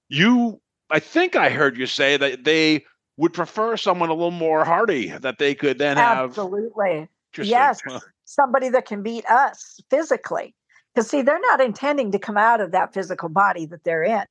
you, 0.09 0.61
I 0.91 1.01
think 1.01 1.37
I 1.37 1.51
heard 1.51 1.77
you 1.77 1.87
say 1.87 2.17
that 2.17 2.45
they 2.45 2.85
would 3.19 3.35
prefer 3.35 3.77
someone 3.77 4.09
a 4.09 4.15
little 4.15 4.31
more 4.31 4.65
hardy 4.65 5.09
that 5.11 5.39
they 5.39 5.55
could 5.55 5.77
then 5.77 5.99
have. 5.99 6.31
Absolutely. 6.31 7.09
Yes. 7.37 7.81
Somebody 8.25 8.71
that 8.71 8.87
can 8.87 9.03
beat 9.03 9.27
us 9.27 9.81
physically. 9.91 10.55
Because, 10.95 11.09
see, 11.09 11.23
they're 11.23 11.41
not 11.41 11.61
intending 11.61 12.13
to 12.13 12.19
come 12.19 12.37
out 12.37 12.61
of 12.61 12.73
that 12.73 12.93
physical 12.93 13.29
body 13.29 13.67
that 13.67 13.85
they're 13.85 14.03
in. 14.03 14.25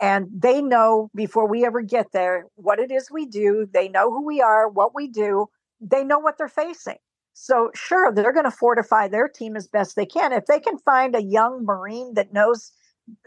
And 0.00 0.28
they 0.34 0.60
know 0.60 1.10
before 1.14 1.46
we 1.46 1.64
ever 1.64 1.80
get 1.80 2.12
there 2.12 2.46
what 2.56 2.78
it 2.78 2.90
is 2.90 3.10
we 3.10 3.26
do. 3.26 3.68
They 3.72 3.88
know 3.88 4.10
who 4.10 4.24
we 4.24 4.40
are, 4.40 4.68
what 4.68 4.94
we 4.94 5.08
do. 5.08 5.46
They 5.80 6.04
know 6.04 6.18
what 6.18 6.38
they're 6.38 6.48
facing. 6.48 6.98
So, 7.34 7.70
sure, 7.74 8.12
they're 8.12 8.32
going 8.32 8.44
to 8.44 8.50
fortify 8.50 9.08
their 9.08 9.28
team 9.28 9.56
as 9.56 9.66
best 9.66 9.96
they 9.96 10.06
can. 10.06 10.32
If 10.32 10.46
they 10.46 10.60
can 10.60 10.78
find 10.78 11.14
a 11.14 11.22
young 11.22 11.64
Marine 11.64 12.14
that 12.14 12.32
knows, 12.32 12.72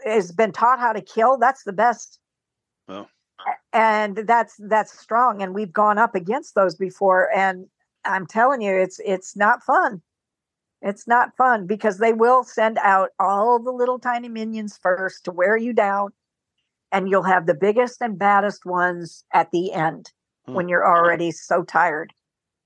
has 0.04 0.32
been 0.32 0.52
taught 0.52 0.80
how 0.80 0.92
to 0.92 1.00
kill, 1.00 1.38
that's 1.38 1.64
the 1.64 1.72
best. 1.72 2.18
Well. 2.88 3.08
And 3.72 4.16
that's 4.26 4.56
that's 4.58 4.98
strong. 4.98 5.42
And 5.42 5.54
we've 5.54 5.72
gone 5.72 5.98
up 5.98 6.14
against 6.14 6.54
those 6.54 6.74
before. 6.74 7.30
And 7.34 7.66
I'm 8.04 8.26
telling 8.26 8.62
you, 8.62 8.74
it's 8.74 9.00
it's 9.04 9.36
not 9.36 9.62
fun. 9.62 10.02
It's 10.82 11.06
not 11.08 11.36
fun 11.36 11.66
because 11.66 11.98
they 11.98 12.12
will 12.12 12.44
send 12.44 12.78
out 12.78 13.10
all 13.18 13.58
the 13.62 13.72
little 13.72 13.98
tiny 13.98 14.28
minions 14.28 14.78
first 14.80 15.24
to 15.24 15.32
wear 15.32 15.56
you 15.56 15.72
down, 15.72 16.10
and 16.92 17.08
you'll 17.08 17.24
have 17.24 17.46
the 17.46 17.54
biggest 17.54 18.00
and 18.00 18.18
baddest 18.18 18.64
ones 18.64 19.24
at 19.32 19.50
the 19.50 19.72
end 19.72 20.12
Hmm. 20.46 20.54
when 20.54 20.68
you're 20.68 20.86
already 20.86 21.30
so 21.32 21.62
tired. 21.64 22.12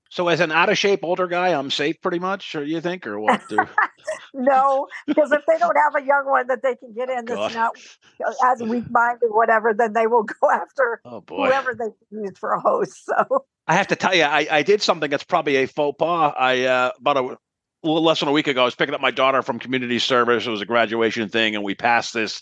so, 0.09 0.27
as 0.27 0.39
an 0.39 0.51
out 0.51 0.69
of 0.69 0.77
shape 0.77 0.99
older 1.03 1.27
guy, 1.27 1.49
I'm 1.49 1.71
safe 1.71 1.99
pretty 2.01 2.19
much, 2.19 2.53
or 2.55 2.63
you 2.63 2.81
think, 2.81 3.07
or 3.07 3.19
what? 3.19 3.41
No, 4.33 4.87
because 5.07 5.31
if 5.31 5.41
they 5.47 5.57
don't 5.59 5.75
have 5.77 6.01
a 6.01 6.05
young 6.05 6.25
one 6.25 6.47
that 6.47 6.61
they 6.63 6.75
can 6.75 6.93
get 6.93 7.09
in 7.09 7.25
God. 7.25 7.51
that's 7.51 7.55
not 7.55 7.75
as 8.45 8.61
weak 8.69 8.83
minded, 8.89 9.29
whatever, 9.29 9.73
then 9.73 9.93
they 9.93 10.07
will 10.07 10.23
go 10.41 10.49
after 10.51 11.01
oh 11.05 11.21
boy. 11.21 11.45
whoever 11.45 11.75
they 11.75 12.17
used 12.17 12.37
for 12.37 12.53
a 12.53 12.59
host. 12.59 13.05
So 13.05 13.45
I 13.67 13.75
have 13.75 13.87
to 13.87 13.95
tell 13.95 14.13
you, 14.13 14.23
I, 14.23 14.47
I 14.51 14.63
did 14.63 14.81
something 14.81 15.09
that's 15.09 15.23
probably 15.23 15.57
a 15.57 15.67
faux 15.67 15.95
pas. 15.97 16.33
I 16.37 16.63
uh, 16.65 16.91
about 16.99 17.17
a, 17.17 17.37
less 17.83 18.19
than 18.19 18.29
a 18.29 18.31
week 18.31 18.47
ago, 18.47 18.61
I 18.61 18.65
was 18.65 18.75
picking 18.75 18.95
up 18.95 19.01
my 19.01 19.11
daughter 19.11 19.41
from 19.41 19.59
community 19.59 19.99
service. 19.99 20.45
It 20.45 20.49
was 20.49 20.61
a 20.61 20.65
graduation 20.65 21.29
thing, 21.29 21.55
and 21.55 21.63
we 21.63 21.75
passed 21.75 22.13
this 22.13 22.41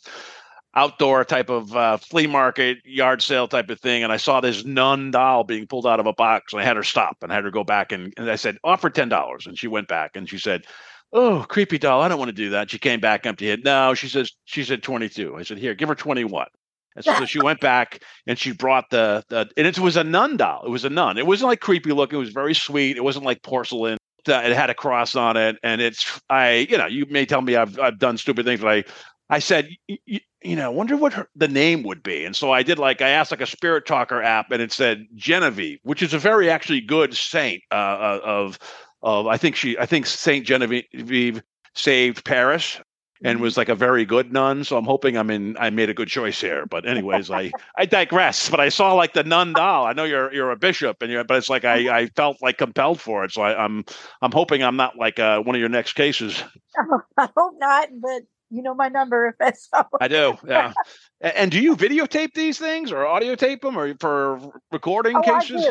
outdoor 0.76 1.26
type 1.26 1.50
of 1.50 1.76
uh, 1.76 1.98
flea 1.98 2.28
market, 2.28 2.78
yard 2.86 3.22
sale 3.22 3.48
type 3.48 3.70
of 3.70 3.80
thing, 3.80 4.04
and 4.04 4.12
I 4.14 4.18
saw 4.18 4.40
this 4.40 4.64
nun 4.64 5.12
doll 5.12 5.44
being 5.44 5.68
pulled 5.68 5.86
out 5.86 6.00
of 6.00 6.06
a 6.06 6.14
box, 6.14 6.54
and 6.54 6.62
I 6.62 6.66
had 6.66 6.78
her 6.78 6.84
stop 6.84 7.18
and 7.22 7.32
I 7.32 7.36
had 7.36 7.44
her 7.44 7.52
go 7.52 7.64
back, 7.64 7.92
and, 7.92 8.14
and 8.18 8.30
I 8.30 8.36
said, 8.38 8.58
"Offer 8.64 8.90
ten 8.90 9.10
dollars," 9.10 9.48
and 9.48 9.58
she 9.58 9.68
went 9.68 9.88
back 9.88 10.16
and 10.16 10.30
she 10.30 10.38
said. 10.38 10.66
Oh, 11.14 11.46
creepy 11.50 11.78
doll! 11.78 12.02
I 12.02 12.08
don't 12.08 12.20
want 12.20 12.30
to 12.30 12.34
do 12.34 12.52
that. 12.52 12.72
She 12.72 12.80
came 12.80 13.02
back 13.02 13.26
empty-handed. 13.26 13.66
No, 13.66 13.94
she 13.94 14.08
says 14.08 14.32
she 14.46 14.64
said 14.64 14.82
twenty-two. 14.82 15.36
I 15.36 15.44
said, 15.44 15.58
here, 15.58 15.76
give 15.76 15.90
her 15.90 15.96
twenty-one. 15.96 16.48
And 16.96 17.04
so 17.04 17.26
she 17.26 17.42
went 17.42 17.60
back 17.60 18.02
and 18.28 18.40
she 18.40 18.54
brought 18.54 18.90
the, 18.92 19.22
the 19.28 19.50
and 19.58 19.68
it 19.68 19.78
was 19.78 19.98
a 19.98 20.06
nun 20.06 20.38
doll. 20.38 20.64
It 20.66 20.70
was 20.70 20.86
a 20.86 20.90
nun. 20.90 21.18
It 21.18 21.28
wasn't 21.28 21.50
like 21.50 21.60
creepy 21.60 21.92
looking. 21.92 22.16
It 22.16 22.20
was 22.20 22.30
very 22.30 22.54
sweet. 22.54 22.96
It 22.96 23.04
wasn't 23.04 23.26
like 23.26 23.44
porcelain. 23.44 23.98
It 24.28 24.56
had 24.56 24.70
a 24.70 24.74
cross 24.74 25.16
on 25.16 25.38
it, 25.38 25.58
and 25.64 25.82
it's 25.82 26.22
I. 26.30 26.68
You 26.70 26.78
know, 26.78 26.88
you 26.88 27.06
may 27.10 27.26
tell 27.26 27.42
me 27.42 27.56
I've 27.56 27.80
I've 27.80 28.00
done 28.00 28.18
stupid 28.18 28.46
things, 28.46 28.62
but 28.62 28.70
I 28.70 28.84
I 29.30 29.40
said 29.40 29.70
"Y- 29.90 29.98
y- 30.08 30.22
you 30.44 30.56
know, 30.56 30.72
wonder 30.72 30.98
what 30.98 31.14
her, 31.14 31.28
the 31.36 31.48
name 31.48 31.84
would 31.84 32.04
be. 32.04 32.26
And 32.26 32.36
so 32.36 32.52
I 32.52 32.64
did 32.64 32.80
like 32.80 33.02
I 33.02 33.10
asked 33.10 33.32
like 33.32 33.42
a 33.42 33.46
spirit 33.46 33.86
talker 33.86 34.22
app, 34.22 34.52
and 34.52 34.62
it 34.62 34.72
said 34.72 35.06
Genevieve, 35.16 35.80
which 35.84 36.02
is 36.02 36.14
a 36.14 36.20
very 36.20 36.50
actually 36.50 36.82
good 36.82 37.16
saint 37.16 37.62
uh, 37.72 37.76
uh, 37.76 38.20
of 38.24 38.60
of 39.02 39.28
I 39.28 39.38
think 39.38 39.56
she 39.56 39.78
I 39.78 39.86
think 39.86 40.06
Saint 40.06 40.46
Genevieve 40.46 41.42
saved 41.76 42.26
Paris 42.26 42.80
and 43.24 43.40
was 43.40 43.58
like 43.58 43.70
a 43.70 43.76
very 43.76 44.06
good 44.06 44.32
nun. 44.34 44.64
So 44.64 44.78
I'm 44.78 44.86
hoping 44.86 45.18
I'm 45.18 45.30
in. 45.30 45.56
I 45.58 45.70
made 45.70 45.90
a 45.90 45.94
good 45.94 46.08
choice 46.08 46.40
here. 46.40 46.66
But 46.66 46.88
anyways, 46.88 47.30
I 47.30 47.52
I 47.78 47.86
digress. 47.86 48.50
But 48.50 48.60
I 48.60 48.70
saw 48.70 48.94
like 48.94 49.14
the 49.14 49.24
nun 49.24 49.54
doll. 49.54 49.86
I 49.86 49.94
know 49.94 50.04
you're 50.04 50.34
you're 50.34 50.52
a 50.52 50.58
bishop, 50.58 51.02
and 51.02 51.12
you're, 51.12 51.24
but 51.24 51.38
it's 51.38 51.50
like 51.50 51.66
I 51.66 52.00
I 52.02 52.06
felt 52.08 52.38
like 52.42 52.58
compelled 52.58 53.00
for 53.00 53.24
it. 53.24 53.32
So 53.32 53.42
I, 53.42 53.64
I'm 53.64 53.86
I'm 54.22 54.32
hoping 54.32 54.64
I'm 54.64 54.78
not 54.78 54.98
like 54.98 55.20
uh, 55.20 55.42
one 55.42 55.56
of 55.56 55.60
your 55.60 55.70
next 55.70 55.94
cases. 55.94 56.44
I 57.18 57.30
hope 57.36 57.56
not, 57.60 57.90
but 58.00 58.24
you 58.50 58.62
know 58.62 58.74
my 58.74 58.90
number 58.90 59.28
if 59.28 59.36
that's 59.40 59.70
so. 59.70 59.84
I 60.00 60.08
do. 60.08 60.38
Yeah. 60.48 60.74
And 61.22 61.52
do 61.52 61.62
you 61.62 61.76
videotape 61.76 62.34
these 62.34 62.58
things 62.58 62.92
or 62.92 63.06
audio 63.06 63.36
tape 63.36 63.62
them 63.62 63.78
or 63.78 63.94
for 64.00 64.40
recording 64.72 65.18
Oh, 65.18 65.22
cases? 65.22 65.68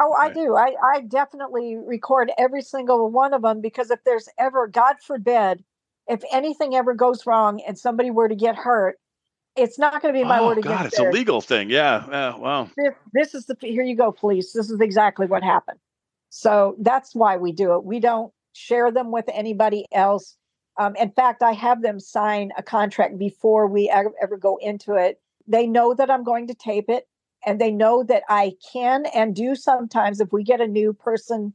Oh, 0.00 0.12
I 0.12 0.26
Right. 0.26 0.34
do. 0.34 0.56
I, 0.56 0.74
I 0.94 1.00
definitely 1.02 1.76
record 1.76 2.30
every 2.36 2.62
single 2.62 3.10
one 3.10 3.32
of 3.32 3.42
them 3.42 3.60
because 3.60 3.90
if 3.90 4.02
there's 4.04 4.28
ever, 4.38 4.66
God 4.66 4.96
forbid, 5.00 5.64
if 6.08 6.22
anything 6.32 6.74
ever 6.74 6.94
goes 6.94 7.26
wrong 7.26 7.60
and 7.66 7.78
somebody 7.78 8.10
were 8.10 8.28
to 8.28 8.34
get 8.34 8.56
hurt, 8.56 8.98
it's 9.56 9.78
not 9.78 10.02
going 10.02 10.12
to 10.12 10.18
be 10.18 10.24
my 10.24 10.40
oh 10.40 10.48
word 10.48 10.62
God, 10.62 10.86
against 10.86 10.94
it's 10.94 10.98
a 10.98 11.10
legal 11.10 11.40
thing. 11.40 11.70
Yeah. 11.70 12.04
Yeah. 12.08 12.36
Wow. 12.36 12.70
This, 12.76 12.94
this 13.12 13.34
is 13.34 13.46
the 13.46 13.56
here 13.60 13.84
you 13.84 13.96
go, 13.96 14.12
police. 14.12 14.52
This 14.52 14.70
is 14.70 14.80
exactly 14.80 15.26
what 15.26 15.42
happened. 15.42 15.78
So 16.30 16.76
that's 16.80 17.14
why 17.14 17.36
we 17.36 17.52
do 17.52 17.74
it. 17.74 17.84
We 17.84 18.00
don't 18.00 18.32
share 18.52 18.90
them 18.90 19.12
with 19.12 19.26
anybody 19.32 19.86
else. 19.92 20.36
Um, 20.78 20.96
in 20.96 21.12
fact, 21.12 21.42
I 21.42 21.52
have 21.52 21.82
them 21.82 22.00
sign 22.00 22.50
a 22.58 22.62
contract 22.62 23.16
before 23.16 23.68
we 23.68 23.88
ever, 23.88 24.12
ever 24.20 24.36
go 24.36 24.56
into 24.56 24.94
it. 24.94 25.20
They 25.46 25.66
know 25.68 25.94
that 25.94 26.10
I'm 26.10 26.24
going 26.24 26.48
to 26.48 26.54
tape 26.54 26.86
it, 26.88 27.06
and 27.46 27.60
they 27.60 27.70
know 27.70 28.02
that 28.02 28.24
I 28.28 28.54
can 28.72 29.06
and 29.14 29.36
do 29.36 29.54
sometimes 29.54 30.20
if 30.20 30.32
we 30.32 30.42
get 30.42 30.60
a 30.60 30.66
new 30.66 30.92
person 30.92 31.54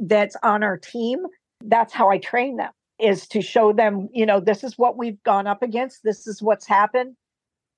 that's 0.00 0.36
on 0.42 0.64
our 0.64 0.76
team. 0.76 1.20
That's 1.62 1.92
how 1.92 2.10
I 2.10 2.18
train 2.18 2.56
them 2.56 2.72
is 2.98 3.26
to 3.28 3.40
show 3.40 3.72
them, 3.72 4.08
you 4.12 4.26
know, 4.26 4.40
this 4.40 4.64
is 4.64 4.76
what 4.76 4.96
we've 4.96 5.22
gone 5.22 5.46
up 5.46 5.62
against. 5.62 6.02
This 6.02 6.26
is 6.26 6.42
what's 6.42 6.66
happened. 6.66 7.16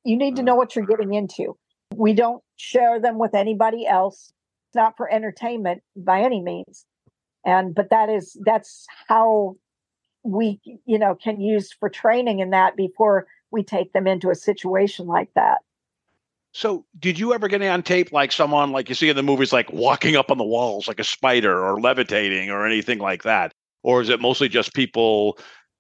You 0.04 0.16
need 0.16 0.36
to 0.36 0.42
mm. 0.42 0.46
know 0.46 0.54
what 0.54 0.74
you're 0.74 0.86
getting 0.86 1.14
into. 1.14 1.56
We 1.94 2.14
don't 2.14 2.42
share 2.56 3.00
them 3.00 3.18
with 3.18 3.34
anybody 3.34 3.86
else. 3.86 4.32
It's 4.68 4.76
not 4.76 4.96
for 4.96 5.12
entertainment 5.12 5.82
by 5.96 6.22
any 6.22 6.40
means. 6.40 6.86
And 7.44 7.74
but 7.74 7.90
that 7.90 8.08
is 8.08 8.36
that's 8.44 8.86
how 9.08 9.56
we 10.22 10.60
you 10.84 10.98
know 10.98 11.14
can 11.14 11.40
use 11.40 11.72
for 11.72 11.88
training 11.88 12.40
in 12.40 12.50
that 12.50 12.76
before 12.76 13.26
we 13.50 13.62
take 13.62 13.92
them 13.92 14.06
into 14.06 14.30
a 14.30 14.34
situation 14.34 15.06
like 15.06 15.30
that. 15.34 15.58
So, 16.52 16.84
did 16.98 17.18
you 17.18 17.32
ever 17.32 17.48
get 17.48 17.62
on 17.62 17.82
tape 17.82 18.12
like 18.12 18.32
someone 18.32 18.72
like 18.72 18.88
you 18.88 18.94
see 18.94 19.08
in 19.08 19.16
the 19.16 19.22
movies, 19.22 19.52
like 19.52 19.72
walking 19.72 20.16
up 20.16 20.30
on 20.30 20.38
the 20.38 20.44
walls 20.44 20.88
like 20.88 21.00
a 21.00 21.04
spider 21.04 21.64
or 21.64 21.80
levitating 21.80 22.50
or 22.50 22.66
anything 22.66 22.98
like 22.98 23.22
that? 23.22 23.52
Or 23.83 24.01
is 24.01 24.09
it 24.09 24.20
mostly 24.20 24.49
just 24.49 24.74
people 24.74 25.39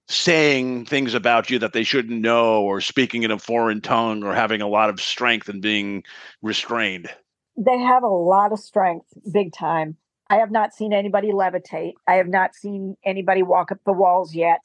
saying 0.08 0.86
things 0.86 1.14
about 1.14 1.50
you 1.50 1.58
that 1.60 1.72
they 1.72 1.84
shouldn't 1.84 2.20
know 2.20 2.62
or 2.62 2.80
speaking 2.80 3.22
in 3.22 3.30
a 3.30 3.38
foreign 3.38 3.80
tongue 3.80 4.24
or 4.24 4.34
having 4.34 4.60
a 4.62 4.68
lot 4.68 4.90
of 4.90 5.00
strength 5.00 5.48
and 5.48 5.62
being 5.62 6.02
restrained? 6.42 7.08
They 7.56 7.78
have 7.78 8.02
a 8.02 8.08
lot 8.08 8.52
of 8.52 8.58
strength, 8.58 9.06
big 9.32 9.52
time. 9.52 9.96
I 10.30 10.36
have 10.36 10.50
not 10.50 10.72
seen 10.72 10.92
anybody 10.92 11.32
levitate. 11.32 11.92
I 12.06 12.14
have 12.14 12.28
not 12.28 12.54
seen 12.54 12.96
anybody 13.04 13.42
walk 13.42 13.72
up 13.72 13.78
the 13.84 13.92
walls 13.92 14.34
yet. 14.34 14.60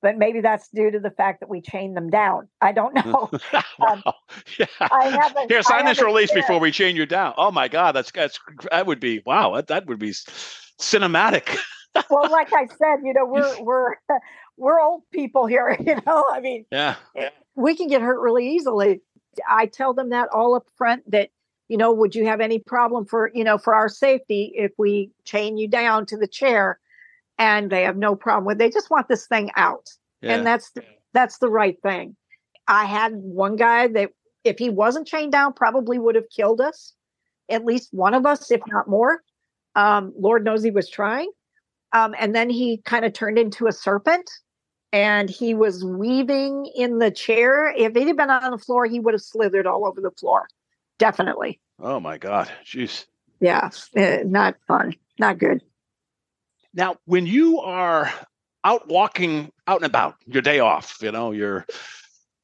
But 0.00 0.18
maybe 0.18 0.40
that's 0.40 0.68
due 0.74 0.90
to 0.90 0.98
the 0.98 1.10
fact 1.12 1.40
that 1.40 1.48
we 1.48 1.60
chain 1.60 1.94
them 1.94 2.10
down. 2.10 2.48
I 2.60 2.72
don't 2.72 2.94
know. 2.94 3.30
Um, 3.80 4.02
wow. 4.06 4.14
Yeah. 4.58 4.66
I 4.80 5.08
haven't- 5.08 5.48
Here, 5.48 5.58
I 5.58 5.62
sign 5.62 5.86
this 5.86 6.00
release 6.00 6.32
before 6.32 6.58
we 6.60 6.70
chain 6.70 6.94
you 6.94 7.04
down. 7.06 7.34
Oh 7.36 7.50
my 7.50 7.66
God, 7.68 7.92
that's 7.92 8.10
that's 8.12 8.38
that 8.70 8.86
would 8.86 9.00
be 9.00 9.22
wow. 9.26 9.54
That 9.56 9.66
that 9.68 9.86
would 9.86 9.98
be 9.98 10.10
cinematic. 10.80 11.56
well, 12.10 12.30
like 12.30 12.52
I 12.52 12.66
said, 12.66 12.98
you 13.04 13.12
know, 13.12 13.24
we're 13.26 13.60
we're 13.62 13.94
we're 14.56 14.80
old 14.80 15.02
people 15.10 15.46
here. 15.46 15.76
You 15.86 15.96
know, 16.06 16.24
I 16.32 16.40
mean, 16.40 16.64
Yeah. 16.70 16.96
we 17.54 17.76
can 17.76 17.88
get 17.88 18.02
hurt 18.02 18.20
really 18.20 18.48
easily. 18.50 19.00
I 19.48 19.66
tell 19.66 19.94
them 19.94 20.10
that 20.10 20.28
all 20.32 20.54
up 20.54 20.66
front 20.76 21.10
that, 21.10 21.30
you 21.68 21.76
know, 21.78 21.92
would 21.92 22.14
you 22.14 22.26
have 22.26 22.40
any 22.40 22.58
problem 22.58 23.06
for, 23.06 23.30
you 23.34 23.44
know, 23.44 23.56
for 23.56 23.74
our 23.74 23.88
safety 23.88 24.52
if 24.54 24.72
we 24.78 25.10
chain 25.24 25.56
you 25.56 25.68
down 25.68 26.06
to 26.06 26.16
the 26.16 26.26
chair? 26.26 26.78
And 27.38 27.70
they 27.70 27.82
have 27.84 27.96
no 27.96 28.14
problem 28.14 28.44
with. 28.44 28.58
They 28.58 28.70
just 28.70 28.90
want 28.90 29.08
this 29.08 29.26
thing 29.26 29.50
out, 29.56 29.88
Yeah. 30.20 30.34
and 30.34 30.46
that's 30.46 30.70
the, 30.72 30.84
that's 31.14 31.38
the 31.38 31.48
right 31.48 31.80
thing. 31.82 32.14
I 32.68 32.84
had 32.84 33.14
one 33.14 33.56
guy 33.56 33.88
that 33.88 34.10
if 34.44 34.58
he 34.58 34.68
wasn't 34.70 35.08
chained 35.08 35.32
down, 35.32 35.54
probably 35.54 35.98
would 35.98 36.14
have 36.14 36.28
killed 36.34 36.60
us, 36.60 36.92
at 37.48 37.64
least 37.64 37.88
one 37.92 38.14
of 38.14 38.26
us, 38.26 38.50
if 38.50 38.60
not 38.68 38.86
more. 38.86 39.22
Um, 39.74 40.12
Lord 40.16 40.44
knows 40.44 40.62
he 40.62 40.70
was 40.70 40.88
trying. 40.90 41.30
Um, 41.92 42.14
and 42.18 42.34
then 42.34 42.50
he 42.50 42.78
kind 42.78 43.04
of 43.04 43.12
turned 43.12 43.38
into 43.38 43.66
a 43.66 43.72
serpent 43.72 44.30
and 44.92 45.30
he 45.30 45.54
was 45.54 45.84
weaving 45.84 46.70
in 46.74 46.98
the 46.98 47.10
chair. 47.10 47.72
If 47.76 47.94
he'd 47.94 48.16
been 48.16 48.30
on 48.30 48.50
the 48.50 48.58
floor, 48.58 48.86
he 48.86 49.00
would 49.00 49.14
have 49.14 49.22
slithered 49.22 49.66
all 49.66 49.86
over 49.86 50.00
the 50.00 50.10
floor. 50.10 50.46
Definitely. 50.98 51.60
oh 51.80 52.00
my 52.00 52.18
God. 52.18 52.50
Jeez. 52.64 53.06
Yeah. 53.40 53.70
eh, 53.96 54.22
not 54.24 54.56
fun. 54.68 54.94
Not 55.18 55.38
good. 55.38 55.62
Now, 56.74 56.96
when 57.04 57.26
you 57.26 57.60
are 57.60 58.12
out 58.64 58.88
walking 58.88 59.50
out 59.66 59.78
and 59.78 59.86
about, 59.86 60.16
your 60.26 60.42
day 60.42 60.60
off, 60.60 60.98
you 61.02 61.10
know, 61.10 61.32
you're 61.32 61.66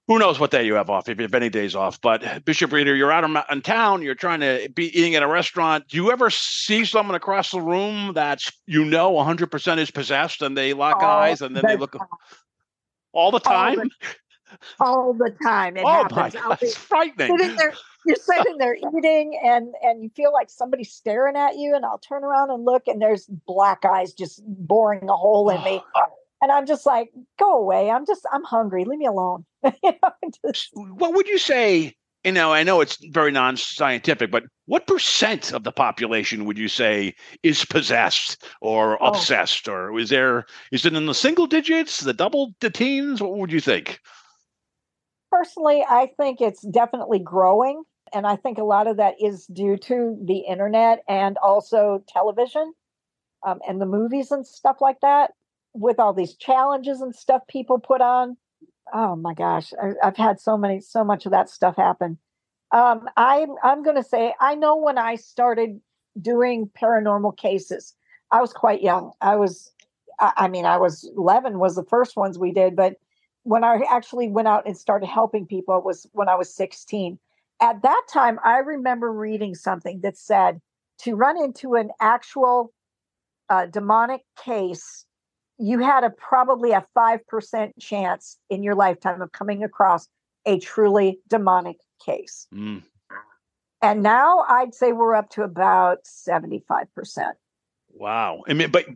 who 0.09 0.18
knows 0.18 0.40
what 0.40 0.50
day 0.50 0.64
you 0.64 0.74
have 0.74 0.88
off 0.88 1.09
if 1.09 1.18
you 1.18 1.22
have 1.22 1.34
any 1.34 1.50
days 1.50 1.76
off. 1.76 2.00
But 2.00 2.44
Bishop 2.46 2.72
Rita, 2.72 2.96
you're 2.96 3.12
out 3.12 3.24
in, 3.50 3.62
town, 3.62 4.00
you're 4.02 4.14
trying 4.14 4.40
to 4.40 4.68
be 4.74 4.86
eating 4.98 5.14
at 5.14 5.22
a 5.22 5.28
restaurant. 5.28 5.86
Do 5.88 5.98
you 5.98 6.11
ever 6.11 6.30
see 6.30 6.86
someone 6.86 7.14
across 7.14 7.50
the 7.50 7.61
room 7.61 8.14
that's 8.14 8.50
you 8.66 8.86
know 8.86 9.12
100% 9.12 9.78
is 9.78 9.90
possessed 9.90 10.40
and 10.40 10.56
they 10.56 10.72
lock 10.72 10.96
All 10.96 11.11
eyes 11.11 11.42
and 11.42 11.54
then 11.54 11.66
they 11.66 11.74
the 11.74 11.80
look 11.80 11.94
all 13.12 13.30
the 13.30 13.36
All 13.36 13.40
time? 13.40 13.76
the 13.76 13.90
All 14.80 15.12
the 15.12 15.30
time. 15.42 15.76
It 15.76 15.84
oh 15.84 16.04
my 16.11 16.30
happens. 16.30 16.36
I'll 16.36 16.48
God, 16.48 16.59
it's 16.62 16.74
frightening. 16.74 17.38
sitting 17.38 17.56
there, 17.56 17.74
you're 18.06 18.16
sitting 18.20 18.56
there 18.56 18.74
eating 18.74 19.38
and 19.44 19.74
and 19.82 20.02
you 20.02 20.09
feel 20.16 20.32
like 20.32 20.48
somebody's 20.48 20.90
staring 20.90 21.36
at 21.36 21.59
you 21.59 21.74
and 21.76 21.84
I'll 21.84 21.98
turn 21.98 22.24
around 22.24 22.50
and 22.50 22.64
look 22.64 22.84
and 22.86 23.02
there's 23.02 23.26
black 23.26 23.84
eyes 23.84 24.14
just 24.14 24.42
boring 24.46 25.11
a 25.11 25.16
hole 25.16 25.50
in 25.50 25.62
me. 25.64 25.82
And 26.41 26.53
I'm 26.53 26.66
just 26.66 26.86
like, 26.86 27.11
go 27.39 27.59
away. 27.59 27.91
I'm 27.91 28.07
just 28.07 28.24
I'm 28.32 28.45
hungry. 28.45 28.84
Leave 28.84 28.99
me 28.99 29.07
alone. 29.07 29.45
You 29.82 29.93
know, 30.03 30.11
just- 30.47 30.70
What 30.74 31.14
would 31.14 31.28
you 31.28 31.39
say? 31.39 31.95
You 32.24 32.32
know, 32.32 32.53
I 32.53 32.62
know 32.64 32.80
it's 32.80 32.99
very 33.12 33.30
non-scientific, 33.30 34.30
but 34.30 34.43
what 34.66 34.86
percent 34.89 35.53
of 35.53 35.62
the 35.62 35.70
population 35.72 36.45
would 36.45 36.59
you 36.59 36.68
say 36.68 37.14
is 37.45 37.64
possessed 37.64 38.45
or 38.61 39.01
Oh. 39.03 39.07
obsessed, 39.09 39.68
or 39.68 39.97
is 39.99 40.11
there? 40.11 40.45
Is 40.72 40.84
it 40.84 40.95
in 40.95 41.07
the 41.07 41.14
single 41.14 41.47
digits, 41.47 42.01
the 42.01 42.12
double, 42.12 42.55
the 42.61 42.70
teens? 42.70 43.22
What 43.22 43.36
would 43.39 43.53
you 43.53 43.61
think? 43.61 44.01
personally, 45.30 45.84
I 45.89 46.11
think 46.16 46.41
it's 46.41 46.62
definitely 46.66 47.18
growing. 47.18 47.82
And 48.14 48.26
I 48.26 48.36
think 48.36 48.57
a 48.59 48.64
lot 48.64 48.86
of 48.86 48.97
that 48.97 49.14
is 49.20 49.47
due 49.47 49.76
to 49.76 50.16
the 50.24 50.39
internet 50.39 51.01
and 51.07 51.36
also 51.39 52.03
television 52.09 52.72
um, 53.47 53.59
and 53.68 53.78
the 53.80 53.86
movies 53.86 54.30
and 54.30 54.47
stuff 54.47 54.78
like 54.80 55.01
that 55.03 55.32
with 55.74 55.98
all 55.98 56.12
these 56.12 56.34
challenges 56.34 57.00
and 57.00 57.14
stuff 57.14 57.42
people 57.48 57.78
put 57.78 58.00
on. 58.00 58.36
Oh 58.92 59.16
my 59.16 59.34
gosh, 59.34 59.72
I, 59.82 59.92
I've 60.02 60.16
had 60.16 60.40
so 60.40 60.56
many, 60.56 60.80
so 60.80 61.04
much 61.04 61.26
of 61.26 61.32
that 61.32 61.50
stuff 61.50 61.76
happen. 61.76 62.18
Um, 62.72 63.08
I'm, 63.16 63.50
I'm 63.62 63.82
going 63.82 63.96
to 63.96 64.02
say, 64.02 64.34
I 64.40 64.54
know 64.54 64.76
when 64.76 64.98
I 64.98 65.16
started 65.16 65.80
doing 66.20 66.70
paranormal 66.80 67.36
cases, 67.36 67.94
I 68.30 68.40
was 68.40 68.52
quite 68.52 68.82
young. 68.82 69.12
I 69.20 69.36
was, 69.36 69.72
I, 70.20 70.32
I 70.36 70.48
mean, 70.48 70.66
I 70.66 70.76
was 70.76 71.10
11 71.16 71.58
was 71.58 71.76
the 71.76 71.84
first 71.84 72.16
ones 72.16 72.38
we 72.38 72.52
did, 72.52 72.76
but 72.76 72.96
when 73.42 73.64
I 73.64 73.80
actually 73.90 74.28
went 74.28 74.48
out 74.48 74.66
and 74.66 74.76
started 74.76 75.06
helping 75.06 75.46
people 75.46 75.78
it 75.78 75.84
was 75.84 76.06
when 76.12 76.28
I 76.28 76.34
was 76.34 76.54
16. 76.54 77.18
At 77.60 77.82
that 77.82 78.02
time, 78.12 78.38
I 78.44 78.58
remember 78.58 79.10
reading 79.10 79.54
something 79.54 80.00
that 80.02 80.18
said 80.18 80.60
to 80.98 81.14
run 81.14 81.42
into 81.42 81.74
an 81.74 81.90
actual 82.00 82.72
uh, 83.48 83.66
demonic 83.66 84.22
case, 84.36 85.06
you 85.59 85.80
had 85.80 86.04
a 86.04 86.11
probably 86.11 86.72
a 86.72 86.84
5% 86.96 87.72
chance 87.80 88.38
in 88.48 88.62
your 88.62 88.74
lifetime 88.74 89.20
of 89.20 89.32
coming 89.32 89.64
across 89.64 90.09
a 90.46 90.59
truly 90.59 91.18
demonic 91.28 91.78
case. 92.04 92.46
Mm. 92.54 92.82
And 93.82 94.02
now 94.02 94.44
I'd 94.48 94.74
say 94.74 94.92
we're 94.92 95.14
up 95.14 95.30
to 95.30 95.42
about 95.42 96.04
75%. 96.04 97.32
Wow. 97.90 98.42
I 98.48 98.52
mean, 98.52 98.70
but 98.70 98.86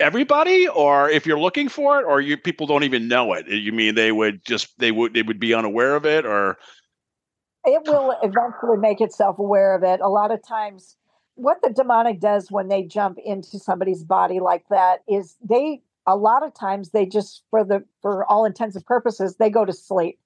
everybody, 0.00 0.68
or 0.68 1.10
if 1.10 1.26
you're 1.26 1.38
looking 1.38 1.68
for 1.68 2.00
it, 2.00 2.04
or 2.04 2.20
you 2.20 2.36
people 2.36 2.66
don't 2.66 2.84
even 2.84 3.08
know 3.08 3.32
it. 3.34 3.46
You 3.46 3.72
mean 3.72 3.94
they 3.94 4.12
would 4.12 4.44
just 4.44 4.78
they 4.78 4.90
would 4.90 5.12
they 5.12 5.22
would 5.22 5.40
be 5.40 5.52
unaware 5.52 5.96
of 5.96 6.06
it, 6.06 6.24
or 6.24 6.56
it 7.64 7.82
will 7.86 8.16
eventually 8.22 8.78
make 8.78 9.00
itself 9.00 9.38
aware 9.38 9.74
of 9.74 9.82
it. 9.82 10.00
A 10.00 10.08
lot 10.08 10.30
of 10.30 10.46
times, 10.46 10.96
what 11.34 11.58
the 11.62 11.70
demonic 11.70 12.20
does 12.20 12.50
when 12.50 12.68
they 12.68 12.82
jump 12.82 13.18
into 13.24 13.58
somebody's 13.58 14.02
body 14.02 14.40
like 14.40 14.64
that 14.70 15.00
is 15.08 15.36
they, 15.46 15.82
a 16.08 16.16
lot 16.16 16.42
of 16.42 16.54
times, 16.54 16.90
they 16.90 17.06
just, 17.06 17.44
for 17.50 17.64
the, 17.64 17.84
for 18.02 18.24
all 18.24 18.44
intents 18.46 18.76
and 18.76 18.84
purposes, 18.86 19.36
they 19.36 19.50
go 19.50 19.64
to 19.64 19.72
sleep. 19.72 20.18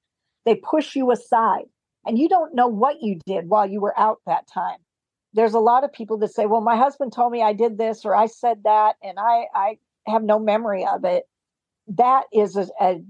They 0.45 0.55
push 0.55 0.95
you 0.97 1.11
aside 1.11 1.65
and 2.07 2.19
you 2.19 2.29
don't 2.29 2.55
know 2.55 2.69
what 2.69 3.03
you 3.03 3.19
did 3.27 3.49
while 3.49 3.69
you 3.69 3.81
were 3.81 3.99
out 3.99 4.21
that 4.27 4.47
time. 4.47 4.79
There's 5.35 5.55
a 5.55 5.61
lot 5.61 5.85
of 5.85 5.93
people 5.93 6.19
that 6.19 6.33
say, 6.33 6.47
well, 6.47 6.61
my 6.61 6.77
husband 6.77 7.13
told 7.13 7.33
me 7.33 7.43
I 7.43 7.53
did 7.53 7.79
this 7.79 8.05
or 8.05 8.15
I 8.15 8.27
said 8.27 8.63
that 8.65 8.97
and 9.03 9.19
I, 9.19 9.47
I 9.55 9.79
have 10.07 10.23
no 10.23 10.39
memory 10.39 10.87
of 10.87 11.05
it. 11.05 11.25
That 11.89 12.25
is 12.33 12.57
a, 12.57 12.69
a 12.81 13.03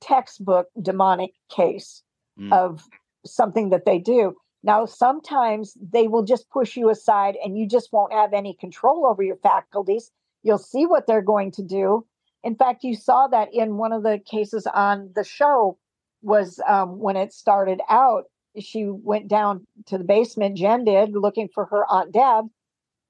textbook 0.00 0.68
demonic 0.80 1.32
case 1.48 2.02
Mm. 2.38 2.52
of 2.52 2.84
something 3.24 3.70
that 3.70 3.86
they 3.86 3.98
do. 3.98 4.36
Now, 4.62 4.84
sometimes 4.84 5.76
they 5.80 6.06
will 6.06 6.24
just 6.24 6.50
push 6.50 6.76
you 6.76 6.90
aside 6.90 7.36
and 7.42 7.56
you 7.56 7.66
just 7.66 7.92
won't 7.92 8.12
have 8.12 8.34
any 8.34 8.52
control 8.54 9.06
over 9.06 9.22
your 9.22 9.36
faculties. 9.36 10.10
You'll 10.42 10.58
see 10.58 10.86
what 10.86 11.06
they're 11.06 11.22
going 11.22 11.52
to 11.52 11.62
do. 11.62 12.04
In 12.46 12.54
fact, 12.54 12.84
you 12.84 12.94
saw 12.94 13.26
that 13.26 13.52
in 13.52 13.76
one 13.76 13.92
of 13.92 14.04
the 14.04 14.20
cases 14.24 14.68
on 14.72 15.10
the 15.16 15.24
show 15.24 15.78
was 16.22 16.60
um, 16.68 17.00
when 17.00 17.16
it 17.16 17.32
started 17.32 17.80
out, 17.90 18.26
she 18.60 18.86
went 18.86 19.26
down 19.26 19.66
to 19.86 19.98
the 19.98 20.04
basement, 20.04 20.56
Jen 20.56 20.84
did, 20.84 21.10
looking 21.10 21.48
for 21.52 21.64
her 21.64 21.84
Aunt 21.90 22.12
Deb. 22.12 22.44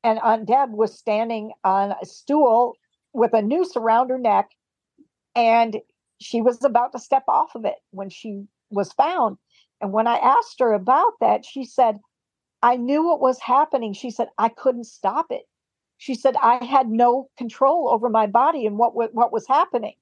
And 0.03 0.19
Aunt 0.21 0.47
Deb 0.47 0.73
was 0.73 0.99
standing 0.99 1.53
on 1.65 1.93
a 2.01 2.07
stool 2.07 2.77
with 3.13 3.35
a 3.35 3.43
noose 3.43 3.77
around 3.77 4.09
her 4.09 4.19
neck. 4.19 4.49
And 5.35 5.83
she 6.19 6.41
was 6.41 6.65
about 6.65 6.93
to 6.93 6.99
step 6.99 7.25
off 7.29 7.55
of 7.55 7.67
it 7.67 7.77
when 7.91 8.09
she 8.09 8.45
was 8.71 8.95
found. 8.95 9.37
And 9.83 9.93
when 9.93 10.07
I 10.07 10.17
asked 10.17 10.61
her 10.61 10.73
about 10.73 11.13
that, 11.21 11.45
she 11.45 11.67
said, 11.67 11.99
I 12.63 12.77
knew 12.79 13.05
what 13.05 13.21
was 13.21 13.39
happening. 13.39 13.93
She 13.93 14.11
said, 14.11 14.29
I 14.39 14.49
couldn't 14.49 14.85
stop 14.85 15.27
it. 15.29 15.43
She 15.99 16.15
said, 16.15 16.37
I 16.43 16.65
had 16.65 16.89
no 16.89 17.31
control 17.39 17.89
over 17.91 18.09
my 18.09 18.27
body 18.27 18.67
and 18.67 18.79
what, 18.79 18.95
what 18.95 19.33
was 19.33 19.47
happening. 19.47 19.95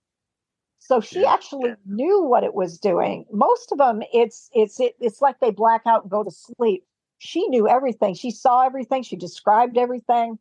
So 0.80 1.00
she 1.00 1.22
Yeah. 1.22 1.32
actually 1.32 1.72
knew 1.86 2.22
what 2.24 2.44
it 2.44 2.52
was 2.54 2.78
doing. 2.78 3.24
Most 3.32 3.72
of 3.72 3.78
them, 3.78 4.02
it's 4.12 4.50
it's 4.52 4.78
it, 4.78 4.94
it's 5.00 5.22
like 5.22 5.40
they 5.40 5.50
black 5.50 5.82
out 5.86 6.02
and 6.02 6.10
go 6.10 6.22
to 6.22 6.30
sleep. 6.30 6.84
She 7.18 7.48
knew 7.48 7.66
everything. 7.66 8.12
She 8.14 8.30
saw 8.30 8.66
everything. 8.66 9.02
She 9.02 9.16
described 9.16 9.78
everything. 9.78 10.38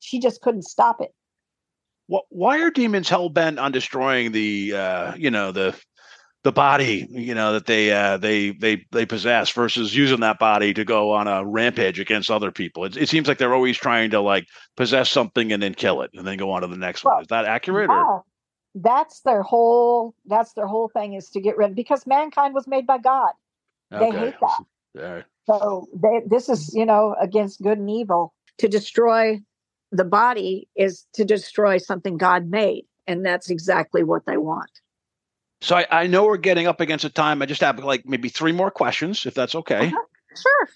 She 0.00 0.18
just 0.18 0.40
couldn't 0.40 0.64
stop 0.64 1.00
it. 1.00 1.14
Wh- 2.10 2.26
why 2.30 2.60
are 2.62 2.70
demons 2.70 3.08
hell 3.08 3.28
bent 3.28 3.60
on 3.60 3.70
destroying 3.70 4.32
the 4.32 4.74
uh, 4.74 5.14
you 5.14 5.30
know 5.30 5.52
the 5.52 5.78
the 6.46 6.52
body 6.52 7.08
you 7.10 7.34
know 7.34 7.54
that 7.54 7.66
they 7.66 7.90
uh, 7.90 8.16
they 8.18 8.52
they 8.52 8.86
they 8.92 9.04
possess 9.04 9.50
versus 9.50 9.96
using 9.96 10.20
that 10.20 10.38
body 10.38 10.72
to 10.72 10.84
go 10.84 11.10
on 11.10 11.26
a 11.26 11.44
rampage 11.44 11.98
against 11.98 12.30
other 12.30 12.52
people? 12.52 12.84
It, 12.84 12.96
it 12.96 13.08
seems 13.08 13.26
like 13.26 13.38
they're 13.38 13.52
always 13.52 13.76
trying 13.76 14.10
to 14.10 14.20
like 14.20 14.46
possess 14.76 15.10
something 15.10 15.50
and 15.52 15.60
then 15.60 15.74
kill 15.74 16.02
it 16.02 16.12
and 16.14 16.24
then 16.24 16.38
go 16.38 16.52
on 16.52 16.62
to 16.62 16.68
the 16.68 16.76
next 16.76 17.04
one. 17.04 17.20
Is 17.20 17.26
that 17.28 17.46
accurate? 17.46 17.90
Or? 17.90 18.22
That's 18.76 19.22
their 19.22 19.42
whole 19.42 20.14
that's 20.24 20.52
their 20.52 20.68
whole 20.68 20.88
thing 20.88 21.14
is 21.14 21.30
to 21.30 21.40
get 21.40 21.56
rid 21.56 21.74
because 21.74 22.06
mankind 22.06 22.54
was 22.54 22.68
made 22.68 22.86
by 22.86 22.98
God. 22.98 23.32
They 23.90 24.12
hate 24.12 24.34
that. 24.40 24.64
Yeah. 24.94 25.22
So 25.46 25.88
they, 25.92 26.22
this 26.26 26.48
is, 26.48 26.72
you 26.74 26.86
know, 26.86 27.16
against 27.20 27.60
good 27.60 27.78
and 27.78 27.90
evil. 27.90 28.34
To 28.58 28.68
destroy 28.68 29.40
the 29.90 30.04
body 30.04 30.68
is 30.76 31.06
to 31.14 31.24
destroy 31.24 31.78
something 31.78 32.16
God 32.16 32.48
made. 32.48 32.84
And 33.08 33.26
that's 33.26 33.50
exactly 33.50 34.04
what 34.04 34.26
they 34.26 34.36
want. 34.36 34.70
So 35.60 35.76
I, 35.76 35.86
I 35.90 36.06
know 36.06 36.24
we're 36.24 36.36
getting 36.36 36.66
up 36.66 36.80
against 36.80 37.04
a 37.04 37.10
time. 37.10 37.42
I 37.42 37.46
just 37.46 37.60
have 37.60 37.78
like 37.82 38.06
maybe 38.06 38.28
three 38.28 38.52
more 38.52 38.70
questions, 38.70 39.26
if 39.26 39.34
that's 39.34 39.54
okay. 39.54 39.86
Uh-huh. 39.86 40.02
Sure. 40.36 40.68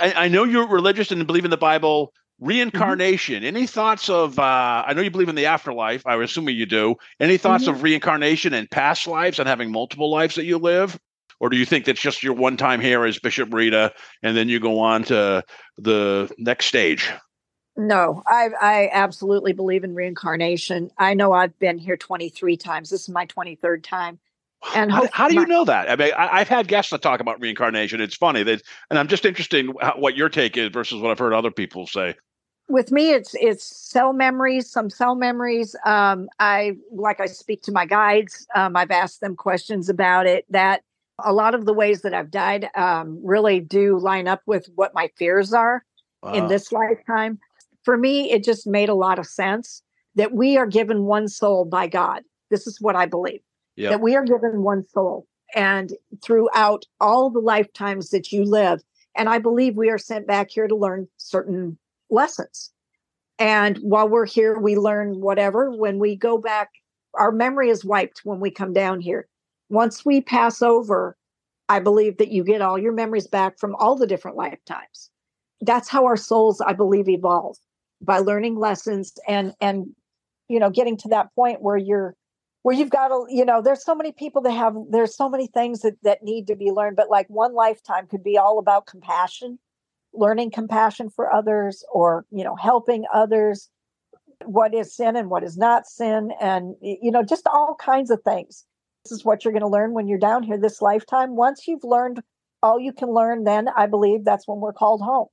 I, 0.00 0.24
I 0.24 0.28
know 0.28 0.44
you're 0.44 0.68
religious 0.68 1.10
and 1.10 1.26
believe 1.26 1.44
in 1.44 1.50
the 1.50 1.56
Bible. 1.56 2.12
Reincarnation. 2.38 3.44
Any 3.44 3.66
thoughts 3.66 4.10
of? 4.10 4.38
Uh, 4.38 4.84
I 4.86 4.92
know 4.92 5.00
you 5.00 5.10
believe 5.10 5.30
in 5.30 5.36
the 5.36 5.46
afterlife. 5.46 6.06
I 6.06 6.16
would 6.16 6.26
assume 6.26 6.48
you 6.50 6.66
do. 6.66 6.96
Any 7.18 7.38
thoughts 7.38 7.66
of 7.66 7.82
reincarnation 7.82 8.52
and 8.52 8.70
past 8.70 9.06
lives 9.06 9.38
and 9.38 9.48
having 9.48 9.72
multiple 9.72 10.10
lives 10.10 10.34
that 10.34 10.44
you 10.44 10.58
live, 10.58 10.98
or 11.40 11.48
do 11.48 11.56
you 11.56 11.64
think 11.64 11.86
that's 11.86 12.00
just 12.00 12.22
your 12.22 12.34
one 12.34 12.58
time 12.58 12.82
here 12.82 13.06
as 13.06 13.18
Bishop 13.18 13.54
Rita, 13.54 13.94
and 14.22 14.36
then 14.36 14.50
you 14.50 14.60
go 14.60 14.80
on 14.80 15.04
to 15.04 15.44
the 15.78 16.30
next 16.36 16.66
stage? 16.66 17.10
No, 17.74 18.22
I 18.26 18.50
I 18.60 18.90
absolutely 18.92 19.54
believe 19.54 19.82
in 19.82 19.94
reincarnation. 19.94 20.90
I 20.98 21.14
know 21.14 21.32
I've 21.32 21.58
been 21.58 21.78
here 21.78 21.96
23 21.96 22.58
times. 22.58 22.90
This 22.90 23.02
is 23.02 23.08
my 23.08 23.24
23rd 23.24 23.82
time. 23.82 24.18
And 24.74 24.90
how, 24.90 25.08
how 25.12 25.28
do 25.28 25.34
you 25.34 25.40
my- 25.40 25.46
know 25.46 25.64
that? 25.64 25.90
I 25.90 25.96
mean, 25.96 26.12
I, 26.16 26.40
I've 26.40 26.48
had 26.48 26.68
guests 26.68 26.90
that 26.90 27.02
talk 27.02 27.20
about 27.20 27.40
reincarnation. 27.40 28.00
It's 28.00 28.16
funny 28.16 28.42
that, 28.42 28.62
and 28.90 28.98
I'm 28.98 29.08
just 29.08 29.24
interested 29.24 29.66
in 29.66 29.74
how, 29.80 29.94
what 29.96 30.16
your 30.16 30.28
take 30.28 30.56
is 30.56 30.70
versus 30.70 31.00
what 31.00 31.10
I've 31.10 31.18
heard 31.18 31.32
other 31.32 31.50
people 31.50 31.86
say. 31.86 32.14
with 32.68 32.90
me 32.90 33.12
it's 33.12 33.34
it's 33.40 33.64
cell 33.64 34.12
memories 34.12 34.68
some 34.70 34.90
cell 34.90 35.14
memories 35.14 35.76
um 35.84 36.28
i 36.40 36.72
like 36.90 37.20
i 37.20 37.26
speak 37.26 37.62
to 37.62 37.70
my 37.70 37.86
guides 37.86 38.46
um 38.56 38.76
i've 38.76 38.90
asked 38.90 39.20
them 39.20 39.36
questions 39.36 39.88
about 39.88 40.26
it 40.26 40.44
that 40.50 40.82
a 41.24 41.32
lot 41.32 41.54
of 41.54 41.64
the 41.64 41.72
ways 41.72 42.02
that 42.02 42.12
i've 42.12 42.30
died 42.30 42.68
um 42.74 43.20
really 43.24 43.60
do 43.60 43.98
line 44.00 44.26
up 44.26 44.42
with 44.46 44.68
what 44.74 44.92
my 44.94 45.08
fears 45.16 45.52
are 45.52 45.84
in 46.34 46.48
this 46.48 46.72
lifetime 46.72 47.38
for 47.84 47.96
me 47.96 48.32
it 48.32 48.42
just 48.42 48.66
made 48.66 48.88
a 48.88 48.94
lot 48.94 49.20
of 49.20 49.26
sense 49.26 49.80
that 50.16 50.32
we 50.32 50.56
are 50.56 50.66
given 50.66 51.04
one 51.04 51.28
soul 51.28 51.64
by 51.64 51.86
god 51.86 52.22
this 52.50 52.66
is 52.66 52.80
what 52.80 52.96
i 52.96 53.06
believe 53.06 53.40
Yep. 53.76 53.90
that 53.90 54.00
we 54.00 54.16
are 54.16 54.24
given 54.24 54.62
one 54.62 54.86
soul 54.88 55.26
and 55.54 55.92
throughout 56.22 56.86
all 57.00 57.30
the 57.30 57.40
lifetimes 57.40 58.10
that 58.10 58.32
you 58.32 58.44
live. 58.44 58.82
And 59.14 59.28
i 59.28 59.38
believe 59.38 59.76
we 59.76 59.90
are 59.90 59.98
sent 59.98 60.26
back 60.26 60.50
here 60.50 60.66
to 60.66 60.74
learn 60.74 61.08
certain 61.16 61.78
lessons. 62.10 62.72
And 63.38 63.78
while 63.78 64.08
we're 64.08 64.26
here 64.26 64.58
we 64.58 64.76
learn 64.76 65.20
whatever. 65.20 65.70
When 65.70 65.98
we 65.98 66.16
go 66.16 66.38
back 66.38 66.70
our 67.14 67.32
memory 67.32 67.70
is 67.70 67.84
wiped 67.84 68.20
when 68.24 68.40
we 68.40 68.50
come 68.50 68.72
down 68.72 69.00
here. 69.00 69.28
Once 69.68 70.04
we 70.04 70.20
pass 70.20 70.62
over 70.62 71.16
i 71.68 71.78
believe 71.78 72.16
that 72.18 72.30
you 72.30 72.44
get 72.44 72.62
all 72.62 72.78
your 72.78 72.92
memories 72.92 73.26
back 73.26 73.58
from 73.58 73.74
all 73.76 73.96
the 73.96 74.06
different 74.06 74.36
lifetimes. 74.36 75.10
That's 75.60 75.88
how 75.88 76.04
our 76.06 76.16
souls 76.16 76.60
i 76.60 76.72
believe 76.72 77.08
evolve 77.08 77.56
by 78.00 78.18
learning 78.18 78.56
lessons 78.56 79.12
and 79.26 79.54
and 79.60 79.86
you 80.48 80.60
know 80.60 80.70
getting 80.70 80.96
to 80.98 81.08
that 81.08 81.34
point 81.34 81.62
where 81.62 81.76
you're 81.76 82.14
where 82.66 82.74
you've 82.74 82.90
got 82.90 83.08
to 83.08 83.26
you 83.28 83.44
know 83.44 83.62
there's 83.62 83.84
so 83.84 83.94
many 83.94 84.10
people 84.10 84.42
that 84.42 84.50
have 84.50 84.74
there's 84.90 85.14
so 85.14 85.28
many 85.28 85.46
things 85.46 85.82
that 85.82 85.94
that 86.02 86.24
need 86.24 86.48
to 86.48 86.56
be 86.56 86.72
learned 86.72 86.96
but 86.96 87.08
like 87.08 87.30
one 87.30 87.54
lifetime 87.54 88.08
could 88.08 88.24
be 88.24 88.36
all 88.36 88.58
about 88.58 88.86
compassion 88.86 89.56
learning 90.12 90.50
compassion 90.50 91.08
for 91.08 91.32
others 91.32 91.84
or 91.92 92.26
you 92.32 92.42
know 92.42 92.56
helping 92.56 93.04
others 93.14 93.70
what 94.44 94.74
is 94.74 94.92
sin 94.96 95.14
and 95.14 95.30
what 95.30 95.44
is 95.44 95.56
not 95.56 95.86
sin 95.86 96.32
and 96.40 96.74
you 96.80 97.12
know 97.12 97.22
just 97.22 97.46
all 97.46 97.76
kinds 97.78 98.10
of 98.10 98.20
things. 98.22 98.64
This 99.04 99.12
is 99.12 99.24
what 99.24 99.44
you're 99.44 99.52
going 99.52 99.60
to 99.60 99.68
learn 99.68 99.94
when 99.94 100.08
you're 100.08 100.18
down 100.18 100.42
here 100.42 100.58
this 100.58 100.82
lifetime. 100.82 101.36
Once 101.36 101.68
you've 101.68 101.84
learned 101.84 102.20
all 102.64 102.80
you 102.80 102.92
can 102.92 103.10
learn 103.10 103.44
then 103.44 103.68
i 103.76 103.86
believe 103.86 104.24
that's 104.24 104.48
when 104.48 104.60
we're 104.60 104.72
called 104.72 105.00
home 105.00 105.28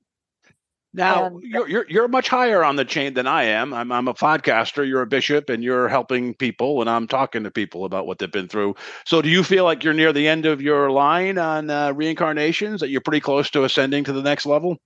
Now 0.96 1.26
And- 1.26 1.42
you're, 1.42 1.68
you're 1.68 1.86
you're 1.88 2.08
much 2.08 2.28
higher 2.28 2.62
on 2.64 2.76
the 2.76 2.84
chain 2.84 3.14
than 3.14 3.26
I 3.26 3.42
am. 3.44 3.74
I'm 3.74 3.90
I'm 3.90 4.06
a 4.08 4.14
podcaster. 4.14 4.86
You're 4.86 5.02
a 5.02 5.06
bishop, 5.06 5.50
and 5.50 5.62
you're 5.64 5.88
helping 5.88 6.34
people, 6.34 6.80
and 6.80 6.88
I'm 6.88 7.08
talking 7.08 7.42
to 7.42 7.50
people 7.50 7.84
about 7.84 8.06
what 8.06 8.18
they've 8.20 8.30
been 8.30 8.46
through. 8.48 8.76
So, 9.04 9.20
do 9.20 9.28
you 9.28 9.42
feel 9.42 9.64
like 9.64 9.82
you're 9.82 9.92
near 9.92 10.12
the 10.12 10.28
end 10.28 10.46
of 10.46 10.62
your 10.62 10.90
line 10.92 11.36
on 11.36 11.68
uh, 11.68 11.92
reincarnations? 11.92 12.80
That 12.80 12.90
you're 12.90 13.00
pretty 13.00 13.20
close 13.20 13.50
to 13.50 13.64
ascending 13.64 14.04
to 14.04 14.12
the 14.12 14.22
next 14.22 14.46
level? 14.46 14.78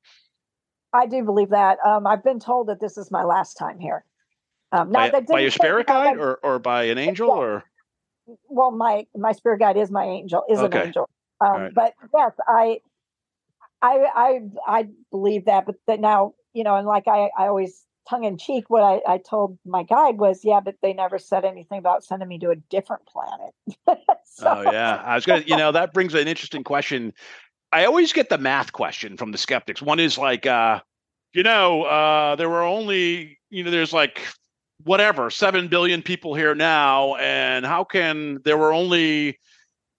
i 0.95 1.05
do 1.05 1.23
believe 1.23 1.51
that 1.51 1.77
um, 1.85 2.07
i've 2.07 2.25
been 2.25 2.41
told 2.41 2.67
that 2.69 2.81
this 2.81 2.97
is 2.97 3.11
my 3.11 3.23
last 3.23 3.59
time 3.59 3.79
here 3.79 4.05
um, 4.73 4.91
now 4.91 5.01
By, 5.01 5.11
that 5.11 5.27
by 5.27 5.41
say 5.45 5.51
spirit 5.51 5.87
that 5.87 5.93
guide 6.15 6.17
or 6.19 6.37
or 6.43 6.59
by 6.59 6.85
an 6.85 6.97
angel 6.97 7.29
Yeah. 7.29 7.35
or? 7.35 7.65
well 8.49 8.71
my 8.71 9.07
my 9.15 9.33
spirit 9.33 9.59
guide 9.61 9.77
is 9.77 9.91
my 9.91 10.05
angel 10.05 10.45
is 10.49 10.59
Okay. 10.61 10.81
an 10.81 10.87
angel 10.87 11.11
um, 11.43 11.53
right. 11.53 11.75
but 11.75 11.93
yes 12.15 12.33
i 12.49 12.81
i 13.83 14.07
i 14.15 14.41
i 14.67 14.89
believe 15.11 15.45
that 15.47 15.67
but 15.67 15.77
that 15.87 16.01
now 16.01 16.35
you 16.53 16.65
know 16.65 16.77
and 16.77 16.87
like 16.87 17.09
i 17.09 17.31
i 17.39 17.47
always 17.47 17.85
tongue 18.09 18.25
in 18.25 18.39
cheek 18.39 18.65
what 18.69 18.83
i 18.83 19.01
i 19.07 19.19
told 19.19 19.59
my 19.67 19.83
guide 19.83 20.19
was 20.19 20.45
yeah 20.45 20.61
but 20.61 20.75
they 20.83 20.93
never 20.93 21.19
said 21.19 21.45
anything 21.45 21.79
about 21.79 22.03
sending 22.03 22.29
me 22.29 22.39
to 22.39 22.51
a 22.51 22.57
different 22.57 23.03
planet 23.07 23.55
so, 24.39 24.47
Oh 24.47 24.71
yeah, 24.71 25.03
I 25.05 25.15
was 25.15 25.27
gonna. 25.27 25.43
You 25.47 25.57
know, 25.57 25.73
that 25.73 25.93
brings 25.93 26.15
an 26.15 26.29
interesting 26.29 26.65
question. 26.65 27.13
I 27.73 27.85
always 27.85 28.13
get 28.13 28.29
the 28.29 28.39
math 28.39 28.73
question 28.73 29.17
from 29.17 29.33
the 29.33 29.39
skeptics. 29.39 29.83
One 29.83 30.01
is 30.01 30.17
like, 30.17 30.47
uh, 30.47 30.81
you 31.35 31.43
know, 31.43 31.83
uh, 31.83 32.37
there 32.37 32.49
were 32.49 32.63
only, 32.63 33.39
you 33.51 33.65
know, 33.65 33.71
there's 33.71 33.93
like 33.93 34.23
whatever 34.85 35.29
seven 35.31 35.69
billion 35.69 36.03
people 36.03 36.35
here 36.35 36.55
now, 36.55 37.17
and 37.17 37.67
how 37.67 37.85
can 37.85 38.39
there 38.45 38.57
were 38.57 38.73
only 38.73 39.39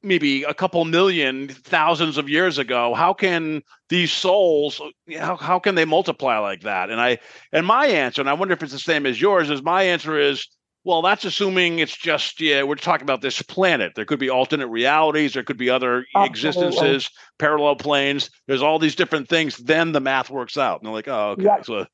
maybe 0.01 0.43
a 0.43 0.53
couple 0.53 0.83
million 0.85 1.49
thousands 1.49 2.17
of 2.17 2.29
years 2.29 2.57
ago 2.57 2.93
how 2.93 3.13
can 3.13 3.61
these 3.89 4.11
souls 4.11 4.81
how, 5.17 5.35
how 5.35 5.59
can 5.59 5.75
they 5.75 5.85
multiply 5.85 6.37
like 6.37 6.61
that? 6.61 6.89
And 6.89 7.01
i 7.01 7.17
and 7.51 7.65
my 7.65 7.87
answer 7.87 8.21
and 8.21 8.29
i 8.29 8.33
wonder 8.33 8.53
if 8.53 8.63
it's 8.63 8.71
the 8.71 8.79
same 8.79 9.05
as 9.05 9.19
yours 9.19 9.49
is 9.49 9.61
my 9.61 9.83
answer 9.83 10.17
is 10.17 10.47
well 10.85 11.01
that's 11.01 11.25
assuming 11.25 11.79
it's 11.79 11.97
just 11.97 12.39
yeah 12.39 12.63
we're 12.63 12.75
talking 12.75 13.03
about 13.03 13.21
this 13.21 13.41
planet. 13.41 13.93
There 13.95 14.05
could 14.05 14.19
be 14.19 14.29
alternate 14.29 14.67
realities. 14.67 15.33
There 15.33 15.43
could 15.43 15.57
be 15.57 15.69
other 15.69 16.05
Absolutely. 16.15 16.29
existences 16.29 17.09
parallel 17.37 17.75
planes. 17.75 18.29
There's 18.47 18.61
all 18.61 18.79
these 18.79 18.95
different 18.95 19.27
things. 19.27 19.57
Then 19.57 19.91
the 19.91 19.99
math 19.99 20.29
works 20.29 20.57
out. 20.57 20.79
And 20.79 20.87
they're 20.87 20.93
like 20.93 21.07
oh 21.07 21.31
okay. 21.31 21.63
So 21.63 21.85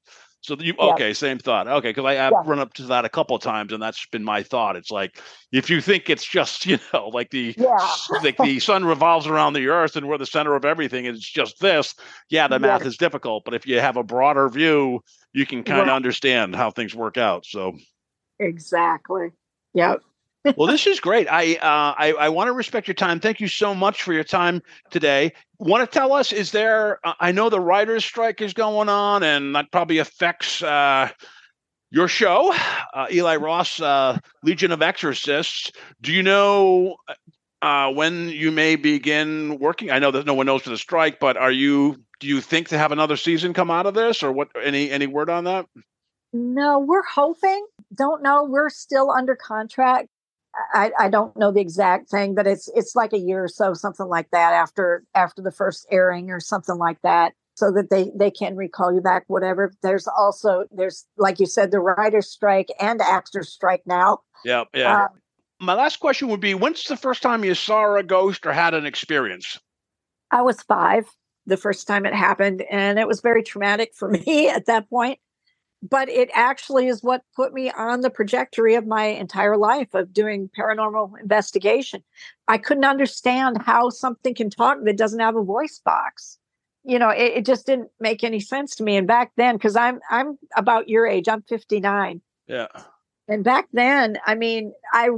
so 0.45 0.55
you 0.59 0.73
Yep. 0.79 0.93
okay 0.93 1.13
same 1.13 1.37
thought. 1.37 1.67
Okay 1.67 1.89
because 1.89 2.05
i 2.05 2.13
have 2.13 2.31
Yeah. 2.33 2.41
run 2.45 2.59
up 2.59 2.73
to 2.75 2.83
that 2.83 3.05
a 3.05 3.09
couple 3.09 3.35
of 3.35 3.41
times 3.41 3.73
and 3.73 3.81
that's 3.81 4.05
been 4.07 4.23
my 4.23 4.43
thought. 4.43 4.75
It's 4.75 4.91
like 4.91 5.19
if 5.51 5.69
you 5.69 5.81
think 5.81 6.09
it's 6.09 6.25
just 6.25 6.65
you 6.65 6.77
know 6.93 7.09
like 7.09 7.29
the 7.31 7.55
Yeah. 7.57 7.87
like 8.23 8.37
the 8.37 8.59
sun 8.59 8.85
revolves 8.85 9.27
around 9.27 9.53
the 9.53 9.67
earth 9.67 9.95
and 9.95 10.07
we're 10.07 10.17
the 10.17 10.25
center 10.25 10.55
of 10.55 10.65
everything 10.65 11.07
and 11.07 11.15
it's 11.17 11.29
just 11.29 11.59
this 11.59 11.95
yeah 12.29 12.47
the 12.47 12.59
math 12.59 12.85
is 12.85 12.97
difficult. 12.97 13.45
But 13.45 13.53
if 13.53 13.65
you 13.67 13.79
have 13.79 13.97
a 13.97 14.03
broader 14.03 14.47
view 14.49 15.01
you 15.33 15.45
can 15.45 15.63
kind 15.63 15.81
of 15.81 15.89
understand 15.89 16.55
how 16.55 16.71
things 16.71 16.95
work 16.95 17.17
out 17.17 17.45
so. 17.45 17.73
Exactly. 18.39 19.29
Yep 19.73 20.01
well 20.57 20.67
this 20.67 20.87
is 20.87 20.99
great. 20.99 21.27
I 21.29 21.55
uh 21.55 21.93
i, 21.97 22.13
I 22.19 22.29
want 22.29 22.47
to 22.47 22.53
respect 22.53 22.87
your 22.87 22.95
time. 22.95 23.19
Thank 23.19 23.39
you 23.39 23.47
so 23.47 23.73
much 23.73 24.03
for 24.03 24.13
your 24.13 24.23
time 24.23 24.61
today. 24.91 25.33
Want 25.59 25.89
to 25.89 25.99
tell 25.99 26.13
us 26.13 26.33
is 26.33 26.51
there 26.51 26.99
uh, 27.05 27.13
i 27.19 27.31
know 27.31 27.49
the 27.49 27.59
writers 27.59 28.03
strike 28.03 28.41
is 28.41 28.53
going 28.53 28.89
on 28.89 29.23
and 29.23 29.55
that 29.55 29.71
probably 29.71 29.99
affects 29.99 30.61
uh 30.61 31.09
your 31.91 32.07
show. 32.07 32.53
Uh, 32.93 33.07
eli 33.11 33.35
roth 33.37 33.81
uh 33.81 34.17
legion 34.43 34.71
of 34.71 34.81
exorcists. 34.81 35.71
Do 36.01 36.11
you 36.11 36.23
know 36.23 36.97
when 37.61 38.29
you 38.29 38.51
may 38.51 38.75
begin 38.75 39.57
working? 39.59 39.91
I 39.91 39.99
know 39.99 40.11
that 40.11 40.25
no 40.25 40.33
one 40.33 40.45
knows 40.45 40.63
for 40.63 40.69
the 40.69 40.77
strike 40.77 41.19
but 41.19 41.37
are 41.37 41.51
you 41.51 41.97
do 42.19 42.27
you 42.27 42.39
think 42.41 42.69
to 42.69 42.77
have 42.77 42.91
another 42.91 43.17
season 43.17 43.53
come 43.53 43.69
out 43.69 43.85
of 43.85 43.93
this 43.93 44.23
or 44.23 44.31
what 44.31 44.49
any 44.61 44.91
any 44.91 45.07
word 45.07 45.29
on 45.29 45.45
that? 45.45 45.65
No 46.33 46.79
we're 46.79 47.03
hoping. 47.03 47.65
Don't 47.93 48.21
know. 48.21 48.43
We're 48.43 48.69
still 48.69 49.09
under 49.09 49.35
contract 49.35 50.09
I, 50.73 50.91
I 50.99 51.09
don't 51.09 51.35
know 51.37 51.51
the 51.51 51.61
exact 51.61 52.09
thing, 52.09 52.35
but 52.35 52.47
it's 52.47 52.69
it's 52.75 52.95
like 52.95 53.13
a 53.13 53.17
year 53.17 53.43
or 53.43 53.47
so, 53.47 53.73
something 53.73 54.07
like 54.07 54.29
that 54.31 54.53
after 54.53 55.03
after 55.13 55.41
the 55.41 55.51
first 55.51 55.87
airing 55.91 56.31
or 56.31 56.39
something 56.39 56.77
like 56.77 57.01
that, 57.01 57.33
so 57.55 57.71
that 57.71 57.89
they 57.89 58.11
they 58.15 58.31
can 58.31 58.55
recall 58.55 58.93
you 58.93 59.01
back, 59.01 59.23
whatever. 59.27 59.71
There's 59.81 60.07
also 60.07 60.65
there's 60.71 61.05
like 61.17 61.39
you 61.39 61.45
said, 61.45 61.71
the 61.71 61.79
writer's 61.79 62.29
strike 62.29 62.69
and 62.79 63.01
actors 63.01 63.49
strike 63.49 63.83
now. 63.85 64.19
yeah 64.43 64.63
yeah 64.73 65.03
Um, 65.03 65.07
my 65.59 65.73
last 65.73 65.99
question 65.99 66.27
would 66.29 66.41
be 66.41 66.53
when's 66.53 66.83
the 66.85 66.97
first 66.97 67.21
time 67.21 67.43
you 67.43 67.55
saw 67.55 67.95
a 67.95 68.03
ghost 68.03 68.45
or 68.45 68.53
had 68.53 68.73
an 68.73 68.85
experience 68.85 69.57
I 70.31 70.41
was 70.41 70.61
five 70.61 71.05
the 71.45 71.57
first 71.57 71.87
time 71.87 72.05
it 72.05 72.13
happened, 72.13 72.63
and 72.71 72.97
it 72.99 73.07
was 73.07 73.21
very 73.21 73.43
traumatic 73.43 73.93
for 73.95 74.09
me 74.25 74.49
at 74.49 74.65
that 74.65 74.89
point. 74.89 75.19
But 75.89 76.09
it 76.09 76.29
actually 76.33 76.87
is 76.87 77.03
what 77.03 77.21
put 77.35 77.53
me 77.53 77.69
on 77.71 78.01
the 78.01 78.09
trajectory 78.09 78.75
of 78.75 78.87
my 78.87 79.05
entire 79.05 79.57
life 79.57 79.93
of 79.93 80.13
doing 80.13 80.49
paranormal 80.57 81.19
investigation. 81.19 82.03
I 82.47 82.57
couldn't 82.57 82.85
understand 82.85 83.61
how 83.61 83.89
something 83.89 84.33
can 84.33 84.49
talk 84.49 84.77
that 84.83 84.97
doesn't 84.97 85.19
have 85.19 85.35
a 85.35 85.43
voice 85.43 85.81
box. 85.83 86.37
You 86.83 86.97
know, 86.97 87.09
it, 87.09 87.33
it 87.37 87.45
just 87.45 87.65
didn't 87.65 87.89
make 87.99 88.23
any 88.23 88.39
sense 88.39 88.75
to 88.77 88.83
me. 88.83 88.95
And 88.95 89.07
back 89.07 89.31
then, 89.35 89.55
because 89.55 89.75
I'm 89.75 89.99
I'm 90.09 90.37
about 90.55 90.87
your 90.87 91.05
age, 91.05 91.27
I'm 91.27 91.41
59. 91.41 92.21
yeah 92.47 92.67
And 93.27 93.43
back 93.43 93.67
then, 93.73 94.17
I 94.25 94.35
mean, 94.35 94.73
I 94.93 95.09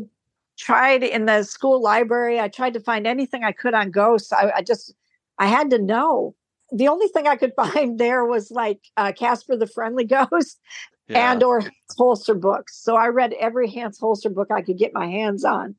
tried 0.57 1.03
in 1.03 1.25
the 1.25 1.43
school 1.43 1.81
library, 1.81 2.39
I 2.39 2.47
tried 2.47 2.73
to 2.73 2.79
find 2.79 3.05
anything 3.05 3.43
I 3.43 3.51
could 3.51 3.73
on 3.73 3.91
ghosts. 3.91 4.33
I, 4.33 4.51
I 4.55 4.61
just, 4.61 4.93
I 5.37 5.47
had 5.47 5.69
to 5.69 5.79
know. 5.79 6.35
The 6.71 6.87
only 6.87 7.07
thing 7.07 7.27
I 7.27 7.35
could 7.35 7.53
find 7.55 7.99
there 7.99 8.25
was 8.25 8.51
like 8.51 8.81
uh, 8.97 9.11
Casper 9.11 9.55
the 9.55 9.67
Friendly 9.67 10.03
Ghost 10.29 10.59
yeah 11.07 11.31
and 11.31 11.43
or 11.43 11.63
Holzer 11.97 12.39
books. 12.39 12.77
So 12.77 12.95
I 12.95 13.07
read 13.07 13.33
every 13.39 13.69
Hans 13.69 13.99
Holzer 13.99 14.33
book 14.33 14.51
I 14.51 14.61
could 14.61 14.77
get 14.77 14.93
my 14.93 15.07
hands 15.07 15.43
on. 15.43 15.75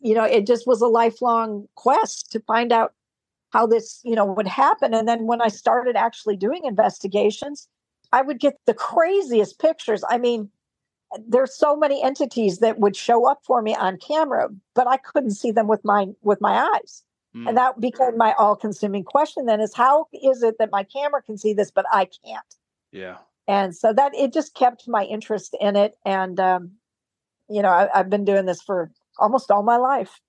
You 0.00 0.14
know, 0.14 0.24
it 0.24 0.46
just 0.46 0.66
was 0.66 0.80
a 0.80 0.86
lifelong 0.86 1.66
quest 1.76 2.30
to 2.32 2.40
find 2.40 2.72
out 2.72 2.92
how 3.50 3.66
this, 3.66 4.00
you 4.04 4.14
know, 4.14 4.24
would 4.24 4.48
happen. 4.48 4.92
And 4.92 5.08
then 5.08 5.26
when 5.26 5.40
I 5.40 5.48
started 5.48 5.96
actually 5.96 6.36
doing 6.36 6.64
investigations, 6.64 7.68
I 8.12 8.22
would 8.22 8.40
get 8.40 8.58
the 8.66 8.74
craziest 8.74 9.58
pictures. 9.60 10.04
I 10.10 10.18
mean, 10.18 10.50
there's 11.26 11.56
so 11.56 11.76
many 11.76 12.02
entities 12.02 12.58
that 12.58 12.80
would 12.80 12.96
show 12.96 13.28
up 13.28 13.40
for 13.44 13.62
me 13.62 13.74
on 13.76 13.96
camera, 13.96 14.48
but 14.74 14.88
I 14.88 14.96
couldn't 14.96 15.30
see 15.30 15.52
them 15.52 15.68
with 15.68 15.84
my 15.84 16.08
with 16.22 16.40
my 16.40 16.68
eyes. 16.74 17.02
Mm. 17.36 17.48
And 17.48 17.56
that 17.56 17.80
became 17.80 18.16
my 18.16 18.32
all-consuming 18.38 19.04
question 19.04 19.46
then 19.46 19.60
is 19.60 19.74
how 19.74 20.06
is 20.12 20.42
it 20.42 20.56
that 20.58 20.70
my 20.70 20.84
camera 20.84 21.20
can 21.22 21.36
see 21.36 21.52
this 21.52 21.70
but 21.70 21.84
I 21.92 22.04
can't? 22.24 22.44
yeah 22.92 23.16
and 23.48 23.74
so 23.76 23.92
that 23.92 24.14
it 24.14 24.32
just 24.32 24.54
kept 24.54 24.88
my 24.88 25.04
interest 25.04 25.54
in 25.60 25.76
it 25.76 25.96
and 26.06 26.38
um 26.40 26.70
you 27.48 27.60
know 27.60 27.68
I, 27.68 27.88
i've 27.98 28.08
been 28.08 28.24
doing 28.24 28.46
this 28.46 28.62
for 28.62 28.90
almost 29.18 29.50
all 29.50 29.62
my 29.62 29.76
life 29.76 30.20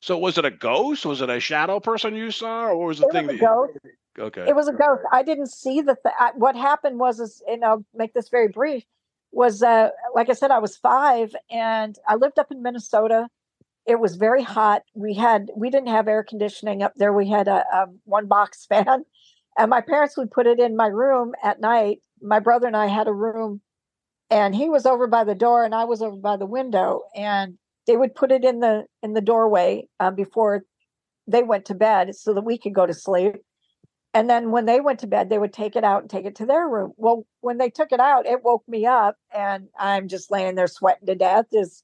So 0.00 0.18
was 0.18 0.36
it 0.36 0.44
a 0.44 0.50
ghost? 0.50 1.06
Was 1.06 1.22
it 1.22 1.30
a 1.30 1.40
shadow 1.40 1.80
person 1.80 2.14
you 2.14 2.30
saw, 2.30 2.66
or 2.66 2.86
was 2.86 2.98
the 2.98 3.06
it 3.06 3.12
thing 3.12 3.26
was 3.26 3.34
a 3.36 3.38
that 3.38 3.42
you? 3.42 3.46
ghost 3.46 3.78
Okay. 4.18 4.48
it 4.48 4.54
was 4.54 4.68
a 4.68 4.72
ghost 4.72 5.02
i 5.12 5.22
didn't 5.22 5.50
see 5.50 5.80
the 5.80 5.96
th- 6.02 6.14
I, 6.18 6.30
what 6.36 6.54
happened 6.56 6.98
was 6.98 7.18
is 7.20 7.42
and 7.48 7.64
i'll 7.64 7.84
make 7.94 8.12
this 8.14 8.28
very 8.28 8.48
brief 8.48 8.84
was 9.32 9.62
uh 9.62 9.88
like 10.14 10.28
i 10.30 10.32
said 10.34 10.50
i 10.50 10.58
was 10.58 10.76
five 10.76 11.34
and 11.50 11.96
i 12.08 12.14
lived 12.14 12.38
up 12.38 12.52
in 12.52 12.62
minnesota 12.62 13.28
it 13.86 14.00
was 14.00 14.16
very 14.16 14.42
hot. 14.42 14.82
We 14.94 15.14
had 15.14 15.50
we 15.56 15.70
didn't 15.70 15.88
have 15.88 16.08
air 16.08 16.24
conditioning 16.26 16.82
up 16.82 16.94
there. 16.96 17.12
We 17.12 17.28
had 17.28 17.48
a, 17.48 17.64
a 17.72 17.86
one 18.04 18.26
box 18.26 18.66
fan 18.68 19.04
and 19.56 19.70
my 19.70 19.80
parents 19.80 20.16
would 20.16 20.30
put 20.30 20.46
it 20.46 20.58
in 20.58 20.76
my 20.76 20.86
room 20.88 21.32
at 21.42 21.60
night. 21.60 22.00
My 22.20 22.40
brother 22.40 22.66
and 22.66 22.76
i 22.76 22.86
had 22.86 23.08
a 23.08 23.12
room 23.12 23.60
and 24.30 24.54
he 24.54 24.70
was 24.70 24.86
over 24.86 25.06
by 25.06 25.24
the 25.24 25.34
door 25.34 25.64
and 25.64 25.74
i 25.74 25.84
was 25.84 26.00
over 26.00 26.16
by 26.16 26.36
the 26.38 26.46
window 26.46 27.02
and 27.14 27.58
they 27.86 27.96
would 27.96 28.14
put 28.14 28.32
it 28.32 28.44
in 28.44 28.60
the 28.60 28.84
in 29.02 29.12
the 29.12 29.20
doorway 29.20 29.86
uh, 30.00 30.10
before 30.10 30.64
they 31.26 31.42
went 31.42 31.66
to 31.66 31.74
bed 31.74 32.14
so 32.14 32.34
that 32.34 32.44
we 32.44 32.58
could 32.58 32.74
go 32.74 32.86
to 32.86 32.94
sleep. 32.94 33.36
And 34.12 34.30
then 34.30 34.52
when 34.52 34.66
they 34.66 34.80
went 34.80 35.00
to 35.00 35.06
bed, 35.06 35.28
they 35.28 35.38
would 35.38 35.52
take 35.52 35.74
it 35.74 35.82
out 35.82 36.02
and 36.02 36.10
take 36.10 36.24
it 36.24 36.36
to 36.36 36.46
their 36.46 36.68
room. 36.68 36.92
Well, 36.96 37.26
when 37.40 37.58
they 37.58 37.68
took 37.68 37.90
it 37.90 37.98
out, 37.98 38.26
it 38.26 38.44
woke 38.44 38.62
me 38.68 38.86
up 38.86 39.16
and 39.34 39.68
I'm 39.78 40.06
just 40.08 40.30
laying 40.30 40.54
there 40.54 40.68
sweating 40.68 41.06
to 41.06 41.14
death, 41.14 41.46
just 41.52 41.82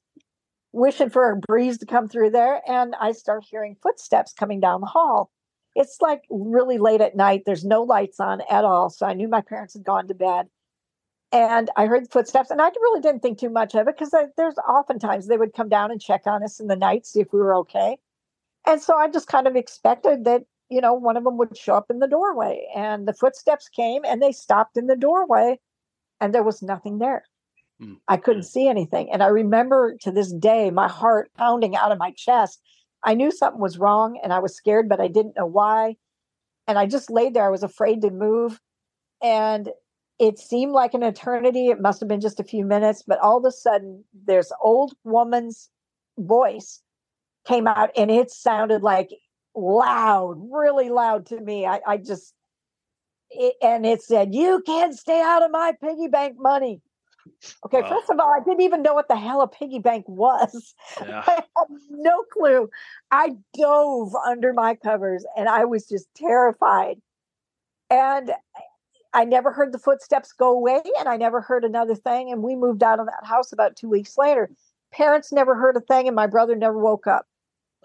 wishing 0.73 1.09
for 1.09 1.31
a 1.31 1.37
breeze 1.37 1.77
to 1.79 1.85
come 1.85 2.07
through 2.07 2.31
there. 2.31 2.61
And 2.67 2.95
I 2.99 3.11
start 3.11 3.43
hearing 3.49 3.75
footsteps 3.81 4.33
coming 4.33 4.59
down 4.59 4.81
the 4.81 4.87
hall. 4.87 5.31
It's 5.75 6.01
like 6.01 6.23
really 6.29 6.77
late 6.77 7.01
at 7.01 7.15
night. 7.15 7.43
There's 7.45 7.65
no 7.65 7.83
lights 7.83 8.19
on 8.19 8.41
at 8.49 8.65
all. 8.65 8.89
So 8.89 9.05
I 9.05 9.13
knew 9.13 9.27
my 9.27 9.41
parents 9.41 9.73
had 9.73 9.83
gone 9.83 10.07
to 10.07 10.13
bed. 10.13 10.47
And 11.33 11.69
I 11.77 11.85
heard 11.85 12.11
footsteps, 12.11 12.51
and 12.51 12.61
I 12.61 12.67
really 12.67 12.99
didn't 12.99 13.21
think 13.21 13.39
too 13.39 13.49
much 13.49 13.73
of 13.73 13.87
it 13.87 13.97
because 13.97 14.13
there's 14.35 14.57
oftentimes 14.67 15.27
they 15.27 15.37
would 15.37 15.53
come 15.53 15.69
down 15.69 15.89
and 15.89 16.01
check 16.01 16.27
on 16.27 16.43
us 16.43 16.59
in 16.59 16.67
the 16.67 16.75
night, 16.75 17.05
see 17.05 17.21
if 17.21 17.31
we 17.31 17.39
were 17.39 17.55
okay. 17.55 17.97
And 18.67 18.81
so 18.81 18.97
I 18.97 19.07
just 19.07 19.27
kind 19.27 19.47
of 19.47 19.55
expected 19.55 20.25
that 20.25 20.43
you 20.71 20.79
know, 20.79 20.93
one 20.93 21.17
of 21.17 21.25
them 21.25 21.37
would 21.37 21.55
show 21.55 21.75
up 21.75 21.91
in 21.91 21.99
the 21.99 22.07
doorway 22.07 22.65
and 22.73 23.05
the 23.05 23.13
footsteps 23.13 23.67
came 23.67 24.03
and 24.05 24.21
they 24.21 24.31
stopped 24.31 24.77
in 24.77 24.87
the 24.87 24.95
doorway 24.95 25.59
and 26.21 26.33
there 26.33 26.43
was 26.43 26.61
nothing 26.61 26.97
there. 26.99 27.25
Mm. 27.81 27.97
I 28.07 28.17
couldn't 28.17 28.43
see 28.43 28.67
anything. 28.67 29.11
And 29.11 29.23
I 29.23 29.27
remember 29.27 29.95
to 30.01 30.11
this 30.11 30.31
day 30.31 30.69
my 30.71 30.87
heart 30.87 31.31
pounding 31.37 31.75
out 31.75 31.91
of 31.91 31.97
my 31.97 32.11
chest. 32.15 32.61
I 33.03 33.15
knew 33.15 33.31
something 33.31 33.61
was 33.61 33.79
wrong 33.79 34.19
and 34.23 34.31
I 34.31 34.39
was 34.39 34.55
scared, 34.55 34.87
but 34.87 34.99
I 34.99 35.07
didn't 35.07 35.35
know 35.35 35.47
why. 35.47 35.95
And 36.67 36.77
I 36.77 36.85
just 36.85 37.09
laid 37.09 37.33
there. 37.33 37.45
I 37.45 37.49
was 37.49 37.63
afraid 37.63 38.01
to 38.01 38.11
move. 38.11 38.59
And 39.23 39.69
it 40.19 40.37
seemed 40.37 40.71
like 40.71 40.93
an 40.93 41.03
eternity. 41.03 41.67
It 41.67 41.81
must 41.81 41.99
have 41.99 42.09
been 42.09 42.21
just 42.21 42.39
a 42.39 42.43
few 42.43 42.63
minutes, 42.63 43.03
but 43.05 43.19
all 43.19 43.37
of 43.37 43.45
a 43.45 43.51
sudden, 43.51 44.03
there's 44.13 44.51
old 44.61 44.93
woman's 45.03 45.69
voice 46.19 46.81
came 47.47 47.65
out 47.65 47.89
and 47.97 48.11
it 48.11 48.29
sounded 48.29 48.83
like 48.83 49.09
loud, 49.55 50.35
really 50.51 50.89
loud 50.89 51.25
to 51.27 51.41
me. 51.41 51.65
I, 51.65 51.81
I 51.87 51.97
just, 51.97 52.35
it, 53.31 53.55
and 53.63 53.83
it 53.83 54.03
said, 54.03 54.35
You 54.35 54.61
can't 54.63 54.93
stay 54.93 55.21
out 55.21 55.41
of 55.41 55.49
my 55.49 55.73
piggy 55.81 56.07
bank 56.07 56.35
money. 56.37 56.81
Okay, 57.65 57.81
Wow. 57.81 57.89
first 57.89 58.09
of 58.09 58.19
all, 58.19 58.29
I 58.29 58.39
didn't 58.43 58.61
even 58.61 58.81
know 58.81 58.93
what 58.93 59.07
the 59.07 59.15
hell 59.15 59.41
a 59.41 59.47
piggy 59.47 59.79
bank 59.79 60.05
was. 60.07 60.73
Yeah. 61.07 61.23
I 61.27 61.31
had 61.31 61.67
no 61.89 62.23
clue. 62.31 62.69
I 63.11 63.35
dove 63.57 64.15
under 64.15 64.53
my 64.53 64.75
covers 64.75 65.25
and 65.37 65.47
I 65.47 65.65
was 65.65 65.87
just 65.87 66.07
terrified. 66.15 67.01
And 67.89 68.31
I 69.13 69.25
never 69.25 69.51
heard 69.51 69.73
the 69.73 69.79
footsteps 69.79 70.31
go 70.31 70.51
away 70.51 70.81
and 70.99 71.07
I 71.07 71.17
never 71.17 71.41
heard 71.41 71.63
another 71.63 71.95
thing. 71.95 72.31
And 72.31 72.41
we 72.43 72.55
moved 72.55 72.83
out 72.83 72.99
of 72.99 73.05
that 73.07 73.25
house 73.25 73.51
about 73.51 73.75
two 73.75 73.89
weeks 73.89 74.17
later. 74.17 74.49
Parents 74.91 75.31
never 75.31 75.55
heard 75.55 75.75
a 75.77 75.81
thing 75.81 76.07
and 76.07 76.15
my 76.15 76.27
brother 76.27 76.55
never 76.55 76.77
woke 76.77 77.07
up. 77.07 77.25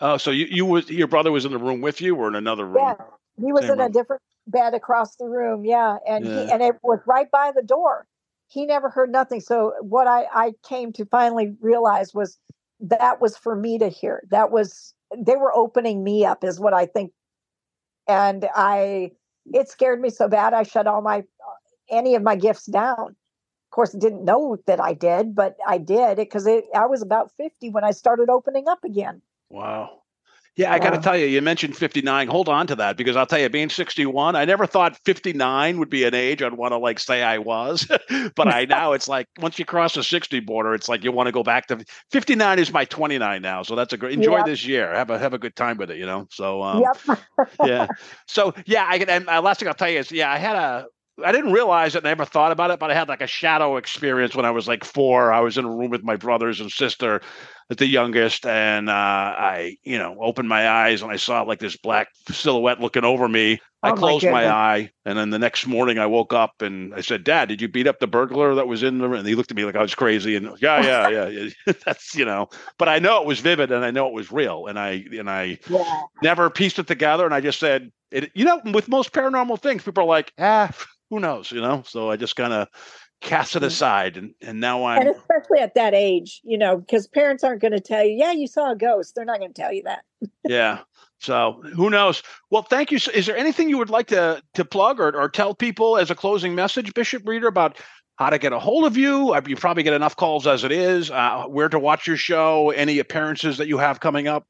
Oh, 0.01 0.18
so 0.18 0.30
you 0.30 0.47
you 0.47 0.66
was 0.66 0.91
your 0.91 1.07
brother 1.07 1.32
was 1.32 1.45
in 1.47 1.53
the 1.53 1.59
room 1.59 1.80
with 1.80 2.03
you, 2.03 2.14
or 2.16 2.28
in 2.28 2.34
another 2.34 2.66
room? 2.66 2.84
Yeah, 2.84 2.95
he 3.39 3.53
was 3.53 3.62
Same 3.62 3.72
in 3.72 3.80
a 3.80 3.89
different 3.89 4.20
bed 4.47 4.74
across 4.74 5.16
the 5.16 5.24
room. 5.24 5.64
Yeah, 5.64 5.97
and 6.07 6.26
Yeah. 6.26 6.45
he 6.45 6.51
and 6.53 6.62
it 6.62 6.76
was 6.82 7.01
right 7.07 7.30
by 7.30 7.53
the 7.55 7.62
door. 7.62 8.07
He 8.49 8.67
never 8.67 8.89
heard 8.89 9.11
nothing. 9.11 9.41
So 9.41 9.75
what 9.81 10.07
I 10.07 10.27
I 10.33 10.53
came 10.67 10.93
to 10.95 11.05
finally 11.07 11.55
realize 11.61 12.15
was 12.15 12.39
that 12.81 13.21
was 13.21 13.37
for 13.37 13.57
me 13.57 13.79
to 13.79 13.89
hear. 13.89 14.23
That 14.31 14.51
was 14.51 14.95
they 15.17 15.37
were 15.37 15.55
opening 15.55 16.05
me 16.05 16.25
up, 16.25 16.45
is 16.45 16.61
what 16.61 16.75
I 16.75 16.87
think. 16.87 17.13
And 18.09 18.49
I 18.55 19.13
it 19.47 19.69
scared 19.69 20.01
me 20.01 20.11
so 20.11 20.29
bad 20.29 20.55
I 20.55 20.63
shut 20.63 20.87
all 20.87 21.03
my 21.03 21.25
any 21.91 22.15
of 22.15 22.23
my 22.23 22.37
gifts 22.37 22.67
down. 22.67 23.17
Of 23.67 23.71
course, 23.71 23.93
didn't 23.93 24.25
know 24.25 24.57
that 24.67 24.81
I 24.81 24.95
did, 24.95 25.35
but 25.35 25.57
I 25.67 25.79
did 25.79 26.17
because 26.17 26.47
it, 26.47 26.65
I 26.75 26.87
was 26.87 27.03
about 27.03 27.33
fifty 27.37 27.69
when 27.71 27.85
I 27.85 27.91
started 27.91 28.31
opening 28.31 28.69
up 28.69 28.85
again. 28.85 29.23
Wow. 29.51 30.03
Yeah, 30.57 30.73
I 30.73 30.79
got 30.79 30.91
to 30.91 30.97
Wow. 30.97 31.03
tell 31.03 31.17
you, 31.19 31.27
you 31.27 31.43
mentioned 31.43 31.77
59. 31.77 32.29
Hold 32.29 32.49
on 32.49 32.67
to 32.69 32.77
that 32.77 32.97
because 32.97 33.15
I'll 33.15 33.27
tell 33.27 33.39
you, 33.39 33.51
being 33.51 33.69
61, 33.69 34.37
I 34.37 34.47
never 34.47 34.67
thought 34.67 34.99
59 35.05 35.79
would 35.79 35.91
be 35.91 36.05
an 36.05 36.15
age 36.15 36.43
I'd 36.43 36.55
want 36.55 36.73
to 36.73 36.79
like 36.79 36.99
say 36.99 37.23
I 37.23 37.39
was. 37.39 37.87
but 38.35 38.49
I 38.49 38.65
now 38.65 38.93
it's 38.93 39.07
like 39.07 39.29
once 39.39 39.59
you 39.59 39.67
cross 39.67 39.95
the 39.95 40.03
60 40.03 40.41
border, 40.41 40.73
it's 40.75 40.89
like 40.89 41.05
you 41.05 41.13
want 41.13 41.27
to 41.27 41.33
go 41.33 41.43
back 41.43 41.67
to 41.67 41.85
59 42.11 42.59
is 42.59 42.73
my 42.73 42.87
29 42.87 43.43
now. 43.43 43.63
So 43.63 43.75
that's 43.77 43.93
a 43.93 43.99
great 43.99 44.15
enjoy 44.15 44.39
Yeah. 44.39 44.45
this 44.45 44.65
year. 44.65 44.95
Have 44.95 45.11
a 45.11 45.19
have 45.19 45.35
a 45.35 45.39
good 45.39 45.57
time 45.57 45.77
with 45.77 45.91
it, 45.91 45.99
you 45.99 46.07
know. 46.07 46.27
So 46.31 46.63
um, 46.63 46.89
yep. 47.07 47.19
yeah. 47.61 47.89
So 48.27 48.55
yeah, 48.65 48.87
I 48.89 48.99
can. 48.99 49.11
And 49.11 49.29
uh, 49.29 49.43
last 49.43 49.61
thing 49.61 49.69
I'll 49.69 49.75
tell 49.75 49.91
you 49.91 49.99
is, 49.99 50.11
yeah, 50.11 50.31
I 50.33 50.39
had 50.39 50.57
a. 50.57 50.87
I 51.25 51.33
didn't 51.33 51.53
realize 51.53 51.95
it. 51.95 51.99
And 51.99 52.07
I 52.07 52.11
never 52.11 52.25
thought 52.25 52.53
about 52.53 52.71
it, 52.71 52.79
but 52.79 52.91
I 52.91 52.95
had 52.95 53.09
like 53.09 53.23
a 53.23 53.27
shadow 53.27 53.77
experience 53.77 54.35
when 54.35 54.45
I 54.45 54.51
was 54.51 54.69
like 54.69 54.85
four. 54.85 55.33
I 55.33 55.41
was 55.41 55.57
in 55.57 55.64
a 55.64 55.71
room 55.71 55.91
with 55.91 56.03
my 56.03 56.17
brothers 56.17 56.61
and 56.61 56.71
sister, 56.71 57.23
the 57.69 57.87
youngest, 57.87 58.45
and 58.45 58.91
uh, 58.91 58.93
I, 58.93 59.77
you 59.83 59.99
know, 59.99 60.17
opened 60.21 60.49
my 60.49 60.69
eyes 60.69 61.03
and 61.03 61.11
I 61.11 61.17
saw 61.17 61.43
like 61.43 61.59
this 61.59 61.77
black 61.77 62.09
silhouette 62.29 62.81
looking 62.81 63.05
over 63.05 63.29
me. 63.29 63.61
I 63.83 63.91
Oh, 63.91 63.97
closed 63.97 64.25
my, 64.25 64.43
goodness. 64.43 64.53
eye, 64.53 64.91
and 65.05 65.17
then 65.17 65.31
the 65.31 65.39
next 65.39 65.67
morning 65.67 65.99
I 65.99 66.07
woke 66.07 66.33
up 66.33 66.61
and 66.61 66.93
I 66.95 67.03
said, 67.03 67.23
"Dad, 67.23 67.49
did 67.49 67.62
you 67.62 67.69
beat 67.69 67.87
up 67.87 68.01
the 68.01 68.09
burglar 68.09 68.55
that 68.57 68.67
was 68.67 68.83
in 68.83 68.99
the?" 68.99 69.09
room?" 69.09 69.21
And 69.21 69.29
he 69.29 69.37
looked 69.37 69.51
at 69.53 69.57
me 69.57 69.64
like 69.64 69.77
I 69.77 69.83
was 69.83 69.95
crazy. 69.95 70.35
And 70.35 70.47
yeah, 70.61 70.81
yeah, 70.81 71.09
yeah, 71.29 71.29
yeah. 71.29 71.73
That's 71.85 72.14
you 72.14 72.25
know. 72.25 72.49
But 72.79 72.89
I 72.89 72.99
know 72.99 73.21
it 73.21 73.27
was 73.27 73.39
vivid 73.41 73.71
and 73.71 73.85
I 73.85 73.93
know 73.93 74.09
it 74.09 74.12
was 74.12 74.33
real, 74.33 74.67
and 74.67 74.79
I 74.79 75.05
and 75.17 75.31
I 75.31 75.59
Yeah. 75.69 76.03
never 76.23 76.51
pieced 76.51 76.79
it 76.81 76.89
together. 76.89 77.25
And 77.25 77.35
I 77.35 77.41
just 77.41 77.61
said, 77.61 77.93
it, 78.11 78.33
you 78.35 78.45
know, 78.45 78.61
with 78.64 78.89
most 78.89 79.12
paranormal 79.12 79.61
things, 79.61 79.85
people 79.85 80.03
are 80.03 80.07
like, 80.07 80.33
ah, 80.39 80.73
who 81.11 81.21
knows, 81.21 81.51
you 81.53 81.61
know? 81.61 81.83
So 81.87 82.11
I 82.11 82.17
just 82.17 82.37
kind 82.37 82.53
of 82.53 82.69
cast 83.21 83.57
it 83.57 83.63
Mm. 83.63 83.67
aside. 83.67 84.17
And, 84.17 84.35
and 84.43 84.61
now 84.61 84.85
I'm, 84.85 85.01
and 85.07 85.17
especially 85.17 85.61
at 85.61 85.75
that 85.75 85.95
age, 85.95 86.41
you 86.45 86.59
know, 86.59 86.77
because 86.77 87.07
parents 87.07 87.43
aren't 87.45 87.63
going 87.63 87.73
to 87.73 87.81
tell 87.81 88.05
you, 88.05 88.13
yeah, 88.13 88.33
you 88.33 88.47
saw 88.47 88.73
a 88.73 88.77
ghost. 88.77 89.15
They're 89.15 89.25
not 89.25 89.39
going 89.39 89.53
to 89.53 89.61
tell 89.61 89.73
you 89.73 89.83
that. 89.85 90.05
yeah. 90.45 90.81
So 91.19 91.63
who 91.75 91.89
knows? 91.89 92.23
Well, 92.51 92.63
thank 92.63 92.93
you. 92.93 92.99
Is 93.15 93.25
there 93.27 93.37
anything 93.37 93.71
you 93.71 93.79
would 93.79 93.89
like 93.91 94.09
to, 94.09 94.43
to 94.55 94.65
plug 94.65 95.01
or, 95.01 95.17
or 95.19 95.29
tell 95.31 95.55
people 95.55 95.97
as 95.97 96.11
a 96.11 96.15
closing 96.15 96.55
message, 96.55 96.93
Bishop 96.93 97.27
Rita, 97.27 97.47
about 97.47 97.79
how 98.17 98.29
to 98.31 98.39
get 98.39 98.53
a 98.53 98.59
hold 98.59 98.85
of 98.85 98.99
you? 98.99 99.35
You 99.47 99.57
probably 99.57 99.83
get 99.83 99.95
enough 99.95 100.17
calls 100.17 100.47
as 100.47 100.63
it 100.63 100.73
is, 100.73 101.11
uh, 101.11 101.45
where 101.45 101.71
to 101.71 101.79
watch 101.79 102.07
your 102.07 102.19
show, 102.19 102.71
any 102.71 102.99
appearances 102.99 103.57
that 103.59 103.67
you 103.67 103.79
have 103.79 103.99
coming 104.01 104.29
up. 104.29 104.47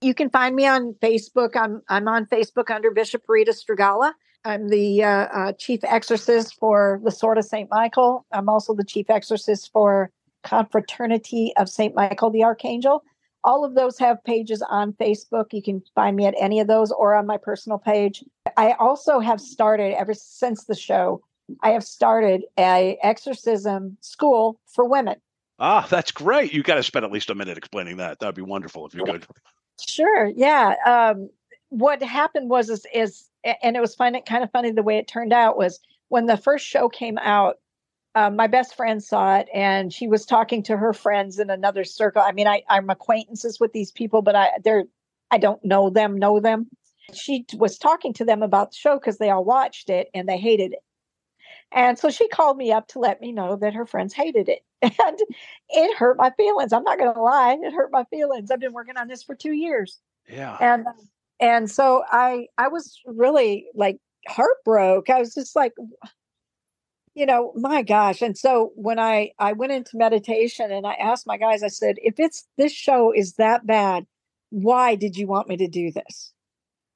You 0.00 0.14
can 0.14 0.30
find 0.30 0.54
me 0.54 0.66
on 0.66 0.94
Facebook. 1.02 1.56
I'm 1.56 1.82
I'm 1.88 2.06
on 2.06 2.26
Facebook 2.26 2.70
under 2.70 2.90
Bishop 2.90 3.22
Rita 3.28 3.52
Strugala. 3.52 4.12
I'm 4.46 4.68
the 4.68 5.02
uh, 5.02 5.08
uh, 5.08 5.52
chief 5.54 5.80
exorcist 5.82 6.54
for 6.60 7.00
the 7.02 7.10
Sword 7.10 7.36
of 7.36 7.44
Saint 7.44 7.68
Michael. 7.68 8.24
I'm 8.30 8.48
also 8.48 8.74
the 8.74 8.84
chief 8.84 9.10
exorcist 9.10 9.72
for 9.72 10.12
Confraternity 10.44 11.52
of 11.56 11.68
Saint 11.68 11.96
Michael 11.96 12.30
the 12.30 12.44
Archangel. 12.44 13.02
All 13.42 13.64
of 13.64 13.74
those 13.74 13.98
have 13.98 14.22
pages 14.22 14.62
on 14.70 14.92
Facebook. 14.92 15.46
You 15.52 15.62
can 15.62 15.82
find 15.96 16.14
me 16.14 16.26
at 16.26 16.34
any 16.40 16.60
of 16.60 16.68
those 16.68 16.92
or 16.92 17.16
on 17.16 17.26
my 17.26 17.38
personal 17.38 17.76
page. 17.76 18.22
I 18.56 18.74
also 18.78 19.18
have 19.18 19.40
started 19.40 19.94
ever 19.98 20.14
since 20.14 20.64
the 20.66 20.76
show. 20.76 21.22
I 21.62 21.70
have 21.70 21.82
started 21.82 22.42
a 22.56 22.98
exorcism 23.02 23.96
school 24.00 24.60
for 24.66 24.88
women. 24.88 25.16
Ah, 25.58 25.88
that's 25.90 26.12
great. 26.12 26.52
You 26.52 26.62
got 26.62 26.76
to 26.76 26.84
spend 26.84 27.04
at 27.04 27.10
least 27.10 27.30
a 27.30 27.34
minute 27.34 27.58
explaining 27.58 27.96
that. 27.96 28.20
That'd 28.20 28.36
be 28.36 28.42
wonderful 28.42 28.86
if 28.86 28.94
you 28.94 29.02
could. 29.02 29.26
Sure. 29.80 30.30
Yeah. 30.36 30.74
Um, 30.86 31.30
what 31.70 32.02
happened 32.02 32.50
was 32.50 32.68
is, 32.70 32.86
is 32.94 33.28
and 33.62 33.76
it 33.76 33.80
was 33.80 33.94
fun, 33.94 34.16
kind 34.26 34.42
of 34.42 34.50
funny 34.50 34.70
the 34.70 34.82
way 34.82 34.98
it 34.98 35.08
turned 35.08 35.32
out 35.32 35.56
was 35.56 35.80
when 36.08 36.26
the 36.26 36.36
first 36.36 36.66
show 36.66 36.88
came 36.88 37.18
out. 37.18 37.58
Um, 38.14 38.34
my 38.34 38.46
best 38.46 38.74
friend 38.74 39.02
saw 39.04 39.36
it, 39.36 39.48
and 39.52 39.92
she 39.92 40.08
was 40.08 40.24
talking 40.24 40.62
to 40.64 40.76
her 40.78 40.94
friends 40.94 41.38
in 41.38 41.50
another 41.50 41.84
circle. 41.84 42.22
I 42.22 42.32
mean, 42.32 42.46
I, 42.46 42.62
I'm 42.70 42.88
acquaintances 42.88 43.60
with 43.60 43.72
these 43.74 43.90
people, 43.92 44.22
but 44.22 44.34
I 44.34 44.52
they're 44.64 44.84
I 45.30 45.38
don't 45.38 45.62
know 45.64 45.90
them. 45.90 46.16
Know 46.16 46.40
them. 46.40 46.68
She 47.12 47.44
was 47.54 47.78
talking 47.78 48.12
to 48.14 48.24
them 48.24 48.42
about 48.42 48.70
the 48.70 48.76
show 48.76 48.98
because 48.98 49.18
they 49.18 49.30
all 49.30 49.44
watched 49.44 49.90
it 49.90 50.08
and 50.14 50.28
they 50.28 50.38
hated 50.38 50.72
it. 50.72 50.80
And 51.72 51.98
so 51.98 52.10
she 52.10 52.28
called 52.28 52.56
me 52.56 52.72
up 52.72 52.88
to 52.88 52.98
let 52.98 53.20
me 53.20 53.32
know 53.32 53.56
that 53.56 53.74
her 53.74 53.86
friends 53.86 54.14
hated 54.14 54.48
it. 54.48 54.60
And 54.82 55.18
it 55.70 55.96
hurt 55.96 56.16
my 56.16 56.30
feelings. 56.36 56.72
I'm 56.72 56.84
not 56.84 56.98
going 56.98 57.12
to 57.12 57.20
lie. 57.20 57.58
It 57.60 57.72
hurt 57.72 57.90
my 57.90 58.04
feelings. 58.04 58.50
I've 58.50 58.60
been 58.60 58.72
working 58.72 58.96
on 58.96 59.08
this 59.08 59.22
for 59.22 59.34
two 59.34 59.52
years 59.52 60.00
Yeah. 60.28 60.56
and 60.60 60.86
and 61.40 61.70
so 61.70 62.02
i 62.10 62.46
i 62.58 62.68
was 62.68 63.00
really 63.06 63.66
like 63.74 63.98
heartbroken 64.28 65.14
i 65.14 65.18
was 65.18 65.34
just 65.34 65.54
like 65.54 65.72
you 67.16 67.24
know, 67.24 67.50
my 67.56 67.80
gosh. 67.80 68.20
And 68.20 68.36
so 68.36 68.72
when 68.76 68.98
I 68.98 69.30
I 69.38 69.54
went 69.54 69.72
into 69.72 69.96
meditation 69.96 70.70
and 70.70 70.86
I 70.86 70.92
asked 70.94 71.26
my 71.26 71.38
guys, 71.38 71.62
I 71.62 71.68
said, 71.68 71.96
if 72.02 72.20
it's 72.20 72.46
this 72.58 72.72
show 72.72 73.10
is 73.10 73.32
that 73.36 73.66
bad, 73.66 74.06
why 74.50 74.94
did 74.94 75.16
you 75.16 75.26
want 75.26 75.48
me 75.48 75.56
to 75.56 75.66
do 75.66 75.90
this? 75.90 76.32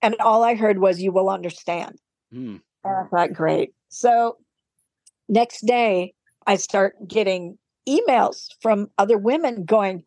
And 0.03 0.14
all 0.20 0.43
I 0.45 0.55
heard 0.55 0.78
was, 0.78 1.01
you 1.01 1.11
will 1.11 1.30
understand. 1.30 1.99
Hmm. 2.30 2.57
And 2.84 2.97
I 2.97 3.05
thought, 3.09 3.32
great. 3.32 3.72
So 3.88 4.36
next 5.28 5.66
day, 5.66 6.12
I 6.47 6.57
start 6.57 6.97
getting 7.09 7.57
emails 7.88 8.49
from 8.61 8.91
other 8.99 9.16
women 9.16 9.64
going, 9.64 10.05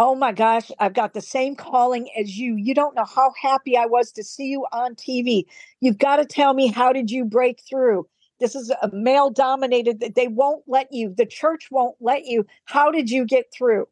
Oh 0.00 0.14
my 0.14 0.32
gosh, 0.32 0.70
I've 0.78 0.94
got 0.94 1.12
the 1.12 1.20
same 1.20 1.56
calling 1.56 2.08
as 2.16 2.38
you. 2.38 2.54
You 2.56 2.72
don't 2.74 2.94
know 2.94 3.04
how 3.04 3.32
happy 3.40 3.76
I 3.76 3.86
was 3.86 4.12
to 4.12 4.22
see 4.22 4.46
you 4.46 4.64
on 4.72 4.94
TV. 4.94 5.44
You've 5.80 5.98
got 5.98 6.16
to 6.16 6.24
tell 6.24 6.54
me, 6.54 6.68
how 6.68 6.92
did 6.92 7.10
you 7.10 7.24
break 7.24 7.60
through? 7.68 8.06
This 8.38 8.54
is 8.54 8.70
a 8.70 8.88
male 8.92 9.30
dominated, 9.30 9.98
they 10.14 10.28
won't 10.28 10.62
let 10.68 10.92
you, 10.92 11.12
the 11.16 11.26
church 11.26 11.68
won't 11.72 11.96
let 12.00 12.24
you. 12.26 12.46
How 12.66 12.92
did 12.92 13.10
you 13.10 13.24
get 13.24 13.46
through? 13.52 13.88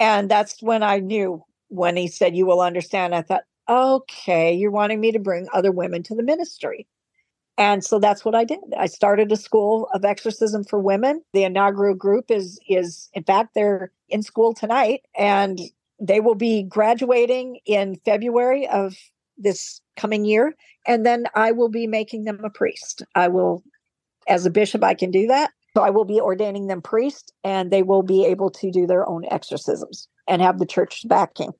And 0.00 0.30
that's 0.30 0.62
when 0.62 0.82
I 0.82 0.98
knew 1.00 1.44
when 1.68 1.96
he 1.96 2.08
said, 2.08 2.36
You 2.36 2.46
will 2.46 2.60
understand. 2.60 3.14
I 3.14 3.22
thought, 3.22 3.44
okay, 3.68 4.54
you're 4.54 4.70
wanting 4.72 5.00
me 5.00 5.12
to 5.12 5.20
bring 5.20 5.48
other 5.54 5.72
women 5.72 6.02
to 6.04 6.14
the 6.16 6.22
ministry. 6.24 6.86
And 7.58 7.84
so 7.84 7.98
that's 7.98 8.24
what 8.24 8.34
I 8.34 8.44
did. 8.44 8.60
I 8.78 8.86
started 8.86 9.30
a 9.30 9.36
school 9.36 9.88
of 9.92 10.04
exorcism 10.04 10.64
for 10.64 10.78
women. 10.78 11.22
The 11.32 11.44
inaugural 11.44 11.94
group 11.94 12.30
is 12.30 12.58
is 12.68 13.10
in 13.12 13.24
fact 13.24 13.54
they're 13.54 13.92
in 14.08 14.22
school 14.22 14.54
tonight 14.54 15.02
and 15.16 15.60
they 16.00 16.20
will 16.20 16.34
be 16.34 16.62
graduating 16.62 17.60
in 17.66 17.96
February 18.04 18.66
of 18.68 18.96
this 19.36 19.80
coming 19.96 20.24
year 20.24 20.54
and 20.86 21.04
then 21.04 21.26
I 21.34 21.52
will 21.52 21.68
be 21.68 21.86
making 21.86 22.24
them 22.24 22.40
a 22.44 22.50
priest. 22.50 23.02
I 23.14 23.28
will 23.28 23.62
as 24.28 24.46
a 24.46 24.50
bishop 24.50 24.82
I 24.82 24.94
can 24.94 25.10
do 25.10 25.26
that. 25.26 25.50
So 25.74 25.82
I 25.82 25.90
will 25.90 26.04
be 26.04 26.20
ordaining 26.20 26.66
them 26.66 26.82
priest 26.82 27.32
and 27.44 27.70
they 27.70 27.82
will 27.82 28.02
be 28.02 28.26
able 28.26 28.50
to 28.50 28.70
do 28.70 28.86
their 28.86 29.08
own 29.08 29.24
exorcisms 29.30 30.08
and 30.28 30.42
have 30.42 30.58
the 30.58 30.66
church 30.66 31.06
backing. 31.08 31.52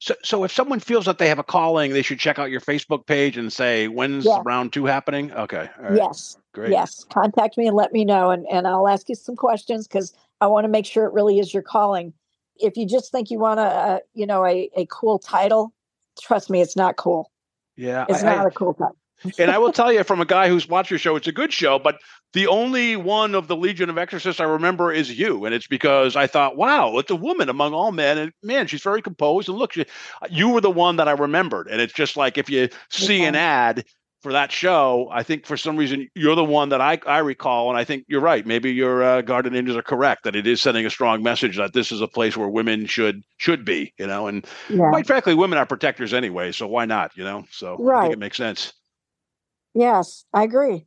So, 0.00 0.14
so 0.24 0.44
if 0.44 0.50
someone 0.52 0.80
feels 0.80 1.04
that 1.04 1.18
they 1.18 1.28
have 1.28 1.38
a 1.38 1.44
calling, 1.44 1.92
they 1.92 2.00
should 2.02 2.18
check 2.18 2.38
out 2.38 2.50
your 2.50 2.62
Facebook 2.62 3.04
page 3.06 3.36
and 3.36 3.52
say, 3.52 3.86
"When's 3.86 4.24
Yeah. 4.24 4.40
round 4.44 4.72
two 4.72 4.86
happening?" 4.86 5.30
Okay, 5.32 5.68
all 5.78 5.84
right, 5.84 5.96
Yes. 5.96 6.38
great. 6.54 6.70
Yes, 6.70 7.04
contact 7.04 7.58
me 7.58 7.66
and 7.66 7.76
let 7.76 7.92
me 7.92 8.04
know, 8.06 8.30
and, 8.30 8.46
and 8.50 8.66
I'll 8.66 8.88
ask 8.88 9.08
you 9.10 9.14
some 9.14 9.36
questions 9.36 9.86
because 9.86 10.14
I 10.40 10.46
want 10.46 10.64
to 10.64 10.68
make 10.68 10.86
sure 10.86 11.04
it 11.04 11.12
really 11.12 11.38
is 11.38 11.52
your 11.52 11.62
calling. 11.62 12.14
If 12.56 12.78
you 12.78 12.86
just 12.86 13.12
think 13.12 13.30
you 13.30 13.38
want 13.38 13.60
a, 13.60 13.62
a 13.62 14.00
you 14.14 14.26
know, 14.26 14.44
a, 14.46 14.70
a 14.74 14.86
cool 14.86 15.18
title, 15.18 15.72
trust 16.18 16.48
me, 16.48 16.62
it's 16.62 16.76
not 16.76 16.96
cool. 16.96 17.30
Yeah, 17.76 18.06
It's 18.08 18.24
I- 18.24 18.32
I- 18.32 18.36
not 18.36 18.46
a 18.46 18.50
cool 18.50 18.72
title. 18.74 18.96
and 19.38 19.50
I 19.50 19.58
will 19.58 19.72
tell 19.80 19.92
you 19.92 20.02
from 20.02 20.22
a 20.22 20.26
guy 20.26 20.48
who's 20.48 20.66
watched 20.66 20.90
your 20.90 20.98
show, 20.98 21.14
it's 21.16 21.26
a 21.28 21.32
good 21.32 21.52
show, 21.52 21.78
but 21.78 22.00
the 22.32 22.46
only 22.46 22.96
one 22.96 23.34
of 23.34 23.48
the 23.48 23.56
Legion 23.56 23.90
of 23.90 23.98
Exorcists 23.98 24.40
I 24.40 24.44
remember 24.44 24.92
is 24.92 25.18
you, 25.18 25.44
and 25.44 25.54
it's 25.54 25.66
because 25.66 26.14
I 26.16 26.26
thought, 26.26 26.56
wow, 26.56 26.98
it's 26.98 27.10
a 27.10 27.16
woman 27.16 27.48
among 27.48 27.74
all 27.74 27.90
men, 27.92 28.18
and 28.18 28.32
man, 28.42 28.66
she's 28.66 28.82
very 28.82 29.02
composed. 29.02 29.48
And 29.48 29.58
look, 29.58 29.72
she, 29.72 29.84
you 30.30 30.50
were 30.50 30.60
the 30.60 30.70
one 30.70 30.96
that 30.96 31.08
I 31.08 31.12
remembered, 31.12 31.68
and 31.68 31.80
it's 31.80 31.92
just 31.92 32.16
like 32.16 32.38
if 32.38 32.48
you 32.48 32.68
see 32.90 33.24
an 33.24 33.34
ad 33.34 33.84
for 34.22 34.32
that 34.32 34.52
show, 34.52 35.08
I 35.10 35.22
think 35.22 35.46
for 35.46 35.56
some 35.56 35.76
reason 35.76 36.06
you're 36.14 36.36
the 36.36 36.44
one 36.44 36.68
that 36.68 36.80
I 36.80 37.00
I 37.06 37.18
recall, 37.18 37.70
and 37.70 37.78
I 37.78 37.84
think 37.84 38.04
you're 38.06 38.20
right. 38.20 38.46
Maybe 38.46 38.70
your 38.72 39.02
uh, 39.02 39.22
guardian 39.22 39.56
angels 39.56 39.76
are 39.78 39.82
correct 39.82 40.24
that 40.24 40.36
it 40.36 40.46
is 40.46 40.60
sending 40.60 40.84
a 40.86 40.90
strong 40.90 41.22
message 41.22 41.56
that 41.56 41.72
this 41.72 41.90
is 41.90 42.00
a 42.00 42.06
place 42.08 42.36
where 42.36 42.48
women 42.48 42.86
should 42.86 43.22
should 43.38 43.64
be, 43.64 43.92
you 43.98 44.06
know, 44.06 44.26
and 44.28 44.46
Yeah. 44.68 44.90
quite 44.90 45.06
frankly, 45.06 45.34
women 45.34 45.58
are 45.58 45.66
protectors 45.66 46.12
anyway, 46.12 46.52
so 46.52 46.66
why 46.68 46.84
not, 46.84 47.16
you 47.16 47.24
know? 47.24 47.44
So 47.50 47.82
I 47.94 47.98
think 47.98 48.12
Right. 48.12 48.12
it 48.12 48.18
makes 48.18 48.36
sense. 48.36 48.72
Yes, 49.74 50.24
I 50.32 50.44
agree. 50.44 50.86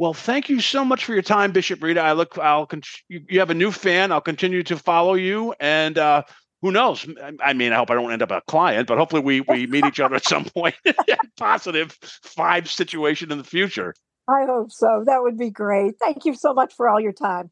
Well, 0.00 0.14
thank 0.14 0.48
you 0.48 0.60
so 0.60 0.82
much 0.82 1.04
for 1.04 1.12
your 1.12 1.20
time, 1.20 1.52
Bishop 1.52 1.82
Rita. 1.82 2.00
I 2.00 2.12
look, 2.12 2.38
I'll, 2.38 2.66
you, 3.10 3.38
have 3.38 3.50
a 3.50 3.54
new 3.54 3.70
fan. 3.70 4.12
I'll 4.12 4.22
continue 4.22 4.62
to 4.62 4.78
follow 4.78 5.12
you, 5.12 5.54
and 5.60 5.98
uh, 5.98 6.22
who 6.62 6.72
knows? 6.72 7.06
I- 7.22 7.50
I 7.50 7.52
mean, 7.52 7.74
I 7.74 7.76
hope 7.76 7.90
I 7.90 7.94
don't 7.96 8.10
end 8.10 8.22
up 8.22 8.30
a 8.30 8.40
client, 8.48 8.88
but 8.88 8.96
hopefully 8.96 9.20
we 9.20 9.42
we 9.42 9.66
meet 9.66 9.84
each 9.84 10.00
other 10.00 10.14
at 10.14 10.24
some 10.24 10.44
point. 10.56 10.74
Positive 11.36 11.92
five 12.00 12.70
situation 12.70 13.30
in 13.30 13.36
the 13.36 13.44
future. 13.44 13.92
I 14.26 14.46
hope 14.46 14.72
so. 14.72 15.04
That 15.04 15.20
would 15.20 15.36
be 15.36 15.50
great. 15.50 15.96
Thank 16.00 16.24
you 16.24 16.34
so 16.34 16.54
much 16.54 16.72
for 16.74 16.88
all 16.88 16.98
your 16.98 17.12
time. 17.12 17.50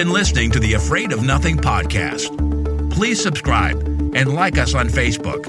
Been 0.00 0.10
listening 0.10 0.50
to 0.50 0.58
the 0.58 0.72
Afraid 0.72 1.12
of 1.12 1.22
Nothing 1.22 1.58
podcast. 1.58 2.30
Please 2.90 3.22
subscribe 3.22 3.78
and 4.14 4.34
like 4.34 4.56
us 4.56 4.74
on 4.74 4.88
Facebook. 4.88 5.46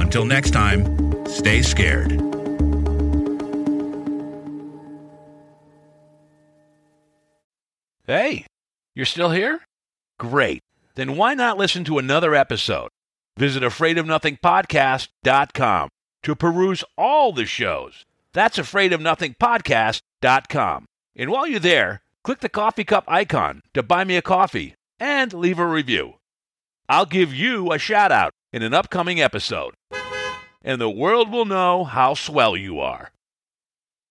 Until 0.00 0.24
next 0.24 0.50
time, 0.50 1.24
stay 1.28 1.62
scared. 1.62 2.10
Hey, 8.04 8.46
you're 8.96 9.06
still 9.06 9.30
here? 9.30 9.60
Great. 10.18 10.60
Then 10.96 11.16
why 11.16 11.34
not 11.34 11.56
listen 11.56 11.84
to 11.84 11.98
another 11.98 12.34
episode? 12.34 12.88
Visit 13.36 13.62
afraidofnothingpodcast.com 13.62 15.88
to 16.24 16.34
peruse 16.34 16.82
all 16.96 17.32
the 17.32 17.46
shows. 17.46 18.04
That's 18.32 18.58
afraidofnothingpodcast.com. 18.58 20.84
And 21.14 21.30
while 21.30 21.46
you're 21.46 21.60
there, 21.60 22.02
click 22.28 22.40
the 22.40 22.48
coffee 22.50 22.84
cup 22.84 23.04
icon 23.08 23.62
to 23.72 23.82
buy 23.82 24.04
me 24.04 24.14
a 24.14 24.20
coffee 24.20 24.74
and 25.00 25.32
leave 25.32 25.58
a 25.58 25.66
review. 25.66 26.12
I'll 26.86 27.06
give 27.06 27.32
you 27.32 27.72
a 27.72 27.78
shout 27.78 28.12
out 28.12 28.32
in 28.52 28.62
an 28.62 28.74
upcoming 28.74 29.18
episode. 29.18 29.72
And 30.60 30.78
the 30.78 30.90
world 30.90 31.32
will 31.32 31.46
know 31.46 31.84
how 31.84 32.12
swell 32.12 32.54
you 32.54 32.80
are. 32.80 33.12